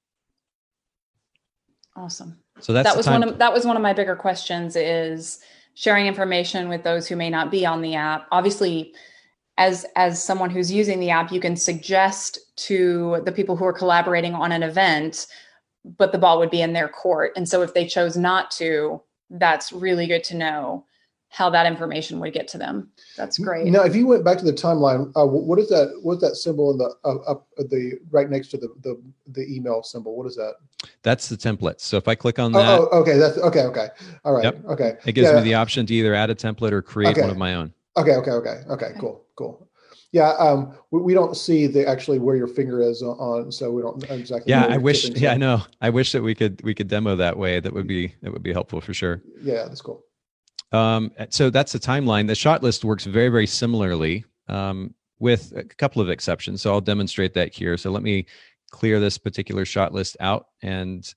Awesome. 1.95 2.39
So 2.59 2.73
that's 2.73 2.87
that 2.87 2.97
was 2.97 3.07
one 3.07 3.23
of 3.23 3.37
that 3.37 3.53
was 3.53 3.65
one 3.65 3.75
of 3.75 3.81
my 3.81 3.93
bigger 3.93 4.15
questions 4.15 4.75
is 4.75 5.39
sharing 5.73 6.07
information 6.07 6.69
with 6.69 6.83
those 6.83 7.07
who 7.07 7.15
may 7.15 7.29
not 7.29 7.51
be 7.51 7.65
on 7.65 7.81
the 7.81 7.95
app. 7.95 8.27
Obviously, 8.31 8.93
as 9.57 9.85
as 9.95 10.23
someone 10.23 10.49
who's 10.49 10.71
using 10.71 10.99
the 10.99 11.09
app 11.09 11.31
you 11.31 11.39
can 11.39 11.55
suggest 11.55 12.39
to 12.57 13.21
the 13.25 13.31
people 13.31 13.55
who 13.55 13.65
are 13.65 13.73
collaborating 13.73 14.33
on 14.33 14.51
an 14.51 14.63
event 14.63 15.27
but 15.97 16.11
the 16.11 16.17
ball 16.17 16.39
would 16.39 16.49
be 16.49 16.61
in 16.61 16.73
their 16.73 16.89
court 16.89 17.31
and 17.35 17.47
so 17.47 17.61
if 17.61 17.73
they 17.73 17.85
chose 17.85 18.17
not 18.17 18.51
to 18.51 19.01
that's 19.29 19.71
really 19.71 20.07
good 20.07 20.23
to 20.23 20.35
know 20.35 20.85
how 21.35 21.49
that 21.49 21.65
information 21.65 22.19
would 22.19 22.33
get 22.33 22.47
to 22.47 22.57
them 22.57 22.89
that's 23.17 23.37
great 23.37 23.65
now 23.65 23.83
if 23.83 23.95
you 23.95 24.07
went 24.07 24.23
back 24.23 24.37
to 24.37 24.45
the 24.45 24.53
timeline 24.53 25.11
uh, 25.15 25.25
what 25.25 25.59
is 25.59 25.69
that 25.69 25.99
what's 26.01 26.21
that 26.21 26.35
symbol 26.35 26.71
in 26.71 26.77
the 26.77 26.93
uh, 27.03 27.31
up 27.31 27.47
the 27.57 27.93
right 28.11 28.29
next 28.29 28.47
to 28.47 28.57
the, 28.57 28.69
the 28.81 29.01
the 29.27 29.45
email 29.53 29.83
symbol 29.83 30.15
what 30.15 30.27
is 30.27 30.35
that 30.35 30.53
that's 31.03 31.29
the 31.29 31.35
template 31.35 31.79
so 31.79 31.97
if 31.97 32.07
i 32.07 32.15
click 32.15 32.39
on 32.39 32.55
oh, 32.55 32.59
that 32.59 32.79
oh, 32.79 32.99
okay 32.99 33.17
that's 33.17 33.37
okay 33.37 33.63
okay 33.63 33.87
all 34.23 34.33
right 34.33 34.45
yep. 34.45 34.65
okay 34.65 34.93
it 35.05 35.13
gives 35.13 35.29
yeah. 35.29 35.35
me 35.35 35.41
the 35.41 35.53
option 35.53 35.85
to 35.85 35.93
either 35.93 36.13
add 36.15 36.29
a 36.29 36.35
template 36.35 36.71
or 36.71 36.81
create 36.81 37.11
okay. 37.11 37.21
one 37.21 37.29
of 37.29 37.37
my 37.37 37.55
own 37.55 37.73
Okay, 37.97 38.15
okay, 38.15 38.31
okay, 38.31 38.61
okay, 38.69 38.91
cool, 38.99 39.25
cool. 39.35 39.69
Yeah, 40.11 40.31
um, 40.31 40.73
we, 40.91 41.01
we 41.01 41.13
don't 41.13 41.35
see 41.35 41.65
the 41.67 41.87
actually 41.87 42.19
where 42.19 42.35
your 42.35 42.47
finger 42.47 42.81
is 42.81 43.01
on, 43.01 43.51
so 43.51 43.71
we 43.71 43.81
don't 43.81 44.03
exactly. 44.09 44.49
Yeah, 44.49 44.65
I 44.65 44.77
wish. 44.77 45.07
Yeah, 45.09 45.31
I 45.31 45.37
know. 45.37 45.61
I 45.81 45.89
wish 45.89 46.11
that 46.11 46.21
we 46.21 46.35
could 46.35 46.61
we 46.63 46.73
could 46.73 46.89
demo 46.89 47.15
that 47.15 47.37
way. 47.37 47.59
That 47.59 47.73
would 47.73 47.87
be 47.87 48.13
that 48.21 48.33
would 48.33 48.43
be 48.43 48.51
helpful 48.51 48.81
for 48.81 48.93
sure. 48.93 49.21
Yeah, 49.41 49.63
that's 49.63 49.81
cool. 49.81 50.03
Um, 50.71 51.11
so 51.29 51.49
that's 51.49 51.71
the 51.71 51.79
timeline. 51.79 52.27
The 52.27 52.35
shot 52.35 52.63
list 52.63 52.83
works 52.83 53.05
very 53.05 53.29
very 53.29 53.47
similarly, 53.47 54.25
um, 54.47 54.93
with 55.19 55.53
a 55.55 55.63
couple 55.63 56.01
of 56.01 56.09
exceptions. 56.09 56.61
So 56.61 56.71
I'll 56.71 56.81
demonstrate 56.81 57.33
that 57.35 57.53
here. 57.53 57.77
So 57.77 57.91
let 57.91 58.03
me 58.03 58.25
clear 58.71 58.99
this 58.99 59.17
particular 59.17 59.65
shot 59.65 59.93
list 59.93 60.17
out, 60.19 60.47
and 60.61 61.07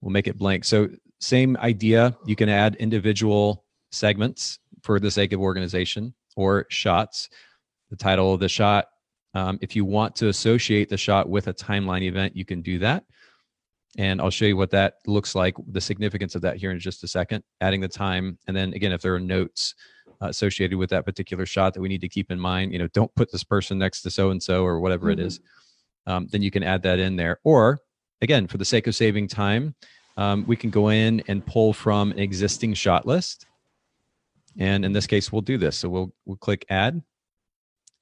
we'll 0.00 0.12
make 0.12 0.26
it 0.26 0.38
blank. 0.38 0.64
So 0.64 0.88
same 1.20 1.56
idea. 1.56 2.16
You 2.26 2.36
can 2.36 2.48
add 2.48 2.76
individual 2.76 3.64
segments 3.90 4.58
for 4.82 5.00
the 5.00 5.10
sake 5.10 5.32
of 5.32 5.40
organization 5.40 6.12
or 6.36 6.66
shots. 6.68 7.30
The 7.90 7.96
title 7.96 8.34
of 8.34 8.40
the 8.40 8.48
shot. 8.48 8.88
Um, 9.34 9.58
if 9.62 9.74
you 9.74 9.84
want 9.84 10.14
to 10.16 10.28
associate 10.28 10.88
the 10.88 10.96
shot 10.96 11.28
with 11.28 11.48
a 11.48 11.54
timeline 11.54 12.02
event, 12.02 12.36
you 12.36 12.44
can 12.44 12.60
do 12.62 12.78
that. 12.80 13.04
And 13.96 14.20
I'll 14.20 14.30
show 14.30 14.44
you 14.44 14.56
what 14.56 14.70
that 14.70 14.94
looks 15.06 15.34
like, 15.34 15.54
the 15.68 15.80
significance 15.80 16.34
of 16.34 16.42
that 16.42 16.56
here 16.56 16.70
in 16.72 16.80
just 16.80 17.04
a 17.04 17.08
second, 17.08 17.44
adding 17.60 17.80
the 17.80 17.88
time. 17.88 18.38
And 18.46 18.56
then 18.56 18.72
again, 18.74 18.92
if 18.92 19.02
there 19.02 19.14
are 19.14 19.20
notes 19.20 19.74
uh, 20.20 20.26
associated 20.26 20.76
with 20.76 20.90
that 20.90 21.04
particular 21.04 21.46
shot 21.46 21.74
that 21.74 21.80
we 21.80 21.88
need 21.88 22.00
to 22.00 22.08
keep 22.08 22.30
in 22.30 22.40
mind, 22.40 22.72
you 22.72 22.78
know, 22.78 22.88
don't 22.88 23.14
put 23.14 23.30
this 23.30 23.44
person 23.44 23.78
next 23.78 24.02
to 24.02 24.10
so 24.10 24.30
and 24.30 24.42
so 24.42 24.64
or 24.64 24.80
whatever 24.80 25.06
mm-hmm. 25.06 25.20
it 25.20 25.26
is, 25.26 25.40
um, 26.06 26.26
then 26.32 26.42
you 26.42 26.50
can 26.50 26.62
add 26.62 26.82
that 26.82 26.98
in 26.98 27.16
there. 27.16 27.38
Or 27.44 27.78
again, 28.20 28.46
for 28.46 28.58
the 28.58 28.64
sake 28.64 28.86
of 28.86 28.94
saving 28.94 29.28
time, 29.28 29.74
um, 30.16 30.44
we 30.46 30.56
can 30.56 30.70
go 30.70 30.88
in 30.88 31.22
and 31.28 31.44
pull 31.44 31.72
from 31.72 32.12
an 32.12 32.18
existing 32.18 32.74
shot 32.74 33.06
list 33.06 33.46
and 34.58 34.84
in 34.84 34.92
this 34.92 35.06
case, 35.06 35.32
we'll 35.32 35.42
do 35.42 35.58
this. 35.58 35.78
So 35.78 35.88
we'll, 35.88 36.12
we'll 36.24 36.36
click 36.36 36.64
add 36.70 37.02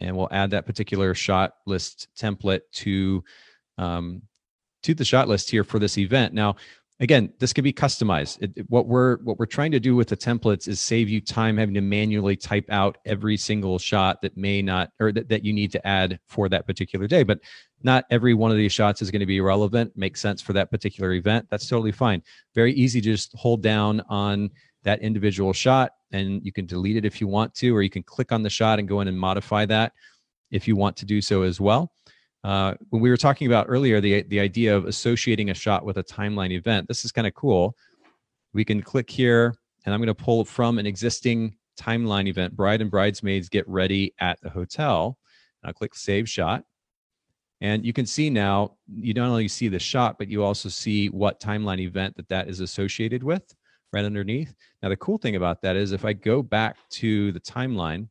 and 0.00 0.16
we'll 0.16 0.28
add 0.30 0.50
that 0.50 0.66
particular 0.66 1.14
shot 1.14 1.54
list 1.66 2.08
template 2.18 2.62
to, 2.72 3.24
um, 3.78 4.22
to 4.82 4.94
the 4.94 5.04
shot 5.04 5.28
list 5.28 5.50
here 5.50 5.64
for 5.64 5.78
this 5.78 5.98
event. 5.98 6.34
Now, 6.34 6.56
again, 7.00 7.32
this 7.38 7.52
can 7.52 7.64
be 7.64 7.72
customized. 7.72 8.42
It, 8.42 8.64
what 8.70 8.86
we're 8.86 9.18
what 9.18 9.38
we're 9.38 9.46
trying 9.46 9.72
to 9.72 9.80
do 9.80 9.94
with 9.96 10.08
the 10.08 10.16
templates 10.16 10.68
is 10.68 10.80
save 10.80 11.08
you 11.08 11.20
time 11.20 11.56
having 11.56 11.74
to 11.74 11.80
manually 11.80 12.36
type 12.36 12.66
out 12.70 12.98
every 13.04 13.36
single 13.36 13.78
shot 13.78 14.22
that 14.22 14.36
may 14.36 14.62
not 14.62 14.90
or 15.00 15.12
that, 15.12 15.28
that 15.28 15.44
you 15.44 15.52
need 15.52 15.72
to 15.72 15.86
add 15.86 16.18
for 16.28 16.48
that 16.48 16.66
particular 16.66 17.06
day. 17.06 17.22
But 17.22 17.40
not 17.82 18.04
every 18.10 18.34
one 18.34 18.50
of 18.50 18.56
these 18.56 18.72
shots 18.72 19.02
is 19.02 19.10
going 19.10 19.20
to 19.20 19.26
be 19.26 19.40
relevant, 19.40 19.92
make 19.96 20.16
sense 20.16 20.40
for 20.40 20.52
that 20.52 20.70
particular 20.70 21.12
event. 21.12 21.46
That's 21.50 21.68
totally 21.68 21.92
fine. 21.92 22.22
Very 22.54 22.72
easy 22.72 23.00
to 23.00 23.10
just 23.10 23.34
hold 23.34 23.62
down 23.62 24.02
on 24.08 24.50
that 24.84 25.02
individual 25.02 25.52
shot 25.52 25.92
and 26.12 26.44
you 26.44 26.52
can 26.52 26.66
delete 26.66 26.96
it 26.96 27.04
if 27.04 27.20
you 27.20 27.26
want 27.26 27.54
to, 27.54 27.74
or 27.74 27.82
you 27.82 27.90
can 27.90 28.02
click 28.02 28.32
on 28.32 28.42
the 28.42 28.50
shot 28.50 28.78
and 28.78 28.88
go 28.88 29.00
in 29.00 29.08
and 29.08 29.18
modify 29.18 29.66
that 29.66 29.92
if 30.50 30.68
you 30.68 30.76
want 30.76 30.96
to 30.98 31.06
do 31.06 31.20
so 31.20 31.42
as 31.42 31.60
well. 31.60 31.92
Uh, 32.44 32.74
when 32.90 33.00
we 33.00 33.10
were 33.10 33.16
talking 33.16 33.46
about 33.46 33.66
earlier, 33.68 34.00
the, 34.00 34.22
the 34.22 34.40
idea 34.40 34.76
of 34.76 34.86
associating 34.86 35.50
a 35.50 35.54
shot 35.54 35.84
with 35.84 35.98
a 35.98 36.04
timeline 36.04 36.50
event, 36.50 36.88
this 36.88 37.04
is 37.04 37.12
kind 37.12 37.26
of 37.26 37.34
cool. 37.34 37.76
We 38.52 38.64
can 38.64 38.82
click 38.82 39.08
here 39.08 39.54
and 39.84 39.94
I'm 39.94 40.00
going 40.00 40.08
to 40.08 40.14
pull 40.14 40.44
from 40.44 40.78
an 40.78 40.86
existing 40.86 41.56
timeline 41.80 42.28
event, 42.28 42.56
bride 42.56 42.80
and 42.80 42.90
bridesmaids 42.90 43.48
get 43.48 43.68
ready 43.68 44.14
at 44.20 44.40
the 44.42 44.50
hotel. 44.50 45.18
I'll 45.64 45.72
click 45.72 45.94
save 45.94 46.28
shot. 46.28 46.64
And 47.60 47.86
you 47.86 47.92
can 47.92 48.06
see 48.06 48.28
now, 48.28 48.76
you 48.92 49.14
not 49.14 49.28
only 49.28 49.46
see 49.46 49.68
the 49.68 49.78
shot, 49.78 50.18
but 50.18 50.28
you 50.28 50.42
also 50.42 50.68
see 50.68 51.08
what 51.10 51.40
timeline 51.40 51.78
event 51.78 52.16
that 52.16 52.28
that 52.28 52.48
is 52.48 52.58
associated 52.58 53.22
with 53.22 53.42
right 53.92 54.04
underneath. 54.04 54.52
Now, 54.82 54.88
the 54.88 54.96
cool 54.96 55.18
thing 55.18 55.36
about 55.36 55.62
that 55.62 55.76
is 55.76 55.92
if 55.92 56.04
I 56.04 56.12
go 56.12 56.42
back 56.42 56.76
to 56.90 57.30
the 57.30 57.40
timeline, 57.40 58.08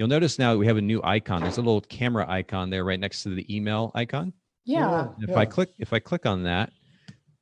you'll 0.00 0.08
notice 0.08 0.38
now 0.38 0.52
that 0.52 0.58
we 0.58 0.66
have 0.66 0.78
a 0.78 0.80
new 0.80 0.98
icon. 1.04 1.42
There's 1.42 1.58
a 1.58 1.60
little 1.60 1.82
camera 1.82 2.24
icon 2.26 2.70
there 2.70 2.84
right 2.84 2.98
next 2.98 3.22
to 3.24 3.34
the 3.34 3.54
email 3.54 3.92
icon. 3.94 4.32
Yeah. 4.64 5.08
if 5.18 5.28
yeah. 5.28 5.36
I 5.36 5.44
click, 5.44 5.68
if 5.78 5.92
I 5.92 5.98
click 5.98 6.24
on 6.24 6.42
that, 6.44 6.72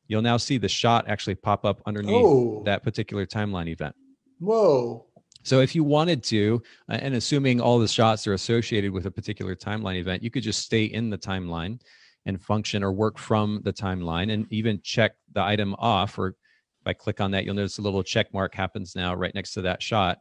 you'll 0.08 0.22
now 0.22 0.38
see 0.38 0.58
the 0.58 0.68
shot 0.68 1.08
actually 1.08 1.36
pop 1.36 1.64
up 1.64 1.80
underneath 1.86 2.16
oh. 2.16 2.64
that 2.64 2.82
particular 2.82 3.26
timeline 3.26 3.68
event. 3.68 3.94
Whoa. 4.40 5.06
So 5.44 5.60
if 5.60 5.76
you 5.76 5.84
wanted 5.84 6.24
to, 6.24 6.60
uh, 6.90 6.98
and 7.00 7.14
assuming 7.14 7.60
all 7.60 7.78
the 7.78 7.86
shots 7.86 8.26
are 8.26 8.32
associated 8.32 8.90
with 8.90 9.06
a 9.06 9.10
particular 9.10 9.54
timeline 9.54 9.94
event, 9.94 10.24
you 10.24 10.30
could 10.30 10.42
just 10.42 10.62
stay 10.62 10.86
in 10.86 11.10
the 11.10 11.18
timeline 11.18 11.80
and 12.26 12.42
function 12.42 12.82
or 12.82 12.90
work 12.90 13.18
from 13.18 13.60
the 13.62 13.72
timeline 13.72 14.32
and 14.32 14.52
even 14.52 14.80
check 14.82 15.12
the 15.32 15.40
item 15.40 15.76
off 15.78 16.18
or 16.18 16.34
if 16.80 16.86
I 16.86 16.92
click 16.92 17.20
on 17.20 17.30
that, 17.32 17.44
you'll 17.44 17.54
notice 17.54 17.78
a 17.78 17.82
little 17.82 18.02
check 18.02 18.34
mark 18.34 18.52
happens 18.52 18.96
now 18.96 19.14
right 19.14 19.34
next 19.34 19.52
to 19.54 19.62
that 19.62 19.80
shot. 19.80 20.18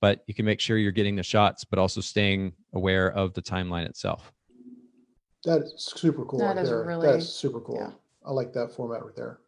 But 0.00 0.22
you 0.26 0.34
can 0.34 0.46
make 0.46 0.60
sure 0.60 0.78
you're 0.78 0.92
getting 0.92 1.16
the 1.16 1.22
shots, 1.22 1.64
but 1.64 1.78
also 1.78 2.00
staying 2.00 2.52
aware 2.72 3.12
of 3.12 3.34
the 3.34 3.42
timeline 3.42 3.86
itself. 3.86 4.32
That's 5.44 5.94
super 5.94 6.24
cool. 6.24 6.40
That 6.40 6.56
right 6.56 6.58
is 6.58 6.68
there. 6.68 6.84
really 6.84 7.06
that's 7.06 7.28
super 7.28 7.60
cool. 7.60 7.78
Yeah. 7.80 7.90
I 8.26 8.32
like 8.32 8.52
that 8.52 8.72
format 8.72 9.04
right 9.04 9.16
there. 9.16 9.38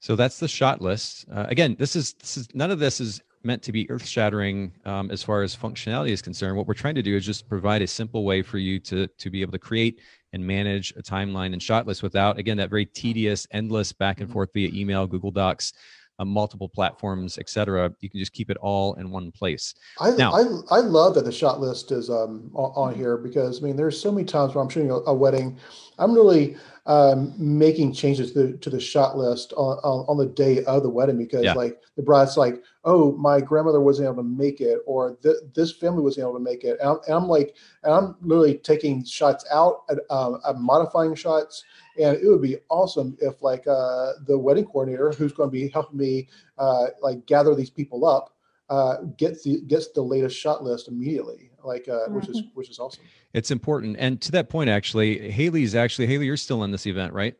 So 0.00 0.16
that's 0.16 0.38
the 0.38 0.48
shot 0.48 0.80
list. 0.80 1.26
Uh, 1.32 1.46
again, 1.48 1.76
this 1.78 1.94
is 1.94 2.14
this 2.14 2.36
is 2.36 2.48
none 2.54 2.70
of 2.70 2.78
this 2.78 3.00
is 3.00 3.20
meant 3.42 3.62
to 3.62 3.72
be 3.72 3.90
earth 3.90 4.06
shattering 4.06 4.72
um, 4.84 5.10
as 5.10 5.22
far 5.22 5.42
as 5.42 5.56
functionality 5.56 6.10
is 6.10 6.20
concerned. 6.20 6.56
What 6.56 6.66
we're 6.66 6.74
trying 6.74 6.94
to 6.96 7.02
do 7.02 7.16
is 7.16 7.24
just 7.24 7.48
provide 7.48 7.82
a 7.82 7.86
simple 7.86 8.24
way 8.24 8.42
for 8.42 8.58
you 8.58 8.78
to 8.80 9.06
to 9.06 9.30
be 9.30 9.40
able 9.42 9.52
to 9.52 9.58
create 9.58 10.00
and 10.32 10.46
manage 10.46 10.92
a 10.96 11.02
timeline 11.02 11.52
and 11.52 11.62
shot 11.62 11.86
list 11.86 12.02
without 12.02 12.38
again 12.38 12.56
that 12.56 12.70
very 12.70 12.86
tedious 12.86 13.46
endless 13.50 13.92
back 13.92 14.18
and 14.18 14.26
mm-hmm. 14.26 14.34
forth 14.34 14.50
via 14.54 14.70
email 14.72 15.06
google 15.06 15.30
docs 15.30 15.72
uh, 16.20 16.24
multiple 16.24 16.68
platforms 16.68 17.38
etc 17.38 17.92
you 18.00 18.08
can 18.08 18.20
just 18.20 18.32
keep 18.32 18.50
it 18.50 18.56
all 18.58 18.94
in 18.94 19.10
one 19.10 19.32
place 19.32 19.74
I, 19.98 20.10
now, 20.10 20.32
I, 20.32 20.42
I 20.70 20.80
love 20.80 21.14
that 21.14 21.24
the 21.24 21.32
shot 21.32 21.60
list 21.60 21.90
is 21.90 22.10
um, 22.10 22.50
on 22.54 22.94
here 22.94 23.16
because 23.16 23.62
i 23.62 23.66
mean 23.66 23.76
there's 23.76 24.00
so 24.00 24.12
many 24.12 24.24
times 24.24 24.54
where 24.54 24.62
i'm 24.62 24.68
shooting 24.68 24.90
a, 24.90 24.96
a 25.06 25.14
wedding 25.14 25.58
i'm 25.98 26.12
really 26.12 26.56
um, 26.86 27.34
making 27.38 27.92
changes 27.92 28.32
to, 28.32 28.56
to, 28.56 28.70
the 28.70 28.80
shot 28.80 29.16
list 29.16 29.52
on, 29.52 29.78
on, 29.78 30.06
on, 30.08 30.16
the 30.16 30.26
day 30.26 30.64
of 30.64 30.82
the 30.82 30.88
wedding 30.88 31.18
because 31.18 31.44
yeah. 31.44 31.52
like 31.52 31.80
the 31.96 32.02
bride's 32.02 32.36
like, 32.36 32.62
oh, 32.84 33.12
my 33.12 33.40
grandmother 33.40 33.80
wasn't 33.80 34.06
able 34.06 34.16
to 34.16 34.22
make 34.22 34.60
it, 34.60 34.78
or 34.86 35.16
th- 35.22 35.36
this 35.54 35.72
family 35.72 36.02
wasn't 36.02 36.24
able 36.24 36.32
to 36.32 36.40
make 36.40 36.64
it. 36.64 36.80
And 36.80 36.90
I'm, 36.90 36.98
and 37.06 37.14
I'm 37.14 37.28
like, 37.28 37.54
and 37.84 37.92
I'm 37.92 38.16
literally 38.22 38.58
taking 38.58 39.04
shots 39.04 39.44
out, 39.52 39.82
um, 40.08 40.40
I'm 40.44 40.62
modifying 40.62 41.14
shots. 41.14 41.64
And 41.98 42.16
it 42.16 42.28
would 42.28 42.42
be 42.42 42.56
awesome 42.68 43.16
if 43.20 43.42
like 43.42 43.66
uh, 43.66 44.12
the 44.26 44.38
wedding 44.38 44.64
coordinator 44.64 45.12
who's 45.12 45.32
going 45.32 45.48
to 45.48 45.52
be 45.52 45.68
helping 45.68 45.98
me 45.98 46.28
uh, 46.58 46.86
like 47.02 47.26
gather 47.26 47.54
these 47.54 47.70
people 47.70 48.06
up 48.06 48.34
uh, 48.70 48.98
gets 49.16 49.42
the 49.42 49.60
gets 49.62 49.88
the 49.88 50.00
latest 50.00 50.38
shot 50.38 50.62
list 50.62 50.88
immediately, 50.88 51.50
like 51.64 51.88
uh, 51.88 51.92
mm-hmm. 51.92 52.14
which 52.14 52.28
is 52.28 52.38
mm-hmm. 52.38 52.48
which 52.54 52.70
is 52.70 52.78
awesome. 52.78 53.04
It's 53.34 53.50
important, 53.50 53.96
and 53.98 54.20
to 54.22 54.32
that 54.32 54.48
point, 54.48 54.70
actually, 54.70 55.30
Haley's 55.30 55.74
actually 55.74 56.06
Haley, 56.06 56.26
you're 56.26 56.36
still 56.36 56.62
in 56.62 56.70
this 56.70 56.86
event, 56.86 57.12
right? 57.12 57.36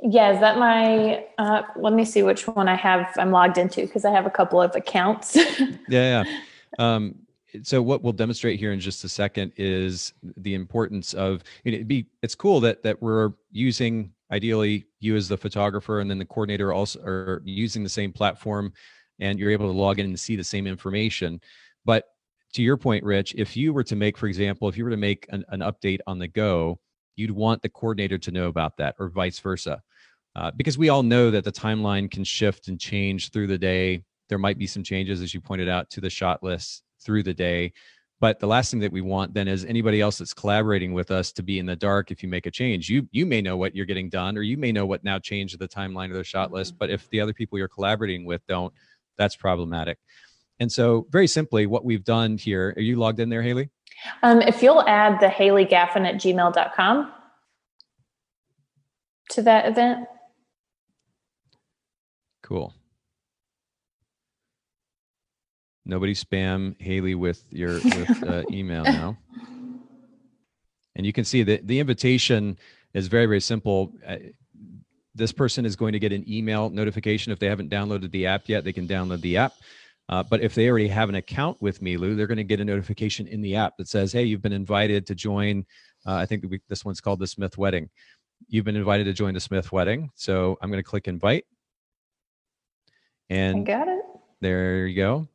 Yeah, 0.00 0.32
is 0.32 0.40
that 0.40 0.58
my? 0.58 1.24
Uh, 1.38 1.62
let 1.76 1.92
me 1.92 2.04
see 2.04 2.22
which 2.22 2.48
one 2.48 2.68
I 2.68 2.74
have. 2.74 3.06
I'm 3.18 3.30
logged 3.30 3.58
into 3.58 3.82
because 3.82 4.04
I 4.04 4.10
have 4.10 4.26
a 4.26 4.30
couple 4.30 4.60
of 4.60 4.74
accounts. 4.74 5.36
yeah, 5.36 6.24
yeah. 6.24 6.24
Um, 6.78 7.16
so 7.62 7.82
what 7.82 8.02
we'll 8.02 8.12
demonstrate 8.12 8.58
here 8.58 8.72
in 8.72 8.80
just 8.80 9.04
a 9.04 9.08
second 9.08 9.52
is 9.56 10.14
the 10.38 10.54
importance 10.54 11.12
of 11.14 11.42
it'd 11.64 11.88
be 11.88 12.06
it's 12.22 12.34
cool 12.34 12.60
that 12.60 12.82
that 12.82 13.00
we're 13.02 13.30
using 13.50 14.12
ideally 14.32 14.86
you 15.00 15.14
as 15.16 15.28
the 15.28 15.36
photographer 15.36 16.00
and 16.00 16.10
then 16.10 16.18
the 16.18 16.24
coordinator 16.24 16.72
also 16.72 17.00
are 17.00 17.42
using 17.44 17.82
the 17.82 17.88
same 17.88 18.12
platform 18.12 18.72
and 19.20 19.38
you're 19.38 19.50
able 19.50 19.70
to 19.70 19.78
log 19.78 19.98
in 19.98 20.06
and 20.06 20.18
see 20.18 20.36
the 20.36 20.44
same 20.44 20.66
information. 20.66 21.40
But 21.84 22.04
to 22.54 22.62
your 22.62 22.76
point, 22.76 23.04
Rich, 23.04 23.34
if 23.36 23.56
you 23.56 23.72
were 23.72 23.84
to 23.84 23.96
make, 23.96 24.18
for 24.18 24.26
example, 24.26 24.68
if 24.68 24.76
you 24.76 24.84
were 24.84 24.90
to 24.90 24.96
make 24.96 25.26
an, 25.30 25.44
an 25.48 25.60
update 25.60 26.00
on 26.06 26.18
the 26.18 26.28
go, 26.28 26.80
you'd 27.16 27.30
want 27.30 27.62
the 27.62 27.68
coordinator 27.68 28.18
to 28.18 28.30
know 28.30 28.48
about 28.48 28.76
that 28.78 28.96
or 28.98 29.08
vice 29.08 29.38
versa. 29.38 29.80
Uh, 30.34 30.50
because 30.56 30.78
we 30.78 30.88
all 30.88 31.02
know 31.02 31.30
that 31.30 31.44
the 31.44 31.52
timeline 31.52 32.10
can 32.10 32.24
shift 32.24 32.68
and 32.68 32.80
change 32.80 33.30
through 33.30 33.46
the 33.46 33.58
day. 33.58 34.02
There 34.28 34.38
might 34.38 34.58
be 34.58 34.66
some 34.66 34.82
changes, 34.82 35.20
as 35.20 35.34
you 35.34 35.40
pointed 35.40 35.68
out, 35.68 35.90
to 35.90 36.00
the 36.00 36.08
shot 36.08 36.42
list 36.42 36.82
through 37.04 37.22
the 37.22 37.34
day. 37.34 37.72
But 38.20 38.38
the 38.38 38.46
last 38.46 38.70
thing 38.70 38.78
that 38.80 38.92
we 38.92 39.00
want 39.00 39.34
then 39.34 39.48
is 39.48 39.64
anybody 39.64 40.00
else 40.00 40.18
that's 40.18 40.32
collaborating 40.32 40.92
with 40.92 41.10
us 41.10 41.32
to 41.32 41.42
be 41.42 41.58
in 41.58 41.66
the 41.66 41.74
dark 41.74 42.12
if 42.12 42.22
you 42.22 42.28
make 42.28 42.46
a 42.46 42.52
change. 42.52 42.88
You 42.88 43.08
you 43.10 43.26
may 43.26 43.42
know 43.42 43.56
what 43.56 43.74
you're 43.74 43.86
getting 43.86 44.08
done, 44.08 44.38
or 44.38 44.42
you 44.42 44.56
may 44.56 44.70
know 44.70 44.86
what 44.86 45.02
now 45.02 45.18
changed 45.18 45.58
the 45.58 45.66
timeline 45.66 46.10
of 46.10 46.16
the 46.16 46.22
shot 46.22 46.52
list. 46.52 46.72
Mm-hmm. 46.72 46.78
But 46.78 46.90
if 46.90 47.10
the 47.10 47.20
other 47.20 47.32
people 47.32 47.58
you're 47.58 47.66
collaborating 47.66 48.24
with 48.24 48.46
don't, 48.46 48.72
that's 49.18 49.34
problematic. 49.34 49.98
And 50.60 50.70
so, 50.70 51.08
very 51.10 51.26
simply, 51.26 51.66
what 51.66 51.84
we've 51.84 52.04
done 52.04 52.38
here, 52.38 52.72
are 52.76 52.82
you 52.82 52.94
logged 52.94 53.18
in 53.18 53.28
there, 53.28 53.42
Haley? 53.42 53.70
Um, 54.22 54.40
if 54.42 54.62
you'll 54.62 54.86
add 54.86 55.18
the 55.20 55.28
Haley 55.28 55.66
Gaffin 55.66 56.06
at 56.06 56.14
gmail.com 56.16 57.12
to 59.30 59.42
that 59.42 59.66
event. 59.66 60.06
Cool. 62.42 62.72
Nobody 65.84 66.14
spam 66.14 66.80
Haley 66.80 67.14
with 67.14 67.44
your 67.50 67.74
with 67.84 68.22
uh, 68.22 68.42
email 68.50 68.84
now. 68.84 69.16
And 70.94 71.06
you 71.06 71.12
can 71.12 71.24
see 71.24 71.42
that 71.44 71.66
the 71.66 71.80
invitation 71.80 72.58
is 72.94 73.08
very 73.08 73.26
very 73.26 73.40
simple. 73.40 73.92
Uh, 74.06 74.16
this 75.14 75.32
person 75.32 75.66
is 75.66 75.76
going 75.76 75.92
to 75.92 75.98
get 75.98 76.12
an 76.12 76.24
email 76.30 76.70
notification 76.70 77.32
if 77.32 77.38
they 77.38 77.46
haven't 77.46 77.70
downloaded 77.70 78.10
the 78.10 78.26
app 78.26 78.48
yet. 78.48 78.64
They 78.64 78.72
can 78.72 78.88
download 78.88 79.20
the 79.20 79.36
app. 79.36 79.52
Uh, 80.08 80.22
but 80.22 80.40
if 80.40 80.54
they 80.54 80.68
already 80.68 80.88
have 80.88 81.08
an 81.08 81.14
account 81.14 81.60
with 81.60 81.80
Miilu, 81.80 82.16
they're 82.16 82.26
going 82.26 82.36
to 82.36 82.44
get 82.44 82.60
a 82.60 82.64
notification 82.64 83.26
in 83.26 83.40
the 83.40 83.56
app 83.56 83.76
that 83.76 83.88
says, 83.88 84.12
"Hey, 84.12 84.24
you've 84.24 84.42
been 84.42 84.52
invited 84.52 85.06
to 85.06 85.14
join." 85.14 85.66
Uh, 86.06 86.14
I 86.14 86.26
think 86.26 86.44
we, 86.48 86.60
this 86.68 86.84
one's 86.84 87.00
called 87.00 87.20
the 87.20 87.26
Smith 87.26 87.56
Wedding. 87.56 87.88
You've 88.48 88.64
been 88.64 88.76
invited 88.76 89.04
to 89.04 89.12
join 89.12 89.34
the 89.34 89.40
Smith 89.40 89.72
Wedding. 89.72 90.10
So 90.14 90.58
I'm 90.60 90.70
going 90.70 90.82
to 90.82 90.88
click 90.88 91.08
invite. 91.08 91.46
And 93.30 93.58
I 93.58 93.60
got 93.60 93.88
it. 93.88 94.02
There 94.40 94.86
you 94.86 94.96
go. 94.96 95.28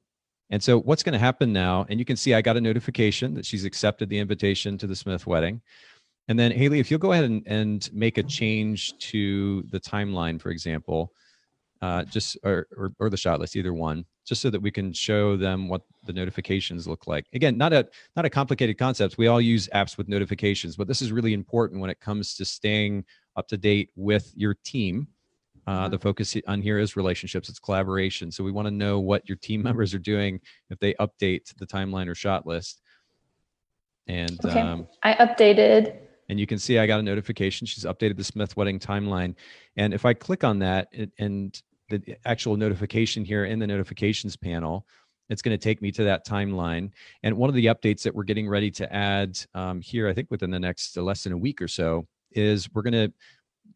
And 0.49 0.63
so 0.63 0.79
what's 0.79 1.03
going 1.03 1.13
to 1.13 1.19
happen 1.19 1.51
now, 1.51 1.85
and 1.89 1.99
you 1.99 2.05
can 2.05 2.15
see 2.15 2.33
I 2.33 2.41
got 2.41 2.57
a 2.57 2.61
notification 2.61 3.33
that 3.33 3.45
she's 3.45 3.65
accepted 3.65 4.09
the 4.09 4.19
invitation 4.19 4.77
to 4.77 4.87
the 4.87 4.95
Smith 4.95 5.27
wedding. 5.27 5.61
And 6.29 6.37
then 6.37 6.51
Haley, 6.51 6.79
if 6.79 6.89
you'll 6.89 6.99
go 6.99 7.11
ahead 7.13 7.25
and, 7.25 7.43
and 7.45 7.89
make 7.93 8.17
a 8.17 8.23
change 8.23 8.97
to 8.99 9.63
the 9.71 9.79
timeline, 9.79 10.39
for 10.41 10.49
example, 10.49 11.13
uh, 11.81 12.03
just 12.03 12.37
or, 12.43 12.67
or, 12.75 12.91
or 12.99 13.09
the 13.09 13.17
shot 13.17 13.39
list, 13.39 13.55
either 13.55 13.73
one, 13.73 14.05
just 14.25 14.41
so 14.41 14.49
that 14.49 14.61
we 14.61 14.71
can 14.71 14.91
show 14.91 15.37
them 15.37 15.69
what 15.69 15.83
the 16.05 16.13
notifications 16.13 16.87
look 16.87 17.07
like. 17.07 17.25
Again, 17.33 17.57
not 17.57 17.71
a 17.71 17.87
not 18.15 18.25
a 18.25 18.29
complicated 18.29 18.77
concept. 18.77 19.17
We 19.17 19.27
all 19.27 19.39
use 19.39 19.69
apps 19.73 19.97
with 19.97 20.07
notifications, 20.07 20.75
but 20.75 20.87
this 20.87 21.01
is 21.01 21.11
really 21.11 21.33
important 21.33 21.79
when 21.79 21.89
it 21.89 21.99
comes 21.99 22.35
to 22.35 22.45
staying 22.45 23.05
up 23.35 23.47
to 23.49 23.57
date 23.57 23.91
with 23.95 24.33
your 24.35 24.55
team 24.65 25.07
uh, 25.67 25.81
mm-hmm. 25.81 25.91
the 25.91 25.99
focus 25.99 26.35
on 26.47 26.61
here 26.61 26.79
is 26.79 26.95
relationships, 26.95 27.49
it's 27.49 27.59
collaboration. 27.59 28.31
So 28.31 28.43
we 28.43 28.51
want 28.51 28.67
to 28.67 28.73
know 28.73 28.99
what 28.99 29.27
your 29.27 29.35
team 29.35 29.61
members 29.63 29.93
are 29.93 29.99
doing 29.99 30.39
if 30.69 30.79
they 30.79 30.93
update 30.95 31.53
the 31.57 31.67
timeline 31.67 32.07
or 32.07 32.15
shot 32.15 32.47
list. 32.47 32.81
And 34.07 34.43
okay. 34.45 34.61
um, 34.61 34.87
I 35.03 35.13
updated. 35.13 35.97
And 36.29 36.39
you 36.39 36.47
can 36.47 36.57
see 36.57 36.79
I 36.79 36.87
got 36.87 36.99
a 36.99 37.03
notification. 37.03 37.67
She's 37.67 37.83
updated 37.83 38.17
the 38.17 38.23
Smith 38.23 38.55
wedding 38.55 38.79
timeline. 38.79 39.35
And 39.75 39.93
if 39.93 40.05
I 40.05 40.13
click 40.13 40.43
on 40.43 40.59
that 40.59 40.87
it, 40.91 41.11
and 41.19 41.61
the 41.89 42.15
actual 42.25 42.57
notification 42.57 43.23
here 43.23 43.45
in 43.45 43.59
the 43.59 43.67
notifications 43.67 44.35
panel, 44.35 44.85
it's 45.29 45.41
going 45.41 45.57
to 45.57 45.61
take 45.61 45.81
me 45.81 45.91
to 45.91 46.03
that 46.05 46.25
timeline. 46.25 46.91
And 47.23 47.37
one 47.37 47.49
of 47.49 47.55
the 47.55 47.65
updates 47.65 48.03
that 48.03 48.15
we're 48.15 48.23
getting 48.23 48.47
ready 48.47 48.71
to 48.71 48.93
add 48.93 49.37
um, 49.53 49.81
here, 49.81 50.07
I 50.07 50.13
think 50.13 50.31
within 50.31 50.51
the 50.51 50.59
next 50.59 50.97
uh, 50.97 51.01
less 51.01 51.23
than 51.23 51.33
a 51.33 51.37
week 51.37 51.61
or 51.61 51.67
so, 51.67 52.07
is 52.31 52.69
we're 52.73 52.81
going 52.81 52.93
to 52.93 53.13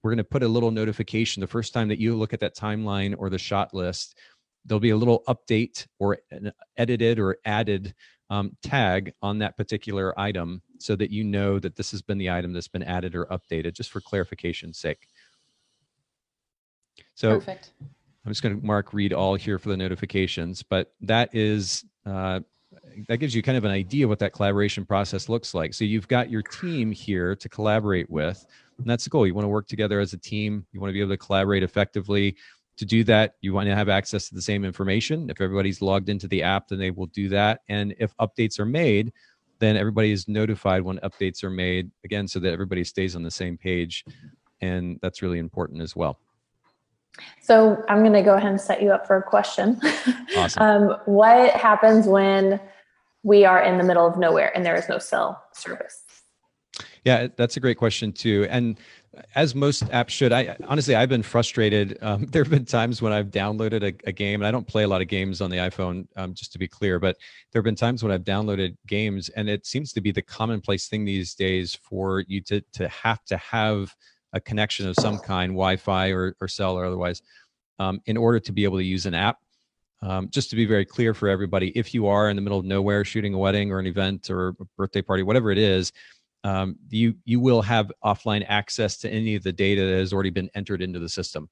we're 0.04 0.12
going 0.12 0.18
to 0.18 0.24
put 0.24 0.44
a 0.44 0.48
little 0.48 0.72
notification 0.72 1.42
the 1.42 1.48
first 1.48 1.74
time 1.74 1.88
that 1.88 2.00
you 2.00 2.16
look 2.16 2.34
at 2.34 2.40
that 2.40 2.56
timeline 2.56 3.16
or 3.18 3.30
the 3.30 3.38
shot 3.38 3.74
list 3.74 4.18
there'll 4.66 4.80
be 4.80 4.92
a 4.92 4.98
little 4.98 5.24
update 5.28 5.88
or 6.00 6.18
an 6.32 6.52
edited 6.78 7.20
or 7.20 7.38
added 7.46 7.94
um, 8.30 8.56
tag 8.64 9.12
on 9.22 9.40
that 9.40 9.58
particular 9.58 10.18
item 10.20 10.62
so 10.80 10.96
that 10.96 11.12
you 11.12 11.24
know 11.24 11.60
that 11.60 11.76
this 11.76 11.92
has 11.92 12.02
been 12.02 12.18
the 12.18 12.30
item 12.30 12.54
that's 12.54 12.68
been 12.68 12.84
added 12.84 13.16
or 13.16 13.26
updated 13.26 13.74
just 13.74 13.92
for 13.92 14.02
clarification's 14.02 14.78
sake. 14.78 15.08
So 17.16 17.36
Perfect. 17.36 17.72
i'm 17.82 18.32
just 18.32 18.42
going 18.42 18.60
to 18.60 18.66
mark 18.66 18.94
read 18.94 19.14
all 19.14 19.36
here 19.36 19.60
for 19.60 19.70
the 19.70 19.78
notifications 19.78 20.64
but 20.64 20.94
that 21.02 21.34
is 21.34 21.84
uh, 22.06 22.40
that 23.08 23.18
gives 23.18 23.36
you 23.36 23.42
kind 23.42 23.58
of 23.58 23.66
an 23.66 23.72
idea 23.72 24.08
what 24.08 24.20
that 24.20 24.34
collaboration 24.34 24.86
process 24.86 25.30
looks 25.30 25.54
like. 25.54 25.74
So 25.74 25.84
you've 25.84 26.08
got 26.08 26.30
your 26.30 26.42
team 26.42 26.92
here 26.92 27.36
to 27.36 27.50
collaborate 27.50 28.10
with 28.10 28.46
and 28.82 28.90
that's 28.90 29.04
the 29.04 29.10
goal. 29.10 29.28
You 29.28 29.34
want 29.34 29.46
to 29.46 29.50
work 29.50 29.68
together 29.68 30.00
as 30.00 30.14
a 30.14 30.18
team. 30.18 30.66
You 30.72 30.80
want 30.80 30.90
to 30.90 30.94
be 30.94 31.02
able 31.02 31.12
to 31.12 31.18
collaborate 31.18 31.64
effectively. 31.64 32.36
To 32.78 32.86
do 32.86 33.04
that, 33.04 33.36
you 33.42 33.54
want 33.54 33.68
to 33.68 33.76
have 33.76 33.90
access 33.90 34.28
to 34.30 34.36
the 34.36 34.42
same 34.42 34.66
information. 34.66 35.30
If 35.30 35.40
everybody's 35.40 35.82
logged 35.82 36.10
into 36.10 36.28
the 36.28 36.42
app, 36.42 36.68
then 36.68 36.80
they 36.80 36.90
will 36.90 37.08
do 37.08 37.30
that. 37.30 37.62
And 37.70 37.94
if 38.00 38.16
updates 38.18 38.60
are 38.60 38.66
made, 38.66 39.14
then 39.60 39.78
everybody 39.78 40.12
is 40.12 40.28
notified 40.28 40.82
when 40.82 40.98
updates 41.00 41.44
are 41.44 41.50
made, 41.50 41.92
again, 42.04 42.28
so 42.28 42.40
that 42.40 42.52
everybody 42.52 42.84
stays 42.84 43.16
on 43.16 43.22
the 43.22 43.30
same 43.30 43.58
page. 43.58 44.04
And 44.62 45.00
that's 45.02 45.22
really 45.22 45.38
important 45.38 45.82
as 45.82 45.96
well. 45.96 46.18
So 47.42 47.84
I'm 47.88 48.00
going 48.00 48.14
to 48.14 48.24
go 48.24 48.36
ahead 48.36 48.50
and 48.50 48.60
set 48.60 48.82
you 48.82 48.92
up 48.92 49.06
for 49.06 49.18
a 49.18 49.24
question. 49.24 49.80
Awesome. 50.36 50.64
um, 50.92 50.98
what 51.06 51.54
happens 51.54 52.08
when 52.08 52.60
we 53.24 53.46
are 53.46 53.62
in 53.62 53.78
the 53.78 53.84
middle 53.84 54.08
of 54.08 54.18
nowhere 54.18 54.52
and 54.56 54.66
there 54.66 54.76
is 54.76 54.90
no 54.90 54.98
cell 54.98 55.44
service? 55.54 56.01
Yeah, 57.04 57.28
that's 57.36 57.58
a 57.58 57.60
great 57.60 57.78
question 57.78 58.14
too. 58.14 58.46
And 58.50 58.78
as 59.36 59.56
most 59.56 59.84
apps 59.86 60.10
should, 60.10 60.32
I 60.32 60.56
honestly 60.68 60.96
I've 60.96 61.10
been 61.10 61.24
frustrated. 61.24 61.98
Um, 62.12 62.26
there 62.26 62.44
have 62.44 62.50
been 62.52 62.66
times 62.66 63.02
when 63.02 63.14
I've 63.14 63.28
downloaded 63.28 63.84
a, 63.84 64.10
a, 64.10 64.12
game, 64.12 64.42
and 64.42 64.48
I 64.48 64.52
don't 64.52 64.68
play 64.68 64.84
a 64.84 64.88
lot 64.88 65.02
of 65.02 65.08
games 65.08 65.40
on 65.40 65.50
the 65.50 65.58
iPhone, 65.58 66.08
um, 66.16 66.34
just 66.34 66.52
to 66.54 66.60
be 66.60 66.68
clear. 66.68 67.00
But 67.00 67.18
there 67.52 67.60
have 67.60 67.64
been 67.64 67.76
times 67.76 68.04
when 68.04 68.12
I've 68.12 68.24
downloaded 68.24 68.76
games, 68.88 69.30
and 69.30 69.48
it 69.48 69.66
seems 69.66 69.94
to 69.94 70.02
be 70.02 70.12
the 70.12 70.22
commonplace 70.22 70.88
thing 70.88 71.06
these 71.06 71.36
days 71.36 71.76
for 71.76 72.22
you 72.28 72.42
to 72.42 72.62
to 72.74 72.88
have 72.90 73.24
to 73.26 73.38
have 73.38 73.96
a 74.34 74.40
connection 74.40 74.88
of 74.88 74.96
some 74.96 75.20
kind, 75.20 75.52
Wi-Fi 75.52 76.10
or, 76.10 76.36
or 76.42 76.48
cell 76.48 76.78
or 76.78 76.86
otherwise, 76.86 77.22
um, 77.80 78.02
in 78.06 78.18
order 78.18 78.40
to 78.40 78.52
be 78.52 78.64
able 78.64 78.78
to 78.78 78.84
use 78.84 79.06
an 79.06 79.14
app. 79.14 79.38
Um, 80.04 80.30
just 80.30 80.50
to 80.50 80.56
be 80.56 80.66
very 80.66 80.86
clear 80.86 81.14
for 81.14 81.30
everybody, 81.30 81.70
if 81.78 81.94
you 81.94 82.08
are 82.08 82.30
in 82.30 82.36
the 82.36 82.42
middle 82.42 82.58
of 82.58 82.66
nowhere 82.66 83.06
shooting 83.06 83.36
a 83.36 83.38
wedding 83.38 83.72
or 83.72 83.78
an 83.78 83.86
event 83.86 84.32
or 84.32 84.50
a 84.50 84.66
birthday 84.76 85.02
party, 85.02 85.22
whatever 85.22 85.52
it 85.52 85.60
is, 85.60 85.92
um, 86.44 86.76
you 86.90 87.16
you 87.26 87.40
will 87.40 87.62
have 87.62 87.92
offline 88.04 88.46
access 88.48 88.98
to 88.98 89.10
any 89.10 89.36
of 89.36 89.44
the 89.44 89.52
data 89.52 89.86
that 89.86 89.98
has 89.98 90.14
already 90.14 90.30
been 90.30 90.50
entered 90.56 90.82
into 90.82 91.00
the 91.00 91.10
system 91.10 91.50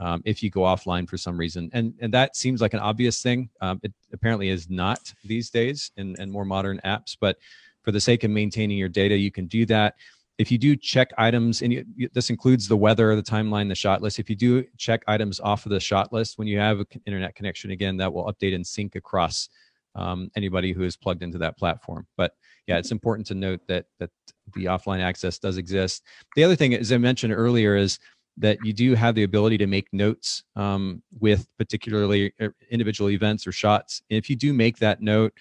um, 0.00 0.22
if 0.24 0.42
you 0.42 0.50
go 0.50 0.62
offline 0.62 1.08
for 1.08 1.16
some 1.16 1.36
reason. 1.36 1.70
And 1.72 1.94
and 2.00 2.12
that 2.14 2.36
seems 2.36 2.60
like 2.60 2.74
an 2.74 2.80
obvious 2.80 3.22
thing. 3.22 3.48
Um, 3.60 3.80
it 3.82 3.92
apparently 4.12 4.48
is 4.48 4.68
not 4.68 5.12
these 5.24 5.50
days 5.50 5.92
in, 5.96 6.20
in 6.20 6.30
more 6.30 6.44
modern 6.44 6.80
apps 6.84 7.16
but 7.20 7.36
for 7.82 7.92
the 7.92 8.00
sake 8.00 8.24
of 8.24 8.30
maintaining 8.30 8.78
your 8.78 8.88
data 8.88 9.16
you 9.16 9.30
can 9.30 9.46
do 9.46 9.66
that. 9.66 9.94
If 10.36 10.50
you 10.50 10.58
do 10.58 10.74
check 10.74 11.12
items 11.16 11.62
and 11.62 11.72
you, 11.72 12.08
this 12.12 12.28
includes 12.28 12.66
the 12.66 12.76
weather 12.76 13.14
the 13.14 13.22
timeline 13.22 13.68
the 13.68 13.76
shot 13.76 14.02
list. 14.02 14.18
If 14.18 14.28
you 14.28 14.34
do 14.34 14.64
check 14.78 15.02
items 15.06 15.38
off 15.38 15.64
of 15.64 15.70
the 15.70 15.78
shot 15.78 16.12
list 16.12 16.38
when 16.38 16.48
you 16.48 16.58
have 16.58 16.80
an 16.80 16.86
internet 17.06 17.36
connection 17.36 17.70
again 17.70 17.96
that 17.98 18.12
will 18.12 18.24
update 18.24 18.54
and 18.54 18.66
sync 18.66 18.96
across 18.96 19.48
um, 19.94 20.28
anybody 20.34 20.72
who 20.72 20.82
is 20.82 20.96
plugged 20.96 21.22
into 21.22 21.38
that 21.38 21.56
platform. 21.56 22.06
But 22.16 22.32
yeah, 22.66 22.78
it's 22.78 22.92
important 22.92 23.26
to 23.28 23.34
note 23.34 23.60
that 23.68 23.86
that 24.00 24.10
the 24.54 24.66
offline 24.66 25.00
access 25.00 25.38
does 25.38 25.56
exist. 25.56 26.02
The 26.36 26.44
other 26.44 26.56
thing, 26.56 26.74
as 26.74 26.92
I 26.92 26.98
mentioned 26.98 27.32
earlier, 27.32 27.76
is 27.76 27.98
that 28.36 28.58
you 28.64 28.72
do 28.72 28.94
have 28.94 29.14
the 29.14 29.22
ability 29.22 29.58
to 29.58 29.66
make 29.66 29.86
notes 29.92 30.42
um, 30.56 31.02
with 31.20 31.46
particularly 31.58 32.32
uh, 32.40 32.48
individual 32.70 33.10
events 33.10 33.46
or 33.46 33.52
shots. 33.52 34.02
And 34.10 34.18
if 34.18 34.28
you 34.28 34.36
do 34.36 34.52
make 34.52 34.78
that 34.78 35.00
note, 35.00 35.32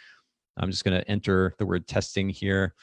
I'm 0.58 0.70
just 0.70 0.84
going 0.84 1.00
to 1.00 1.10
enter 1.10 1.56
the 1.58 1.66
word 1.66 1.88
testing 1.88 2.30
here, 2.30 2.76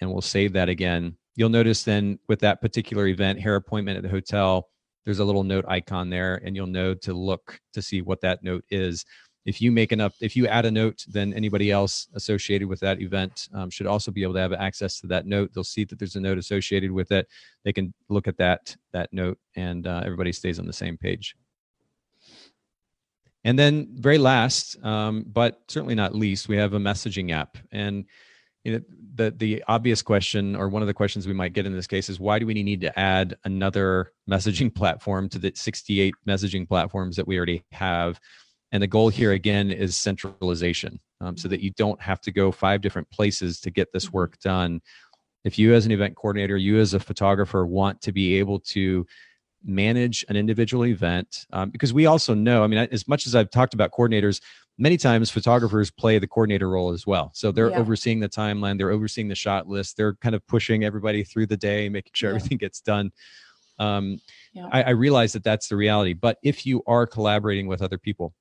and 0.00 0.10
we'll 0.10 0.20
save 0.20 0.52
that 0.52 0.68
again. 0.68 1.16
You'll 1.34 1.48
notice 1.48 1.82
then 1.82 2.18
with 2.28 2.40
that 2.40 2.60
particular 2.60 3.06
event, 3.06 3.40
hair 3.40 3.56
appointment 3.56 3.96
at 3.96 4.02
the 4.02 4.08
hotel, 4.08 4.68
there's 5.04 5.18
a 5.18 5.24
little 5.24 5.44
note 5.44 5.64
icon 5.66 6.10
there, 6.10 6.40
and 6.44 6.54
you'll 6.54 6.66
know 6.66 6.94
to 6.94 7.14
look 7.14 7.58
to 7.72 7.82
see 7.82 8.02
what 8.02 8.20
that 8.20 8.44
note 8.44 8.64
is 8.70 9.04
if 9.48 9.62
you 9.62 9.72
make 9.72 9.92
enough 9.92 10.14
if 10.20 10.36
you 10.36 10.46
add 10.46 10.66
a 10.66 10.70
note 10.70 11.06
then 11.08 11.32
anybody 11.32 11.70
else 11.70 12.06
associated 12.14 12.68
with 12.68 12.78
that 12.80 13.00
event 13.00 13.48
um, 13.54 13.70
should 13.70 13.86
also 13.86 14.10
be 14.10 14.22
able 14.22 14.34
to 14.34 14.40
have 14.40 14.52
access 14.52 15.00
to 15.00 15.06
that 15.06 15.24
note. 15.24 15.50
They'll 15.54 15.64
see 15.64 15.84
that 15.84 15.98
there's 15.98 16.16
a 16.16 16.20
note 16.20 16.36
associated 16.36 16.92
with 16.92 17.10
it. 17.12 17.26
They 17.64 17.72
can 17.72 17.94
look 18.10 18.28
at 18.28 18.36
that 18.36 18.76
that 18.92 19.10
note 19.10 19.38
and 19.56 19.86
uh, 19.86 20.02
everybody 20.04 20.32
stays 20.32 20.58
on 20.58 20.66
the 20.66 20.72
same 20.72 20.98
page. 20.98 21.34
And 23.42 23.58
then 23.58 23.88
very 23.94 24.18
last 24.18 24.76
um, 24.84 25.24
but 25.26 25.62
certainly 25.66 25.94
not 25.94 26.14
least 26.14 26.48
we 26.48 26.58
have 26.58 26.74
a 26.74 26.78
messaging 26.78 27.32
app. 27.32 27.56
And 27.72 28.04
you 28.64 28.72
know, 28.72 28.80
the 29.14 29.30
the 29.30 29.64
obvious 29.66 30.02
question 30.02 30.56
or 30.56 30.68
one 30.68 30.82
of 30.82 30.88
the 30.88 30.94
questions 30.94 31.26
we 31.26 31.32
might 31.32 31.54
get 31.54 31.64
in 31.64 31.72
this 31.72 31.86
case 31.86 32.10
is 32.10 32.20
why 32.20 32.38
do 32.38 32.44
we 32.44 32.62
need 32.62 32.82
to 32.82 32.98
add 32.98 33.34
another 33.44 34.12
messaging 34.28 34.74
platform 34.74 35.26
to 35.30 35.38
the 35.38 35.52
68 35.54 36.14
messaging 36.26 36.68
platforms 36.68 37.16
that 37.16 37.26
we 37.26 37.38
already 37.38 37.64
have 37.72 38.20
and 38.72 38.82
the 38.82 38.86
goal 38.86 39.08
here 39.08 39.32
again 39.32 39.70
is 39.70 39.96
centralization 39.96 41.00
um, 41.20 41.36
so 41.36 41.48
that 41.48 41.60
you 41.60 41.70
don't 41.70 42.00
have 42.00 42.20
to 42.22 42.32
go 42.32 42.52
five 42.52 42.80
different 42.80 43.10
places 43.10 43.60
to 43.60 43.70
get 43.70 43.92
this 43.92 44.06
mm-hmm. 44.06 44.16
work 44.16 44.38
done. 44.40 44.80
If 45.44 45.58
you, 45.58 45.74
as 45.74 45.86
an 45.86 45.92
event 45.92 46.16
coordinator, 46.16 46.56
you 46.56 46.78
as 46.78 46.94
a 46.94 47.00
photographer, 47.00 47.64
want 47.64 48.02
to 48.02 48.12
be 48.12 48.34
able 48.38 48.60
to 48.60 49.06
manage 49.64 50.24
an 50.28 50.36
individual 50.36 50.84
event, 50.84 51.46
um, 51.52 51.70
because 51.70 51.92
we 51.92 52.06
also 52.06 52.34
know, 52.34 52.62
I 52.62 52.66
mean, 52.66 52.78
as 52.92 53.08
much 53.08 53.26
as 53.26 53.34
I've 53.34 53.50
talked 53.50 53.74
about 53.74 53.90
coordinators, 53.92 54.40
many 54.76 54.96
times 54.96 55.30
photographers 55.30 55.90
play 55.90 56.18
the 56.18 56.26
coordinator 56.26 56.68
role 56.68 56.92
as 56.92 57.06
well. 57.06 57.32
So 57.34 57.50
they're 57.50 57.70
yeah. 57.70 57.78
overseeing 57.78 58.20
the 58.20 58.28
timeline, 58.28 58.78
they're 58.78 58.90
overseeing 58.90 59.28
the 59.28 59.34
shot 59.34 59.66
list, 59.66 59.96
they're 59.96 60.14
kind 60.16 60.34
of 60.34 60.46
pushing 60.46 60.84
everybody 60.84 61.24
through 61.24 61.46
the 61.46 61.56
day, 61.56 61.88
making 61.88 62.12
sure 62.14 62.30
yeah. 62.30 62.36
everything 62.36 62.58
gets 62.58 62.80
done. 62.80 63.10
Um, 63.78 64.18
yeah. 64.52 64.68
I, 64.70 64.82
I 64.82 64.90
realize 64.90 65.32
that 65.32 65.44
that's 65.44 65.68
the 65.68 65.76
reality. 65.76 66.12
But 66.12 66.38
if 66.42 66.66
you 66.66 66.82
are 66.86 67.06
collaborating 67.06 67.66
with 67.66 67.82
other 67.82 67.98
people, 67.98 68.34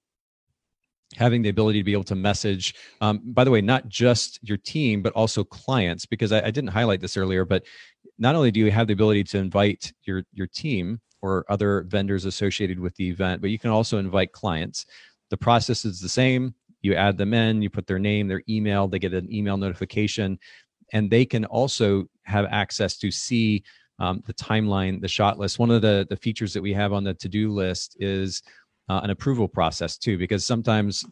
having 1.15 1.41
the 1.41 1.49
ability 1.49 1.79
to 1.79 1.83
be 1.83 1.93
able 1.93 2.03
to 2.03 2.15
message 2.15 2.75
um, 3.01 3.21
by 3.23 3.43
the 3.43 3.51
way 3.51 3.61
not 3.61 3.87
just 3.87 4.39
your 4.41 4.57
team 4.57 5.01
but 5.01 5.13
also 5.13 5.43
clients 5.43 6.05
because 6.05 6.31
I, 6.31 6.39
I, 6.47 6.51
didn't 6.51 6.69
highlight 6.69 6.99
this 6.99 7.15
earlier 7.15 7.45
but 7.45 7.63
not 8.19 8.35
only 8.35 8.51
do 8.51 8.59
you 8.59 8.71
have 8.71 8.87
the 8.87 8.93
ability 8.93 9.23
to 9.25 9.37
invite 9.37 9.93
your 10.03 10.23
your 10.33 10.47
team 10.47 10.99
or 11.21 11.45
other 11.49 11.85
vendors 11.87 12.25
associated 12.25 12.79
with 12.79 12.95
the 12.95 13.09
event 13.09 13.41
but 13.41 13.49
you 13.49 13.59
can 13.59 13.69
also 13.69 13.97
invite 13.97 14.31
clients. 14.31 14.85
The 15.29 15.37
process 15.37 15.85
is 15.85 15.99
the 15.99 16.09
same. 16.09 16.53
You 16.81 16.93
add 16.95 17.17
them 17.17 17.33
in 17.33 17.61
you 17.61 17.69
put 17.69 17.87
their 17.87 17.99
name 17.99 18.27
their 18.27 18.43
email 18.49 18.87
they 18.87 18.99
get 18.99 19.13
an 19.13 19.33
email 19.33 19.57
notification 19.57 20.37
and 20.93 21.09
they 21.09 21.25
can 21.25 21.45
also 21.45 22.07
have 22.23 22.45
access 22.49 22.97
to 22.97 23.11
see 23.11 23.63
um, 23.99 24.21
the 24.25 24.33
timeline 24.33 25.01
the 25.01 25.07
shot 25.07 25.39
list. 25.39 25.59
One 25.59 25.71
of 25.71 25.81
the 25.81 26.05
the 26.09 26.17
features 26.17 26.53
that 26.53 26.61
we 26.61 26.73
have 26.73 26.93
on 26.93 27.03
the 27.03 27.13
to-do 27.13 27.51
list 27.51 27.97
is 27.99 28.43
uh, 28.89 29.01
an 29.03 29.09
approval 29.09 29.47
process 29.47 29.97
too, 29.97 30.17
because 30.17 30.45
sometimes 30.45 31.05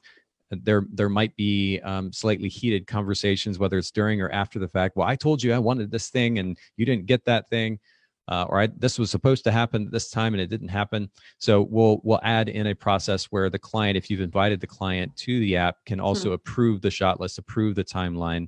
there 0.51 0.85
there 0.93 1.09
might 1.09 1.35
be 1.35 1.79
um, 1.81 2.13
slightly 2.13 2.49
heated 2.49 2.87
conversations, 2.87 3.59
whether 3.59 3.77
it's 3.77 3.91
during 3.91 4.21
or 4.21 4.29
after 4.29 4.59
the 4.59 4.67
fact. 4.67 4.95
Well, 4.95 5.07
I 5.07 5.15
told 5.15 5.43
you 5.43 5.53
I 5.53 5.59
wanted 5.59 5.91
this 5.91 6.09
thing, 6.09 6.39
and 6.39 6.57
you 6.77 6.85
didn't 6.85 7.07
get 7.07 7.25
that 7.25 7.49
thing, 7.49 7.79
uh, 8.27 8.45
or 8.49 8.61
I, 8.61 8.67
this 8.77 8.97
was 8.97 9.11
supposed 9.11 9.43
to 9.45 9.51
happen 9.51 9.89
this 9.91 10.09
time 10.09 10.33
and 10.33 10.41
it 10.41 10.47
didn't 10.49 10.69
happen. 10.69 11.09
So 11.39 11.61
we'll 11.61 11.99
we'll 12.03 12.21
add 12.23 12.49
in 12.49 12.67
a 12.67 12.75
process 12.75 13.25
where 13.25 13.49
the 13.49 13.59
client, 13.59 13.97
if 13.97 14.09
you've 14.09 14.21
invited 14.21 14.61
the 14.61 14.67
client 14.67 15.15
to 15.17 15.39
the 15.39 15.57
app, 15.57 15.77
can 15.85 15.99
also 15.99 16.29
hmm 16.29 16.33
approve 16.33 16.81
the 16.81 16.91
shot 16.91 17.19
list, 17.19 17.37
approve 17.37 17.75
the 17.75 17.83
timeline, 17.83 18.47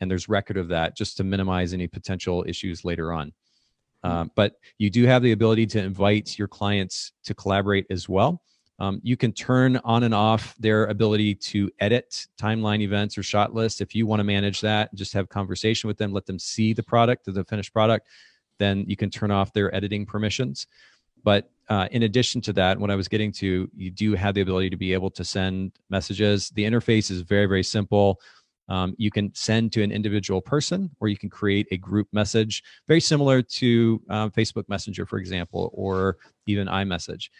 and 0.00 0.10
there's 0.10 0.28
record 0.28 0.56
of 0.56 0.68
that 0.68 0.96
just 0.96 1.16
to 1.16 1.24
minimize 1.24 1.72
any 1.72 1.86
potential 1.88 2.44
issues 2.46 2.84
later 2.84 3.12
on. 3.12 3.32
Uh, 4.04 4.26
but 4.36 4.54
you 4.78 4.90
do 4.90 5.04
have 5.06 5.22
the 5.22 5.32
ability 5.32 5.66
to 5.66 5.82
invite 5.82 6.38
your 6.38 6.48
clients 6.48 7.12
to 7.24 7.34
collaborate 7.34 7.86
as 7.90 8.08
well. 8.08 8.40
Um, 8.80 9.00
you 9.02 9.16
can 9.16 9.32
turn 9.32 9.80
on 9.84 10.04
and 10.04 10.14
off 10.14 10.54
their 10.58 10.86
ability 10.86 11.34
to 11.34 11.70
edit 11.80 12.28
timeline 12.40 12.80
events 12.80 13.18
or 13.18 13.22
shot 13.22 13.52
lists. 13.52 13.80
If 13.80 13.94
you 13.94 14.06
want 14.06 14.20
to 14.20 14.24
manage 14.24 14.60
that, 14.60 14.94
just 14.94 15.12
have 15.14 15.28
conversation 15.28 15.88
with 15.88 15.98
them, 15.98 16.12
let 16.12 16.26
them 16.26 16.38
see 16.38 16.72
the 16.72 16.82
product, 16.82 17.24
the 17.24 17.44
finished 17.44 17.72
product, 17.72 18.06
then 18.58 18.84
you 18.86 18.96
can 18.96 19.10
turn 19.10 19.30
off 19.30 19.52
their 19.52 19.74
editing 19.74 20.06
permissions. 20.06 20.68
But 21.24 21.50
uh, 21.68 21.88
in 21.90 22.04
addition 22.04 22.40
to 22.42 22.52
that, 22.54 22.78
what 22.78 22.90
I 22.90 22.94
was 22.94 23.08
getting 23.08 23.32
to, 23.32 23.68
you 23.76 23.90
do 23.90 24.14
have 24.14 24.34
the 24.34 24.42
ability 24.42 24.70
to 24.70 24.76
be 24.76 24.92
able 24.92 25.10
to 25.10 25.24
send 25.24 25.72
messages. 25.90 26.50
The 26.50 26.64
interface 26.64 27.10
is 27.10 27.22
very, 27.22 27.46
very 27.46 27.64
simple. 27.64 28.20
Um, 28.68 28.94
you 28.96 29.10
can 29.10 29.34
send 29.34 29.72
to 29.72 29.82
an 29.82 29.90
individual 29.90 30.40
person 30.40 30.90
or 31.00 31.08
you 31.08 31.16
can 31.16 31.30
create 31.30 31.66
a 31.72 31.78
group 31.78 32.06
message, 32.12 32.62
very 32.86 33.00
similar 33.00 33.42
to 33.42 34.00
uh, 34.08 34.28
Facebook 34.28 34.68
Messenger, 34.68 35.06
for 35.06 35.18
example, 35.18 35.70
or 35.74 36.18
even 36.46 36.68
iMessage 36.68 37.30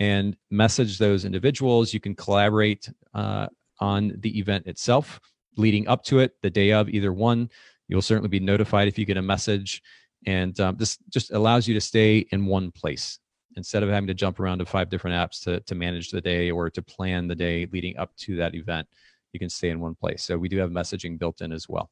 and 0.00 0.36
message 0.50 0.98
those 0.98 1.24
individuals. 1.24 1.94
You 1.94 2.00
can 2.00 2.14
collaborate 2.14 2.88
uh, 3.14 3.46
on 3.80 4.14
the 4.18 4.38
event 4.38 4.66
itself 4.66 5.20
leading 5.56 5.86
up 5.88 6.02
to 6.04 6.18
it, 6.18 6.32
the 6.42 6.50
day 6.50 6.72
of 6.72 6.88
either 6.88 7.12
one. 7.12 7.48
You'll 7.88 8.02
certainly 8.02 8.28
be 8.28 8.40
notified 8.40 8.88
if 8.88 8.98
you 8.98 9.04
get 9.04 9.16
a 9.16 9.22
message. 9.22 9.82
And 10.26 10.58
um, 10.60 10.76
this 10.76 10.98
just 11.10 11.32
allows 11.32 11.68
you 11.68 11.74
to 11.74 11.80
stay 11.80 12.26
in 12.30 12.46
one 12.46 12.70
place 12.70 13.18
instead 13.56 13.82
of 13.82 13.88
having 13.88 14.06
to 14.08 14.14
jump 14.14 14.40
around 14.40 14.58
to 14.58 14.66
five 14.66 14.88
different 14.90 15.14
apps 15.14 15.42
to, 15.44 15.60
to 15.60 15.74
manage 15.74 16.10
the 16.10 16.20
day 16.20 16.50
or 16.50 16.70
to 16.70 16.82
plan 16.82 17.28
the 17.28 17.34
day 17.34 17.68
leading 17.72 17.96
up 17.98 18.14
to 18.16 18.36
that 18.36 18.54
event. 18.54 18.88
You 19.32 19.38
can 19.38 19.50
stay 19.50 19.70
in 19.70 19.80
one 19.80 19.94
place. 19.94 20.24
So 20.24 20.38
we 20.38 20.48
do 20.48 20.58
have 20.58 20.70
messaging 20.70 21.18
built 21.18 21.40
in 21.40 21.52
as 21.52 21.68
well. 21.68 21.90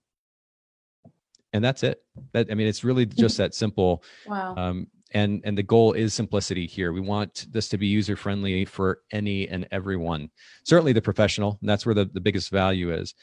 And 1.53 1.63
that's 1.63 1.83
it. 1.83 2.03
That 2.33 2.51
I 2.51 2.55
mean, 2.55 2.67
it's 2.67 2.83
really 2.83 3.05
just 3.05 3.37
that 3.37 3.55
simple. 3.55 4.03
Wow. 4.27 4.55
Um, 4.57 4.87
and 5.13 5.41
and 5.45 5.57
the 5.57 5.63
goal 5.63 5.93
is 5.93 6.15
simplicity 6.15 6.67
here. 6.67 6.93
We 6.93 7.01
want 7.01 7.47
this 7.51 7.69
to 7.69 7.79
be 7.79 7.87
user 7.87 8.17
friendly 8.17 8.65
for 8.65 9.01
any 9.13 9.49
and 9.49 9.67
everyone 9.71 10.31
certainly 10.65 10.93
the 10.93 11.03
professional 11.03 11.59
that's 11.63 11.87
where 11.87 11.95
the, 11.95 12.07
the 12.07 12.21
biggest 12.21 12.51
value 12.51 12.93
is. 12.93 13.15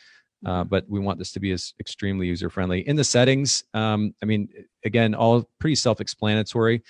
Uh, 0.45 0.63
but 0.63 0.85
we 0.87 1.01
want 1.01 1.19
this 1.19 1.33
to 1.33 1.39
be 1.39 1.51
as 1.51 1.73
extremely 1.81 2.25
user 2.25 2.49
friendly 2.49 2.87
in 2.87 2.95
the 2.95 3.03
settings 3.03 3.65
um, 3.73 4.15
i 4.23 4.25
mean 4.25 4.47
again 4.85 5.13
all 5.13 5.49
pretty 5.59 5.75
self-explanatory 5.75 6.81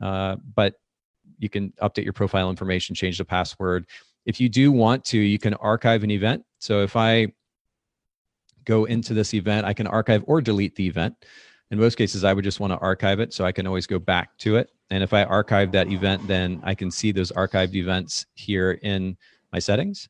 uh, 0.00 0.36
but 0.54 0.76
you 1.38 1.50
can 1.50 1.72
update 1.82 2.04
your 2.04 2.12
profile 2.12 2.50
information 2.50 2.94
change 2.94 3.18
the 3.18 3.24
password. 3.24 3.86
If 4.24 4.40
you 4.40 4.48
do 4.48 4.72
want 4.72 5.04
to 5.06 5.18
you 5.18 5.38
can 5.38 5.54
archive 5.54 6.04
an 6.04 6.10
event. 6.10 6.44
So 6.58 6.82
if 6.82 6.96
i 6.96 7.32
go 8.64 8.84
into 8.84 9.14
this 9.14 9.32
event 9.32 9.64
i 9.64 9.72
can 9.72 9.86
archive 9.86 10.24
or 10.26 10.40
delete 10.40 10.74
the 10.74 10.86
event 10.86 11.14
in 11.70 11.78
most 11.78 11.96
cases 11.96 12.24
i 12.24 12.32
would 12.32 12.44
just 12.44 12.60
want 12.60 12.72
to 12.72 12.78
archive 12.78 13.20
it 13.20 13.32
so 13.32 13.44
i 13.44 13.52
can 13.52 13.66
always 13.66 13.86
go 13.86 13.98
back 13.98 14.36
to 14.38 14.56
it. 14.56 14.70
And 14.90 15.02
if 15.02 15.12
i 15.12 15.24
archive 15.24 15.72
that 15.72 15.90
event 15.90 16.26
then 16.26 16.60
i 16.64 16.74
can 16.74 16.90
see 16.90 17.12
those 17.12 17.32
archived 17.32 17.74
events 17.74 18.26
here 18.34 18.72
in 18.82 19.16
my 19.52 19.58
settings. 19.58 20.08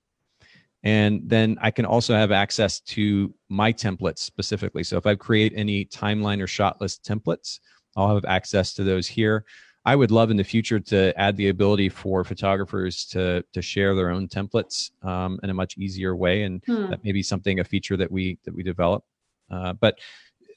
And 0.83 1.23
then 1.25 1.57
i 1.61 1.71
can 1.71 1.85
also 1.85 2.15
have 2.15 2.33
access 2.33 2.81
to 2.81 3.35
my 3.49 3.73
templates 3.73 4.19
specifically. 4.19 4.85
So 4.85 4.97
if 4.97 5.07
i 5.07 5.15
create 5.15 5.53
any 5.57 5.85
timeline 5.87 6.43
or 6.43 6.47
shot 6.47 6.81
list 6.81 7.05
templates 7.05 7.61
i'll 7.97 8.15
have 8.15 8.25
access 8.25 8.75
to 8.75 8.85
those 8.85 9.07
here. 9.07 9.45
I 9.87 9.95
would 9.95 10.11
love 10.11 10.33
in 10.33 10.37
the 10.37 10.43
future 10.43 10.81
to 10.81 11.17
add 11.17 11.37
the 11.37 11.49
ability 11.49 11.91
for 11.91 12.25
photographers 12.25 13.05
to 13.07 13.45
to 13.53 13.63
share 13.63 13.95
their 13.95 14.11
own 14.11 14.27
templates 14.27 14.91
um, 15.05 15.39
in 15.45 15.51
a 15.51 15.55
much 15.55 15.79
easier 15.79 16.17
way 16.17 16.43
and 16.43 16.61
hmm. 16.67 16.91
that 16.91 17.05
may 17.05 17.13
be 17.13 17.23
something 17.23 17.61
a 17.61 17.65
feature 17.65 17.97
that 17.97 18.11
we 18.11 18.37
that 18.45 18.53
we 18.53 18.65
develop. 18.65 19.05
Uh, 19.49 19.73
but 19.75 20.01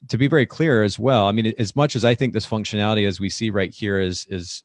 to 0.08 0.18
be 0.18 0.28
very 0.28 0.46
clear 0.46 0.82
as 0.82 0.98
well, 0.98 1.26
I 1.26 1.32
mean, 1.32 1.52
as 1.58 1.76
much 1.76 1.94
as 1.96 2.04
I 2.04 2.14
think 2.14 2.32
this 2.32 2.46
functionality, 2.46 3.06
as 3.06 3.20
we 3.20 3.28
see 3.28 3.50
right 3.50 3.72
here, 3.72 4.00
is 4.00 4.26
is 4.30 4.62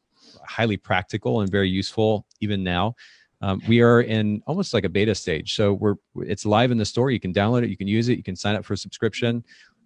highly 0.47 0.77
practical 0.77 1.41
and 1.41 1.51
very 1.51 1.69
useful 1.69 2.25
even 2.41 2.63
now. 2.63 2.95
Um, 3.41 3.61
we 3.67 3.81
are 3.81 4.01
in 4.01 4.41
almost 4.47 4.73
like 4.73 4.85
a 4.85 4.89
beta 4.89 5.13
stage, 5.13 5.55
so 5.55 5.73
we're 5.73 5.95
it's 6.15 6.45
live 6.45 6.71
in 6.71 6.77
the 6.77 6.85
store. 6.85 7.11
You 7.11 7.19
can 7.19 7.33
download 7.33 7.63
it, 7.63 7.69
you 7.69 7.77
can 7.77 7.87
use 7.87 8.09
it, 8.09 8.17
you 8.17 8.23
can 8.23 8.35
sign 8.35 8.55
up 8.55 8.63
for 8.65 8.73
a 8.73 8.77
subscription, 8.77 9.43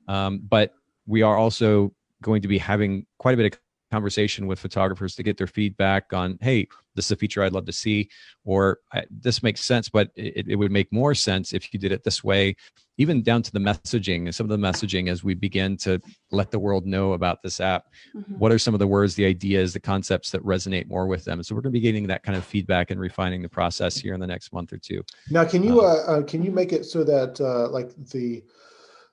um, 0.07 0.39
but 0.47 0.73
we 1.07 1.23
are 1.23 1.37
also 1.37 1.91
going 2.21 2.41
to 2.41 2.47
be 2.47 2.57
having 2.57 3.05
quite 3.17 3.33
a 3.33 3.37
bit 3.37 3.53
of 3.53 3.59
conversation 3.91 4.47
with 4.47 4.59
photographers 4.59 5.15
to 5.15 5.23
get 5.23 5.37
their 5.37 5.47
feedback 5.47 6.13
on 6.13 6.37
hey 6.41 6.67
this 6.95 7.05
is 7.05 7.11
a 7.11 7.15
feature 7.15 7.43
i'd 7.43 7.53
love 7.53 7.65
to 7.65 7.71
see 7.71 8.09
or 8.43 8.79
this 9.09 9.43
makes 9.43 9.61
sense 9.61 9.89
but 9.89 10.09
it, 10.15 10.47
it 10.47 10.55
would 10.55 10.71
make 10.71 10.91
more 10.91 11.15
sense 11.15 11.53
if 11.53 11.73
you 11.73 11.79
did 11.79 11.91
it 11.91 12.03
this 12.03 12.23
way. 12.23 12.55
Even 12.97 13.21
down 13.21 13.41
to 13.41 13.51
the 13.51 13.59
messaging 13.59 14.25
and 14.25 14.35
some 14.35 14.49
of 14.49 14.59
the 14.59 14.67
messaging 14.67 15.09
as 15.09 15.23
we 15.23 15.33
begin 15.33 15.77
to 15.77 16.01
let 16.31 16.51
the 16.51 16.59
world 16.59 16.85
know 16.85 17.13
about 17.13 17.41
this 17.41 17.61
app. 17.61 17.85
Mm-hmm. 18.15 18.33
what 18.37 18.51
are 18.51 18.59
some 18.59 18.73
of 18.73 18.79
the 18.79 18.87
words 18.87 19.15
the 19.15 19.25
ideas 19.25 19.73
the 19.73 19.79
concepts 19.79 20.31
that 20.31 20.43
resonate 20.43 20.87
more 20.87 21.07
with 21.07 21.23
them? 21.23 21.41
So 21.43 21.55
we're 21.55 21.61
going 21.61 21.71
to 21.71 21.79
be 21.79 21.81
getting 21.81 22.07
that 22.07 22.23
kind 22.23 22.37
of 22.37 22.43
feedback 22.43 22.91
and 22.91 22.99
refining 22.99 23.41
the 23.41 23.49
process 23.49 23.97
here 23.97 24.13
in 24.13 24.19
the 24.19 24.27
next 24.27 24.51
month 24.51 24.73
or 24.73 24.77
two. 24.77 25.01
Now 25.29 25.45
can 25.45 25.63
you 25.63 25.79
um, 25.79 25.85
uh, 25.85 26.11
uh, 26.11 26.23
can 26.23 26.43
you 26.43 26.51
make 26.51 26.73
it 26.73 26.85
so 26.85 27.03
that 27.05 27.39
uh, 27.39 27.69
like 27.69 27.95
the 28.11 28.43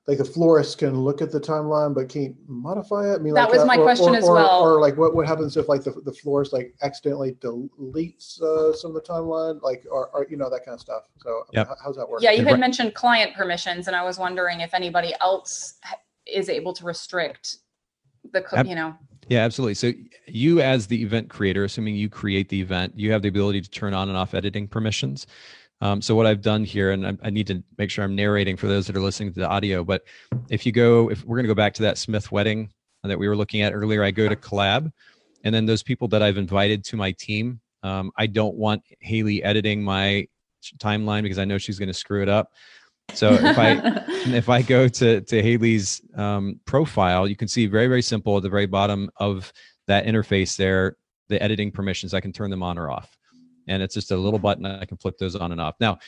like 0.07 0.18
the 0.18 0.24
florist 0.24 0.78
can 0.78 1.00
look 1.00 1.20
at 1.20 1.32
the 1.32 1.40
timeline 1.40 1.94
but 1.94 2.09
can't 2.09 2.36
modify 2.46 3.12
it. 3.12 3.16
I 3.16 3.18
mean, 3.18 3.34
that 3.34 3.50
like, 3.50 3.59
was 3.59 3.66
my 3.66 3.76
or, 3.76 3.82
question 3.82 4.14
or, 4.14 4.16
as 4.16 4.24
well. 4.24 4.61
Or, 4.62 4.74
or, 4.74 4.80
like, 4.80 4.96
what 4.96 5.14
what 5.14 5.26
happens 5.26 5.57
if 5.57 5.68
like 5.68 5.82
the, 5.82 5.90
the 6.04 6.12
florist 6.12 6.52
like 6.52 6.74
accidentally 6.82 7.32
deletes 7.32 8.40
uh, 8.40 8.72
some 8.74 8.94
of 8.94 8.94
the 8.94 9.00
timeline, 9.00 9.61
like 9.62 9.84
or, 9.90 10.09
or 10.11 10.26
you 10.30 10.36
know 10.36 10.48
that 10.48 10.64
kind 10.64 10.74
of 10.74 10.80
stuff. 10.80 11.02
So 11.18 11.44
yep. 11.52 11.68
how, 11.68 11.76
how's 11.84 11.96
that 11.96 12.09
work? 12.09 12.22
Yeah, 12.22 12.30
you 12.30 12.44
had 12.44 12.61
mentioned 12.61 12.94
client 12.94 13.34
permissions, 13.34 13.88
and 13.88 13.96
I 13.96 14.04
was 14.04 14.18
wondering 14.18 14.61
if 14.61 14.74
anybody 14.74 15.12
else 15.20 15.74
is 16.26 16.48
able 16.48 16.72
to 16.74 16.84
restrict 16.84 17.59
the 18.32 18.44
you 18.66 18.74
know. 18.74 18.94
Yeah, 19.28 19.40
absolutely. 19.40 19.74
So 19.74 19.92
you 20.26 20.61
as 20.61 20.86
the 20.86 21.02
event 21.02 21.30
creator, 21.30 21.64
assuming 21.64 21.96
you 21.96 22.09
create 22.09 22.48
the 22.48 22.61
event, 22.61 22.92
you 22.96 23.11
have 23.11 23.22
the 23.22 23.28
ability 23.28 23.61
to 23.61 23.70
turn 23.70 23.92
on 23.92 24.09
and 24.09 24.16
off 24.16 24.34
editing 24.34 24.68
permissions. 24.68 25.26
Um, 25.81 26.01
so 26.01 26.14
what 26.14 26.27
I've 26.27 26.41
done 26.41 26.64
here, 26.64 26.93
and 26.93 27.07
I, 27.07 27.12
I, 27.24 27.31
need 27.31 27.47
to 27.49 27.62
make 27.77 27.91
sure 27.91 28.03
I'm 28.03 28.14
narrating 28.14 28.57
for 28.57 28.66
those 28.66 28.87
that 28.87 28.97
are 28.97 29.01
listening 29.01 29.33
to 29.35 29.41
the 29.41 29.49
audio, 29.49 29.85
but 29.85 30.05
if 30.49 30.64
you 30.64 30.72
go, 30.72 31.11
if 31.11 31.22
we're 31.24 31.37
going 31.37 31.45
to 31.45 31.49
go 31.49 31.55
back 31.55 31.74
to 31.74 31.83
that 31.83 31.99
Smith 31.99 32.33
wedding 32.33 32.70
that 33.05 33.18
we 33.18 33.29
were 33.29 33.37
looking 33.37 33.61
at 33.61 33.74
earlier, 33.74 34.03
I 34.03 34.11
go 34.11 34.29
to 34.29 34.37
collab, 34.37 34.91
and 35.45 35.55
then 35.55 35.66
those 35.66 35.83
people 35.83 36.09
that 36.09 36.22
I've 36.22 36.39
invited 36.39 36.83
to 36.87 36.97
my 36.97 37.12
team, 37.12 37.61
um, 37.83 38.11
I 38.16 38.27
don't 38.27 38.57
want 38.57 38.83
Haley 39.01 39.43
editing 39.43 39.83
my 39.83 40.27
timeline 40.79 41.22
because 41.22 41.39
I 41.39 41.45
know 41.45 41.59
she's 41.59 41.79
going 41.79 41.89
to 41.89 41.95
screw 41.95 42.22
it 42.22 42.29
up. 42.29 42.53
So 43.12 43.35
if 43.35 43.59
I 43.59 44.03
if 44.35 44.49
I 44.49 44.62
go 44.62 44.89
to 44.89 45.20
to 45.20 45.43
Haley's 45.43 46.01
um, 46.16 46.59
profile, 46.64 47.29
you 47.29 47.37
can 47.37 47.47
see 47.47 47.66
very 47.66 47.87
very 47.87 48.03
simple 48.03 48.37
at 48.37 48.43
the 48.43 48.49
very 48.49 48.66
bottom 48.66 49.11
of 49.18 49.53
that 49.87 50.07
interface 50.07 50.57
there, 50.57 50.97
the 51.29 51.41
editing 51.41 51.70
permissions. 51.70 52.14
I 52.14 52.20
can 52.20 52.33
turn 52.33 52.51
them 52.51 52.62
on 52.62 52.79
or 52.79 52.91
off 52.91 53.16
and 53.66 53.82
it's 53.82 53.94
just 53.94 54.10
a 54.10 54.16
little 54.16 54.38
button 54.38 54.66
I 54.66 54.84
can 54.84 54.96
flip 54.96 55.18
those 55.18 55.36
on 55.36 55.52
and 55.52 55.60
off. 55.60 55.74
Now, 55.80 55.98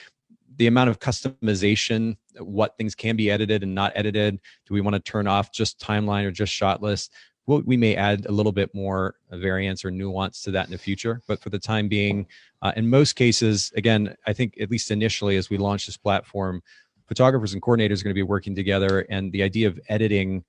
the 0.56 0.66
amount 0.66 0.90
of 0.90 0.98
customization, 0.98 2.16
what 2.38 2.76
things 2.76 2.94
can 2.94 3.16
be 3.16 3.30
edited 3.30 3.62
and 3.62 3.74
not 3.74 3.92
edited. 3.94 4.40
Do 4.66 4.74
we 4.74 4.80
want 4.80 4.94
to 4.94 5.00
turn 5.00 5.26
off 5.26 5.52
just 5.52 5.80
timeline 5.80 6.24
or 6.24 6.30
just 6.30 6.52
shot 6.52 6.82
list? 6.82 7.12
Well, 7.46 7.62
we 7.64 7.76
may 7.76 7.94
add 7.94 8.26
a 8.26 8.32
little 8.32 8.52
bit 8.52 8.74
more 8.74 9.14
variance 9.30 9.84
or 9.84 9.90
nuance 9.90 10.42
to 10.42 10.50
that 10.50 10.66
in 10.66 10.72
the 10.72 10.78
future. 10.78 11.22
But 11.26 11.40
for 11.40 11.48
the 11.48 11.59
time 11.59 11.88
being, 11.88 12.26
uh, 12.61 12.72
in 12.76 12.90
most 12.90 13.14
cases, 13.14 13.72
again, 13.76 14.14
I 14.26 14.32
think 14.32 14.61
at 14.61 14.70
least 14.70 14.90
initially 14.90 15.36
as 15.36 15.48
we 15.48 15.56
launch 15.56 15.86
this 15.86 15.96
platform, 15.96 16.61
photographers 17.06 17.54
and 17.54 17.62
coordinators 17.62 18.00
are 18.00 18.04
going 18.04 18.11
to 18.11 18.14
be 18.14 18.22
working 18.22 18.54
together. 18.54 19.06
And 19.09 19.32
the 19.32 19.42
idea 19.42 19.68
of 19.68 19.80
editing, 19.88 20.44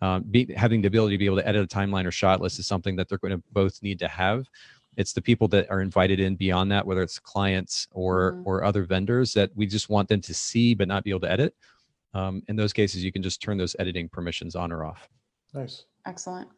um, 0.00 0.24
be, 0.30 0.52
having 0.56 0.82
the 0.82 0.88
ability 0.88 1.14
to 1.14 1.18
be 1.18 1.26
able 1.26 1.38
to 1.38 1.48
edit 1.48 1.64
a 1.64 1.74
timeline 1.74 2.06
or 2.06 2.12
shot 2.12 2.40
list 2.40 2.58
is 2.58 2.66
something 2.66 2.94
that 2.96 3.08
they're 3.08 3.18
going 3.18 3.36
to 3.36 3.42
both 3.50 3.82
need 3.82 3.98
to 4.00 4.08
have 4.08 4.46
it's 4.96 5.12
the 5.12 5.22
people 5.22 5.48
that 5.48 5.70
are 5.70 5.80
invited 5.80 6.20
in 6.20 6.36
beyond 6.36 6.70
that 6.72 6.86
whether 6.86 7.02
it's 7.02 7.18
clients 7.18 7.88
or 7.92 8.32
mm-hmm. 8.32 8.42
or 8.46 8.64
other 8.64 8.84
vendors 8.84 9.34
that 9.34 9.50
we 9.54 9.66
just 9.66 9.88
want 9.88 10.08
them 10.08 10.20
to 10.20 10.34
see 10.34 10.74
but 10.74 10.88
not 10.88 11.04
be 11.04 11.10
able 11.10 11.20
to 11.20 11.30
edit. 11.30 11.54
Um, 12.12 12.42
in 12.48 12.56
those 12.56 12.72
cases 12.72 13.02
you 13.02 13.12
can 13.12 13.22
just 13.22 13.42
turn 13.42 13.58
those 13.58 13.74
editing 13.78 14.08
permissions 14.08 14.54
on 14.54 14.70
or 14.72 14.84
off. 14.84 15.08
Nice. 15.52 15.84
Excellent. 16.06 16.48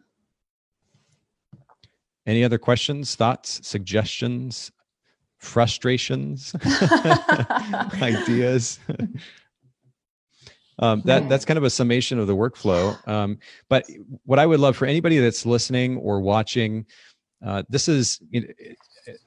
Any 2.26 2.44
other 2.44 2.58
questions 2.58 3.14
thoughts 3.14 3.60
suggestions 3.66 4.72
frustrations 5.38 6.54
ideas? 8.02 8.78
Um, 10.78 11.02
that 11.06 11.28
that's 11.28 11.44
kind 11.44 11.56
of 11.56 11.64
a 11.64 11.70
summation 11.70 12.18
of 12.18 12.26
the 12.26 12.36
workflow. 12.36 12.96
Um, 13.08 13.38
but 13.68 13.86
what 14.24 14.38
i 14.38 14.46
would 14.46 14.60
love 14.60 14.76
for 14.76 14.86
anybody 14.86 15.18
that's 15.18 15.46
listening 15.46 15.96
or 15.96 16.20
watching 16.20 16.86
uh, 17.44 17.62
this 17.68 17.88
is 17.88 18.20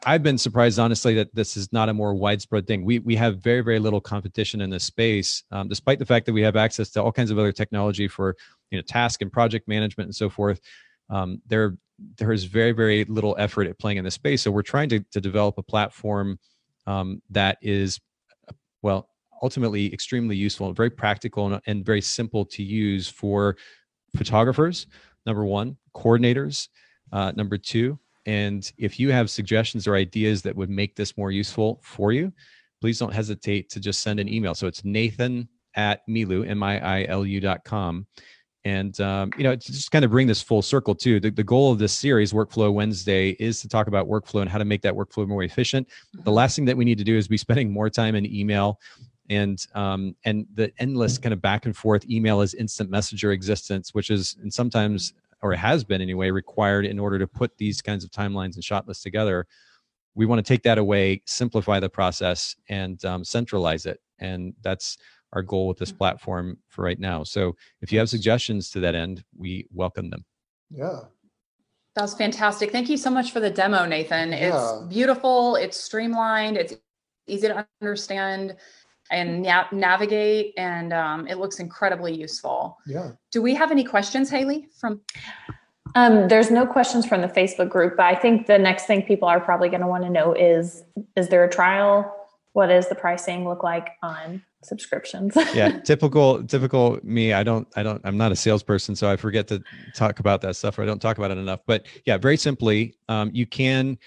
I've 0.06 0.24
been 0.24 0.38
surprised, 0.38 0.80
honestly, 0.80 1.14
that 1.16 1.34
this 1.34 1.56
is 1.56 1.72
not 1.72 1.90
a 1.90 1.94
more 1.94 2.14
widespread 2.14 2.68
thing. 2.68 2.84
We 2.84 3.00
we 3.00 3.16
have 3.16 3.40
very 3.40 3.62
very 3.62 3.80
little 3.80 4.02
competition 4.02 4.62
in 4.62 4.70
this 4.70 4.84
space, 4.84 5.44
um, 5.52 5.68
despite 5.68 6.00
the 6.00 6.06
fact 6.06 6.26
that 6.26 6.34
we 6.34 6.42
have 6.42 6.56
access 6.56 6.90
to 6.92 7.04
all 7.04 7.12
kinds 7.12 7.32
of 7.32 7.38
other 7.38 7.52
technology 7.52 8.08
for 8.08 8.36
you 8.72 8.78
know 8.78 8.82
task 8.82 9.22
and 9.22 9.32
project 9.32 9.68
management 9.68 10.08
and 10.08 10.16
so 10.16 10.30
forth. 10.30 10.60
Um, 11.10 11.42
there 11.48 11.78
there 12.18 12.32
is 12.32 12.46
very 12.46 12.72
very 12.72 13.06
little 13.06 13.36
effort 13.38 13.68
at 13.68 13.78
playing 13.80 13.98
in 13.98 14.04
this 14.04 14.16
space. 14.16 14.42
So 14.42 14.52
we're 14.52 14.64
trying 14.64 14.90
to 14.90 15.00
to 15.12 15.22
develop 15.22 15.58
a 15.58 15.64
platform 15.64 16.40
um, 16.88 17.22
that 17.30 17.58
is 17.62 18.00
well 18.82 19.10
ultimately 19.42 19.94
extremely 19.94 20.36
useful 20.36 20.68
and 20.68 20.76
very 20.76 20.90
practical 20.90 21.46
and, 21.46 21.62
and 21.68 21.86
very 21.86 22.02
simple 22.02 22.44
to 22.44 22.64
use 22.64 23.08
for 23.08 23.56
photographers. 24.18 24.88
Number 25.26 25.46
one, 25.46 25.78
coordinators 25.96 26.68
uh, 27.12 27.32
number 27.36 27.58
two. 27.58 27.98
And 28.26 28.72
if 28.78 29.00
you 29.00 29.12
have 29.12 29.30
suggestions 29.30 29.88
or 29.88 29.96
ideas 29.96 30.42
that 30.44 30.56
would 30.56 30.70
make 30.70 30.96
this 30.96 31.18
more 31.18 31.32
useful 31.32 31.80
for 31.84 32.12
you, 32.12 32.32
please 32.82 33.00
don't 33.00 33.14
hesitate 33.14 33.70
to 33.72 33.80
just 33.80 34.02
send 34.02 34.20
an 34.20 34.30
email. 34.30 34.54
So 34.54 34.68
it's 34.68 34.86
Nathan 34.86 35.48
at 35.76 36.08
Miilu, 36.08 36.48
M-I-I-L-U 36.48 37.40
dot 37.40 37.64
com. 37.64 38.06
And, 38.66 39.00
um, 39.00 39.32
you 39.38 39.44
know, 39.44 39.56
to 39.56 39.72
just 39.72 39.90
kind 39.90 40.04
of 40.04 40.12
bring 40.12 40.28
this 40.28 40.42
full 40.42 40.62
circle 40.62 40.94
too, 40.94 41.20
the, 41.20 41.32
the 41.32 41.44
goal 41.44 41.72
of 41.72 41.80
this 41.80 41.94
series, 41.94 42.34
Workflow 42.34 42.74
Wednesday, 42.74 43.32
is 43.40 43.62
to 43.62 43.70
talk 43.70 43.88
about 43.88 44.08
workflow 44.08 44.42
and 44.42 44.50
how 44.50 44.58
to 44.58 44.66
make 44.66 44.82
that 44.82 44.94
workflow 44.94 45.26
more 45.26 45.44
efficient. 45.44 45.88
The 46.12 46.20
mm-hmm. 46.20 46.30
last 46.32 46.56
thing 46.56 46.66
that 46.66 46.76
we 46.76 46.86
need 46.86 46.98
to 46.98 47.04
do 47.06 47.18
is 47.18 47.28
be 47.28 47.38
spending 47.38 47.72
more 47.72 47.90
time 47.90 48.16
in 48.16 48.26
email 48.26 48.80
and 49.30 49.66
um, 49.76 50.16
and 50.26 50.46
the 50.56 50.72
endless 50.80 51.18
kind 51.18 51.34
of 51.34 51.42
back 51.42 51.66
and 51.66 51.76
forth 51.76 52.10
email 52.10 52.42
is 52.42 52.54
instant 52.56 52.90
messenger 52.90 53.32
existence, 53.32 53.94
which 53.94 54.10
is 54.10 54.36
and 54.42 54.54
sometimes 54.54 55.14
or 55.42 55.54
has 55.54 55.84
been 55.84 56.02
anyway, 56.02 56.32
required 56.32 56.86
in 56.86 57.00
order 57.00 57.20
to 57.20 57.28
put 57.28 57.58
these 57.58 57.82
kinds 57.82 58.04
of 58.04 58.12
timelines 58.12 58.56
and 58.56 58.64
shot 58.64 58.88
lists 58.88 59.04
together. 59.04 59.48
We 60.16 60.26
want 60.26 60.44
to 60.44 60.48
take 60.54 60.64
that 60.64 60.78
away, 60.78 61.22
simplify 61.26 61.80
the 61.80 61.90
process, 61.90 62.56
and 62.68 63.04
um, 63.06 63.24
centralize 63.24 63.86
it. 63.86 64.00
And 64.20 64.54
that's 64.62 64.98
our 65.34 65.42
goal 65.42 65.68
with 65.68 65.78
this 65.78 65.90
mm-hmm. 65.90 65.98
platform 65.98 66.58
for 66.68 66.84
right 66.84 67.00
now. 67.00 67.24
So 67.24 67.56
if 67.82 67.92
you 67.92 68.00
have 68.00 68.10
suggestions 68.10 68.70
to 68.72 68.80
that 68.82 68.96
end, 68.96 69.24
we 69.38 69.68
welcome 69.72 70.10
them. 70.10 70.26
Yeah. 70.70 71.02
That 71.96 72.02
was 72.02 72.16
fantastic. 72.16 72.72
Thank 72.72 72.90
you 72.90 72.98
so 72.98 73.10
much 73.10 73.32
for 73.32 73.40
the 73.40 73.50
demo, 73.50 73.86
Nathan. 73.86 74.32
Yeah. 74.32 74.50
It's 74.50 74.88
beautiful, 74.88 75.56
it's 75.56 75.78
streamlined, 75.78 76.58
it's 76.58 76.76
easy 77.28 77.48
to 77.48 77.68
understand 77.82 78.56
and 79.12 79.42
na- 79.42 79.68
navigate 79.72 80.54
and 80.58 80.94
um, 80.94 81.28
it 81.28 81.38
looks 81.38 81.60
incredibly 81.60 82.16
useful. 82.16 82.78
Yeah. 82.86 83.12
Do 83.32 83.42
we 83.42 83.56
have 83.56 83.72
any 83.72 83.84
questions 83.84 84.30
haley 84.30 84.68
from? 84.80 85.02
Um, 85.96 86.28
there's 86.28 86.52
no 86.52 86.68
questions 86.68 87.08
from 87.08 87.22
the 87.22 87.28
facebook 87.28 87.70
group 87.70 87.98
but 87.98 88.06
i 88.06 88.14
think 88.14 88.46
the 88.46 88.60
next 88.60 88.86
thing 88.86 89.02
people 89.02 89.28
are 89.28 89.40
probably 89.40 89.70
going 89.70 89.82
to 89.82 89.88
want 89.88 90.04
to 90.04 90.10
know 90.12 90.34
is 90.34 90.84
is 91.16 91.30
there 91.30 91.44
a 91.44 91.50
trial? 91.50 92.16
What 92.54 92.68
does 92.68 92.90
the 92.90 92.96
pricing 92.96 93.48
look 93.48 93.64
like 93.64 93.90
on 94.04 94.44
subscriptions? 94.64 95.36
Yeah 95.56 95.80
typical 95.80 96.44
typical 96.44 97.00
me 97.02 97.34
i 97.34 97.42
don't 97.42 97.68
i 97.76 97.82
don't 97.82 98.02
i'm 98.04 98.18
not 98.18 98.32
a 98.32 98.36
salesperson 98.36 98.96
so 98.96 99.10
i 99.10 99.16
forget 99.16 99.48
to 99.48 99.64
talk 99.96 100.20
about 100.20 100.42
that 100.42 100.56
stuff 100.56 100.78
or 100.78 100.84
i 100.84 100.86
don't 100.86 101.02
talk 101.02 101.18
about 101.18 101.32
it 101.32 101.40
enough 101.40 101.62
but 101.66 101.88
yeah 102.06 102.18
very 102.18 102.38
simply 102.38 102.94
um, 103.08 103.32
you 103.34 103.48
can 103.48 103.98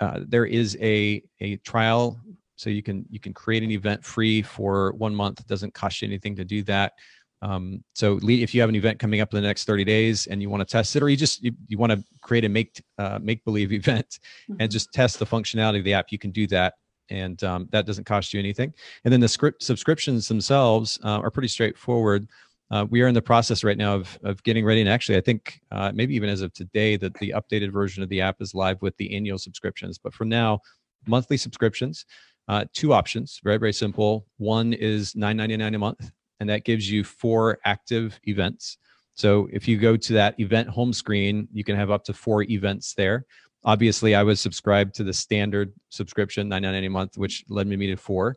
uh, 0.00 0.20
there 0.26 0.44
is 0.44 0.76
a 0.80 1.22
a 1.40 1.56
trial 1.58 2.20
so 2.56 2.70
you 2.70 2.82
can 2.82 3.04
you 3.10 3.20
can 3.20 3.32
create 3.32 3.62
an 3.62 3.70
event 3.70 4.04
free 4.04 4.42
for 4.42 4.92
one 4.92 5.14
month. 5.14 5.40
It 5.40 5.46
doesn't 5.46 5.74
cost 5.74 6.02
you 6.02 6.08
anything 6.08 6.36
to 6.36 6.44
do 6.44 6.62
that. 6.64 6.94
Um, 7.42 7.84
so 7.94 8.18
if 8.22 8.54
you 8.54 8.60
have 8.62 8.70
an 8.70 8.76
event 8.76 8.98
coming 8.98 9.20
up 9.20 9.32
in 9.32 9.40
the 9.40 9.46
next 9.46 9.64
30 9.64 9.84
days 9.84 10.26
and 10.26 10.40
you 10.40 10.48
want 10.48 10.66
to 10.66 10.72
test 10.72 10.96
it, 10.96 11.02
or 11.02 11.08
you 11.08 11.16
just 11.16 11.42
you, 11.42 11.52
you 11.68 11.78
want 11.78 11.92
to 11.92 12.02
create 12.22 12.44
a 12.44 12.48
make 12.48 12.82
uh, 12.98 13.18
make 13.22 13.44
believe 13.44 13.72
event 13.72 14.18
mm-hmm. 14.50 14.60
and 14.60 14.70
just 14.70 14.92
test 14.92 15.18
the 15.18 15.26
functionality 15.26 15.78
of 15.78 15.84
the 15.84 15.94
app, 15.94 16.06
you 16.10 16.18
can 16.18 16.30
do 16.30 16.46
that, 16.48 16.74
and 17.10 17.42
um, 17.44 17.68
that 17.72 17.86
doesn't 17.86 18.04
cost 18.04 18.32
you 18.32 18.40
anything. 18.40 18.72
And 19.04 19.12
then 19.12 19.20
the 19.20 19.28
script 19.28 19.62
subscriptions 19.62 20.28
themselves 20.28 20.98
uh, 21.04 21.20
are 21.20 21.30
pretty 21.30 21.48
straightforward. 21.48 22.26
Uh, 22.68 22.84
we 22.90 23.00
are 23.00 23.06
in 23.06 23.14
the 23.14 23.22
process 23.22 23.62
right 23.62 23.78
now 23.78 23.94
of, 23.94 24.18
of 24.24 24.42
getting 24.42 24.64
ready, 24.64 24.80
and 24.80 24.90
actually, 24.90 25.16
I 25.16 25.20
think 25.20 25.60
uh, 25.70 25.92
maybe 25.94 26.16
even 26.16 26.28
as 26.28 26.40
of 26.40 26.52
today, 26.52 26.96
that 26.96 27.14
the 27.18 27.32
updated 27.36 27.70
version 27.70 28.02
of 28.02 28.08
the 28.08 28.20
app 28.20 28.40
is 28.40 28.54
live 28.54 28.82
with 28.82 28.96
the 28.96 29.14
annual 29.14 29.38
subscriptions. 29.38 29.98
But 29.98 30.14
for 30.14 30.24
now, 30.24 30.62
monthly 31.06 31.36
subscriptions. 31.36 32.06
Uh, 32.48 32.64
two 32.72 32.92
options, 32.92 33.40
very, 33.42 33.58
very 33.58 33.72
simple. 33.72 34.26
One 34.38 34.72
is 34.72 35.14
$9.99 35.14 35.74
a 35.74 35.78
month, 35.78 36.10
and 36.40 36.48
that 36.48 36.64
gives 36.64 36.90
you 36.90 37.02
four 37.02 37.58
active 37.64 38.18
events. 38.24 38.78
So 39.14 39.48
if 39.52 39.66
you 39.66 39.78
go 39.78 39.96
to 39.96 40.12
that 40.12 40.38
event 40.38 40.68
home 40.68 40.92
screen, 40.92 41.48
you 41.52 41.64
can 41.64 41.74
have 41.74 41.90
up 41.90 42.04
to 42.04 42.12
four 42.12 42.42
events 42.44 42.94
there. 42.94 43.24
Obviously, 43.64 44.14
I 44.14 44.22
was 44.22 44.40
subscribed 44.40 44.94
to 44.96 45.04
the 45.04 45.12
standard 45.12 45.72
subscription, 45.88 46.48
$9.99 46.48 46.86
a 46.86 46.90
month, 46.90 47.18
which 47.18 47.44
led 47.48 47.66
me 47.66 47.86
to 47.88 47.96
four. 47.96 48.36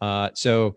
Uh, 0.00 0.30
so 0.34 0.74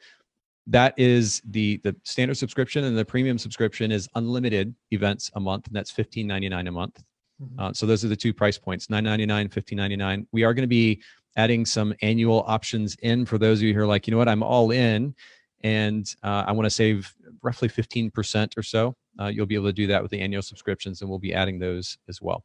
that 0.68 0.94
is 0.98 1.42
the 1.50 1.80
the 1.84 1.96
standard 2.04 2.36
subscription, 2.36 2.84
and 2.84 2.98
the 2.98 3.06
premium 3.06 3.38
subscription 3.38 3.92
is 3.92 4.08
unlimited 4.16 4.76
events 4.92 5.32
a 5.36 5.40
month, 5.40 5.68
and 5.68 5.76
that's 5.76 5.92
$15.99 5.92 6.68
a 6.68 6.72
month. 6.72 7.04
Mm-hmm. 7.42 7.60
Uh, 7.60 7.74
so 7.74 7.86
those 7.86 8.04
are 8.04 8.10
the 8.10 8.16
two 8.16 8.34
price 8.34 8.58
points: 8.58 8.88
$9.99, 8.88 9.50
$15.99. 9.50 10.28
We 10.32 10.44
are 10.44 10.54
going 10.54 10.64
to 10.64 10.68
be 10.68 11.02
adding 11.38 11.66
some 11.66 11.94
annual 12.02 12.44
options 12.48 12.98
in 13.02 13.26
for 13.26 13.38
those 13.38 13.60
of 13.60 13.64
you 13.64 13.74
who 13.74 13.80
are 13.80 13.88
like, 13.88 14.08
you 14.08 14.12
know 14.12 14.18
what, 14.18 14.28
I'm 14.28 14.44
all 14.44 14.72
in 14.72 15.16
and 15.62 16.14
uh, 16.24 16.44
I 16.48 16.52
want 16.52 16.66
to 16.66 16.70
save 16.70 17.14
roughly 17.42 17.70
15% 17.70 18.58
or 18.58 18.64
so. 18.64 18.96
Uh, 19.20 19.28
you'll 19.28 19.46
be 19.46 19.56
able 19.56 19.68
to 19.68 19.74
do 19.74 19.88
that 19.88 20.02
with 20.02 20.12
the 20.12 20.20
annual 20.20 20.42
subscriptions, 20.42 21.02
and 21.02 21.10
we'll 21.10 21.20
be 21.20 21.34
adding 21.34 21.58
those 21.58 21.98
as 22.08 22.22
well. 22.22 22.44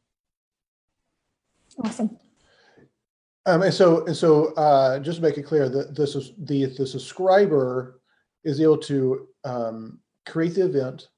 Awesome. 1.83 2.17
Um, 3.45 3.61
and 3.61 3.73
so, 3.73 4.05
and 4.05 4.15
so, 4.15 4.53
uh, 4.53 4.99
just 4.99 5.17
to 5.17 5.21
make 5.21 5.37
it 5.37 5.43
clear, 5.43 5.69
the 5.69 5.83
the 5.83 6.33
the, 6.39 6.65
the 6.77 6.87
subscriber 6.87 7.99
is 8.43 8.61
able 8.61 8.77
to 8.77 9.27
um, 9.43 9.99
create 10.25 10.55
the 10.55 10.65
event, 10.65 11.09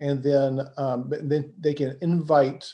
and 0.00 0.22
then 0.22 0.60
um, 0.78 1.12
then 1.22 1.52
they 1.58 1.74
can 1.74 1.96
invite 2.00 2.72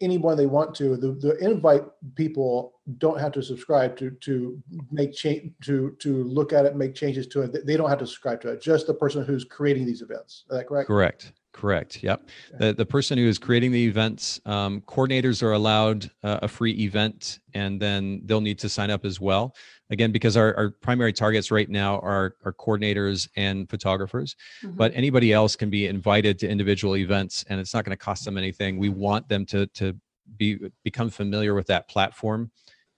anyone 0.00 0.36
they 0.36 0.46
want 0.46 0.74
to. 0.76 0.96
The, 0.96 1.12
the 1.12 1.36
invite 1.38 1.82
people 2.14 2.74
don't 2.98 3.18
have 3.18 3.32
to 3.32 3.42
subscribe 3.42 3.96
to 3.98 4.10
to 4.10 4.62
make 4.90 5.14
change 5.14 5.52
to 5.64 5.96
to 6.00 6.24
look 6.24 6.52
at 6.52 6.64
it, 6.66 6.76
make 6.76 6.94
changes 6.94 7.26
to 7.28 7.42
it. 7.42 7.66
They 7.66 7.76
don't 7.76 7.88
have 7.88 7.98
to 7.98 8.06
subscribe 8.06 8.40
to 8.42 8.48
it. 8.50 8.62
Just 8.62 8.86
the 8.86 8.94
person 8.94 9.24
who's 9.24 9.44
creating 9.44 9.86
these 9.86 10.02
events. 10.02 10.44
Is 10.50 10.58
that 10.58 10.66
correct? 10.66 10.86
Correct. 10.88 11.32
Correct. 11.56 12.02
Yep. 12.02 12.28
The, 12.58 12.74
the 12.74 12.84
person 12.84 13.16
who 13.16 13.26
is 13.26 13.38
creating 13.38 13.72
the 13.72 13.86
events, 13.86 14.38
um, 14.44 14.82
coordinators 14.82 15.42
are 15.42 15.52
allowed 15.52 16.10
uh, 16.22 16.40
a 16.42 16.48
free 16.48 16.72
event 16.72 17.38
and 17.54 17.80
then 17.80 18.20
they'll 18.26 18.42
need 18.42 18.58
to 18.58 18.68
sign 18.68 18.90
up 18.90 19.06
as 19.06 19.22
well. 19.22 19.56
Again, 19.88 20.12
because 20.12 20.36
our, 20.36 20.54
our 20.54 20.70
primary 20.70 21.14
targets 21.14 21.50
right 21.50 21.70
now 21.70 21.98
are, 22.00 22.36
are 22.44 22.52
coordinators 22.52 23.26
and 23.36 23.70
photographers, 23.70 24.36
mm-hmm. 24.62 24.76
but 24.76 24.92
anybody 24.94 25.32
else 25.32 25.56
can 25.56 25.70
be 25.70 25.86
invited 25.86 26.38
to 26.40 26.48
individual 26.48 26.98
events 26.98 27.42
and 27.48 27.58
it's 27.58 27.72
not 27.72 27.86
going 27.86 27.96
to 27.96 28.04
cost 28.04 28.26
them 28.26 28.36
anything. 28.36 28.76
We 28.76 28.90
want 28.90 29.26
them 29.26 29.46
to, 29.46 29.66
to 29.66 29.96
be, 30.36 30.58
become 30.84 31.08
familiar 31.08 31.54
with 31.54 31.68
that 31.68 31.88
platform 31.88 32.50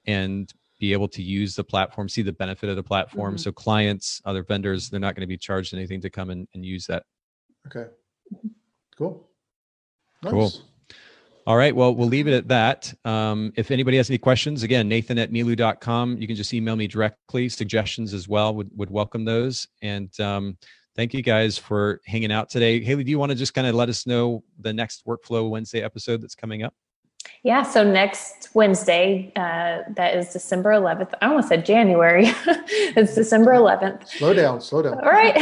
and 0.04 0.52
be 0.80 0.92
able 0.92 1.08
to 1.08 1.22
use 1.22 1.54
the 1.54 1.62
platform, 1.62 2.08
see 2.08 2.22
the 2.22 2.32
benefit 2.32 2.68
of 2.68 2.74
the 2.74 2.82
platform. 2.82 3.34
Mm-hmm. 3.34 3.42
So 3.42 3.52
clients, 3.52 4.20
other 4.24 4.42
vendors, 4.42 4.90
they're 4.90 4.98
not 4.98 5.14
going 5.14 5.20
to 5.20 5.28
be 5.28 5.36
charged 5.36 5.74
anything 5.74 6.00
to 6.00 6.10
come 6.10 6.30
and, 6.30 6.48
and 6.54 6.66
use 6.66 6.86
that. 6.86 7.04
Okay. 7.68 7.88
Cool. 8.98 9.24
Nice. 10.24 10.32
Cool. 10.32 10.52
All 11.46 11.56
right. 11.56 11.74
Well, 11.74 11.94
we'll 11.94 12.08
leave 12.08 12.26
it 12.26 12.34
at 12.34 12.48
that. 12.48 12.92
Um, 13.04 13.52
if 13.56 13.70
anybody 13.70 13.96
has 13.96 14.10
any 14.10 14.18
questions, 14.18 14.64
again, 14.64 14.88
Nathan 14.88 15.18
at 15.18 15.30
Miilu.com. 15.30 16.18
You 16.18 16.26
can 16.26 16.36
just 16.36 16.52
email 16.52 16.74
me 16.74 16.88
directly. 16.88 17.48
Suggestions 17.48 18.12
as 18.12 18.28
well 18.28 18.54
would, 18.54 18.70
would 18.76 18.90
welcome 18.90 19.24
those. 19.24 19.68
And 19.80 20.10
um, 20.20 20.58
thank 20.96 21.14
you 21.14 21.22
guys 21.22 21.56
for 21.56 22.00
hanging 22.06 22.32
out 22.32 22.50
today. 22.50 22.82
Haley, 22.82 23.04
do 23.04 23.10
you 23.10 23.18
want 23.20 23.30
to 23.30 23.36
just 23.36 23.54
kind 23.54 23.68
of 23.68 23.76
let 23.76 23.88
us 23.88 24.04
know 24.04 24.42
the 24.58 24.72
next 24.72 25.06
Workflow 25.06 25.48
Wednesday 25.48 25.82
episode 25.82 26.20
that's 26.20 26.34
coming 26.34 26.64
up? 26.64 26.74
Yeah, 27.44 27.62
so 27.62 27.84
next 27.84 28.48
Wednesday, 28.54 29.32
uh, 29.36 29.82
that 29.94 30.16
is 30.16 30.32
December 30.32 30.70
11th. 30.70 31.14
I 31.22 31.26
almost 31.26 31.48
said 31.48 31.64
January. 31.64 32.24
it's 32.26 33.14
December 33.14 33.52
11th. 33.52 34.08
Slow 34.08 34.34
down, 34.34 34.60
slow 34.60 34.82
down. 34.82 34.94
All 34.94 35.10
right. 35.10 35.36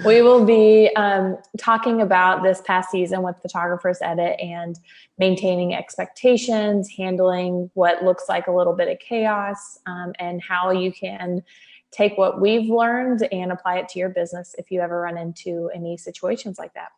we 0.06 0.22
will 0.22 0.44
be 0.44 0.90
um, 0.96 1.36
talking 1.58 2.00
about 2.00 2.42
this 2.42 2.62
past 2.62 2.90
season 2.90 3.22
with 3.22 3.36
Photographers 3.42 3.98
Edit 4.00 4.40
and 4.40 4.78
maintaining 5.18 5.74
expectations, 5.74 6.88
handling 6.96 7.70
what 7.74 8.02
looks 8.02 8.24
like 8.28 8.46
a 8.46 8.52
little 8.52 8.74
bit 8.74 8.88
of 8.88 8.98
chaos, 8.98 9.78
um, 9.86 10.12
and 10.18 10.40
how 10.40 10.70
you 10.70 10.90
can 10.90 11.42
take 11.90 12.16
what 12.16 12.40
we've 12.40 12.70
learned 12.70 13.28
and 13.30 13.52
apply 13.52 13.76
it 13.76 13.88
to 13.90 13.98
your 13.98 14.08
business 14.08 14.54
if 14.56 14.70
you 14.70 14.80
ever 14.80 15.02
run 15.02 15.18
into 15.18 15.70
any 15.74 15.98
situations 15.98 16.58
like 16.58 16.72
that. 16.72 16.88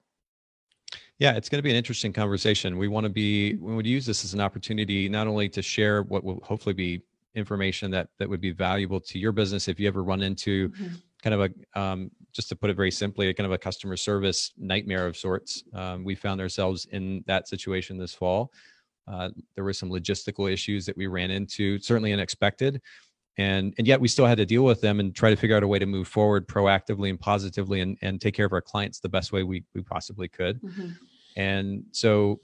Yeah, 1.19 1.35
it's 1.35 1.49
going 1.49 1.59
to 1.59 1.63
be 1.63 1.71
an 1.71 1.77
interesting 1.77 2.13
conversation. 2.13 2.77
We 2.77 2.89
want 2.89 3.05
to 3.05 3.11
be 3.11 3.55
we 3.57 3.75
would 3.75 3.87
use 3.87 4.05
this 4.05 4.25
as 4.25 4.35
an 4.35 4.41
opportunity 4.41 5.09
not 5.09 5.27
only 5.27 5.49
to 5.51 5.63
share 5.63 6.03
what 6.03 6.25
will 6.25 6.41
hopefully 6.43 6.75
be 6.75 7.03
information 7.35 7.91
that 7.91 8.09
that 8.19 8.29
would 8.29 8.41
be 8.41 8.51
valuable 8.51 9.01
to 9.01 9.19
your 9.19 9.33
business 9.33 9.69
if 9.69 9.79
you 9.79 9.89
ever 9.89 10.03
run 10.03 10.23
into 10.23 10.71
mm-hmm. 10.71 10.95
kind 11.23 11.35
of 11.35 11.41
a 11.41 11.81
um, 11.81 12.11
just 12.33 12.49
to 12.49 12.57
put 12.57 12.69
it 12.69 12.77
very 12.77 12.91
simply, 12.91 13.29
a 13.29 13.35
kind 13.35 13.47
of 13.47 13.53
a 13.53 13.59
customer 13.59 13.97
service 13.97 14.53
nightmare 14.59 15.07
of 15.07 15.17
sorts. 15.17 15.63
Um, 15.73 16.03
we 16.03 16.17
found 16.17 16.41
ourselves 16.41 16.87
in 16.91 17.23
that 17.27 17.47
situation 17.49 17.97
this 17.97 18.13
fall. 18.13 18.51
Uh, 19.07 19.31
there 19.55 19.65
were 19.65 19.73
some 19.73 19.91
logistical 19.91 20.53
issues 20.53 20.85
that 20.87 20.97
we 20.97 21.07
ran 21.07 21.31
into, 21.31 21.79
certainly 21.79 22.13
unexpected, 22.13 22.81
and 23.39 23.75
and 23.79 23.87
yet 23.87 24.01
we 24.01 24.09
still 24.09 24.27
had 24.27 24.39
to 24.39 24.47
deal 24.47 24.65
with 24.65 24.81
them 24.81 25.01
and 25.01 25.15
try 25.15 25.31
to 25.31 25.37
figure 25.37 25.57
out 25.57 25.63
a 25.63 25.69
way 25.69 25.79
to 25.79 25.87
move 25.87 26.09
forward 26.09 26.47
proactively 26.47 27.11
and 27.11 27.21
positively 27.21 27.81
and, 27.81 27.99
and 28.03 28.21
take 28.21 28.35
care 28.35 28.47
of 28.47 28.53
our 28.53 28.61
clients 28.61 29.01
the 29.01 29.09
best 29.09 29.33
way 29.33 29.43
we, 29.43 29.65
we 29.75 29.83
possibly 29.83 30.29
could 30.29 30.61
mm-hmm. 30.63 30.91
and 31.37 31.85
so 31.93 32.41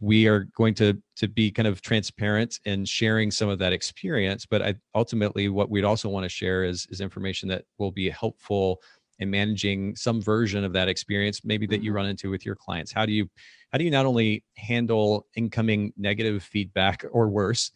we 0.00 0.26
are 0.26 0.48
going 0.56 0.74
to 0.74 1.00
to 1.16 1.28
be 1.28 1.50
kind 1.50 1.68
of 1.68 1.80
transparent 1.80 2.58
and 2.66 2.88
sharing 2.88 3.30
some 3.30 3.48
of 3.48 3.58
that 3.58 3.72
experience 3.72 4.44
but 4.44 4.62
I, 4.62 4.74
ultimately 4.94 5.48
what 5.48 5.70
we'd 5.70 5.84
also 5.84 6.08
want 6.08 6.24
to 6.24 6.28
share 6.28 6.64
is 6.64 6.86
is 6.90 7.00
information 7.00 7.48
that 7.50 7.64
will 7.78 7.92
be 7.92 8.10
helpful 8.10 8.82
in 9.20 9.30
managing 9.30 9.94
some 9.94 10.20
version 10.20 10.64
of 10.64 10.72
that 10.72 10.88
experience 10.88 11.44
maybe 11.44 11.66
that 11.68 11.82
you 11.82 11.90
mm-hmm. 11.90 11.96
run 11.96 12.06
into 12.06 12.30
with 12.30 12.44
your 12.44 12.56
clients 12.56 12.90
how 12.90 13.06
do 13.06 13.12
you 13.12 13.28
how 13.70 13.78
do 13.78 13.84
you 13.84 13.90
not 13.90 14.04
only 14.04 14.42
handle 14.56 15.26
incoming 15.36 15.92
negative 15.96 16.42
feedback 16.42 17.04
or 17.12 17.28
worse 17.28 17.70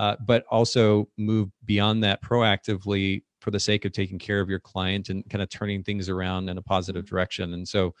uh, 0.00 0.16
but 0.18 0.46
also 0.50 1.06
move 1.18 1.50
beyond 1.66 2.02
that 2.02 2.22
proactively 2.22 3.22
for 3.42 3.50
the 3.50 3.60
sake 3.60 3.84
of 3.84 3.92
taking 3.92 4.18
care 4.18 4.40
of 4.40 4.48
your 4.48 4.58
client 4.58 5.10
and 5.10 5.28
kind 5.28 5.42
of 5.42 5.50
turning 5.50 5.82
things 5.82 6.08
around 6.08 6.48
in 6.48 6.56
a 6.56 6.62
positive 6.62 7.04
direction. 7.04 7.52
And 7.52 7.68
so 7.68 7.94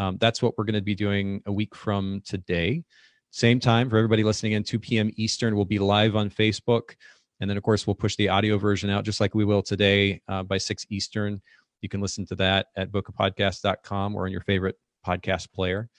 um, 0.00 0.16
that's 0.18 0.42
what 0.42 0.58
we're 0.58 0.64
going 0.64 0.74
to 0.74 0.82
be 0.82 0.96
doing 0.96 1.40
a 1.46 1.52
week 1.52 1.72
from 1.72 2.20
today. 2.24 2.82
Same 3.30 3.60
time 3.60 3.88
for 3.88 3.96
everybody 3.96 4.24
listening 4.24 4.52
in, 4.52 4.64
2 4.64 4.80
p.m. 4.80 5.12
Eastern. 5.14 5.54
We'll 5.54 5.64
be 5.64 5.78
live 5.78 6.16
on 6.16 6.30
Facebook. 6.30 6.96
And 7.38 7.48
then, 7.48 7.56
of 7.56 7.62
course, 7.62 7.86
we'll 7.86 7.94
push 7.94 8.16
the 8.16 8.28
audio 8.28 8.58
version 8.58 8.90
out 8.90 9.04
just 9.04 9.20
like 9.20 9.32
we 9.32 9.44
will 9.44 9.62
today 9.62 10.20
uh, 10.26 10.42
by 10.42 10.58
6 10.58 10.84
Eastern. 10.90 11.40
You 11.80 11.88
can 11.88 12.00
listen 12.00 12.26
to 12.26 12.34
that 12.36 12.66
at 12.76 12.90
bokehpodcast.com 12.90 14.16
or 14.16 14.24
on 14.24 14.32
your 14.32 14.40
favorite 14.40 14.74
podcast 15.06 15.52
player. 15.52 15.90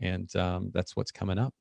And 0.00 0.34
um, 0.36 0.70
that's 0.72 0.94
what's 0.94 1.10
coming 1.10 1.40
up. 1.40 1.54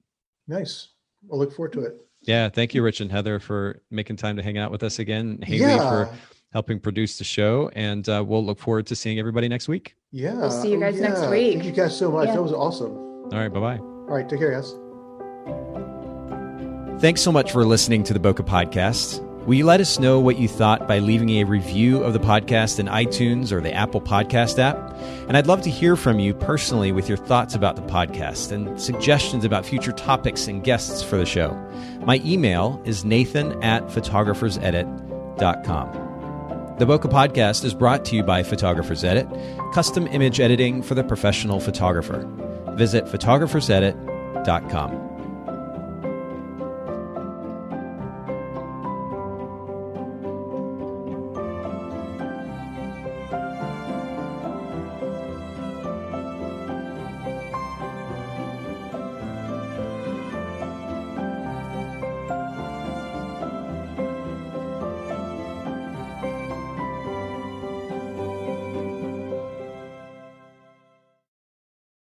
Nice. 0.48 0.90
We'll 1.28 1.40
look 1.40 1.56
forward 1.56 1.74
to 1.74 1.82
it. 1.86 2.06
Yeah, 2.24 2.50
thank 2.50 2.74
you, 2.74 2.84
Rich 2.84 3.02
and 3.02 3.12
Heather, 3.12 3.40
for 3.40 3.82
making 3.90 4.18
time 4.18 4.38
to 4.38 4.44
hang 4.44 4.58
out 4.58 4.72
with 4.72 4.84
us 4.84 5.00
again. 5.00 5.40
Haley 5.42 5.62
yeah. 5.62 5.90
for 5.90 6.16
helping 6.54 6.80
produce 6.80 7.18
the 7.18 7.24
show, 7.24 7.72
and 7.76 8.08
uh, 8.08 8.24
we'll 8.26 8.46
look 8.46 8.60
forward 8.60 8.86
to 8.88 8.96
seeing 8.96 9.20
everybody 9.20 9.48
next 9.48 9.68
week. 9.68 9.96
Yeah, 10.12 10.34
we'll 10.34 10.52
see 10.52 10.72
you 10.72 10.80
guys 10.80 11.00
yeah. 11.00 11.08
next 11.08 11.28
week. 11.30 11.54
Thank 11.54 11.66
you 11.66 11.72
guys 11.72 11.98
so 11.98 12.12
much. 12.12 12.28
Yeah. 12.28 12.36
That 12.36 12.44
was 12.44 12.54
awesome. 12.54 12.92
All 12.92 13.30
right, 13.32 13.52
bye 13.52 13.60
bye. 13.60 13.78
All 13.78 14.16
right, 14.16 14.28
take 14.28 14.40
care, 14.40 14.52
guys. 14.52 14.76
Thanks 17.02 17.22
so 17.22 17.32
much 17.32 17.52
for 17.52 17.66
listening 17.66 18.04
to 18.04 18.14
the 18.14 18.20
Bokeh 18.20 18.46
Podcast. 18.46 19.28
Will 19.46 19.54
you 19.56 19.66
let 19.66 19.82
us 19.82 19.98
know 19.98 20.20
what 20.20 20.38
you 20.38 20.48
thought 20.48 20.88
by 20.88 21.00
leaving 21.00 21.32
a 21.32 21.46
review 21.46 22.04
of 22.04 22.14
the 22.14 22.20
podcast 22.20 22.78
in 22.80 22.86
iTunes 22.86 23.52
or 23.52 23.60
the 23.60 23.74
Apple 23.74 24.00
Podcast 24.00 24.60
app? 24.60 24.78
And 25.28 25.36
I'd 25.36 25.48
love 25.48 25.64
to 25.64 25.72
hear 25.72 25.96
from 25.96 26.20
you 26.20 26.36
personally 26.36 26.92
with 26.92 27.10
your 27.10 27.18
thoughts 27.18 27.56
about 27.56 27.76
the 27.76 27.82
podcast 27.82 28.52
and 28.52 28.80
suggestions 28.80 29.44
about 29.44 29.66
future 29.66 29.94
topics 29.94 30.46
and 30.48 30.64
guests 30.64 31.02
for 31.02 31.18
the 31.18 31.26
show. 31.26 31.54
My 32.06 32.22
email 32.24 32.80
is 32.86 33.04
nathan 33.04 33.54
at 33.64 33.88
photographersedit.com. 33.88 36.78
The 36.78 36.86
Bokeh 36.86 37.12
Podcast 37.12 37.66
is 37.66 37.74
brought 37.74 38.06
to 38.06 38.16
you 38.16 38.22
by 38.24 38.44
Photographers 38.44 39.04
Edit, 39.04 39.28
custom 39.74 40.06
image 40.08 40.40
editing 40.40 40.84
for 40.84 40.94
the 40.94 41.04
professional 41.04 41.60
photographer. 41.60 42.30
Visit 42.76 43.06
photographersedit.com. 43.06 45.11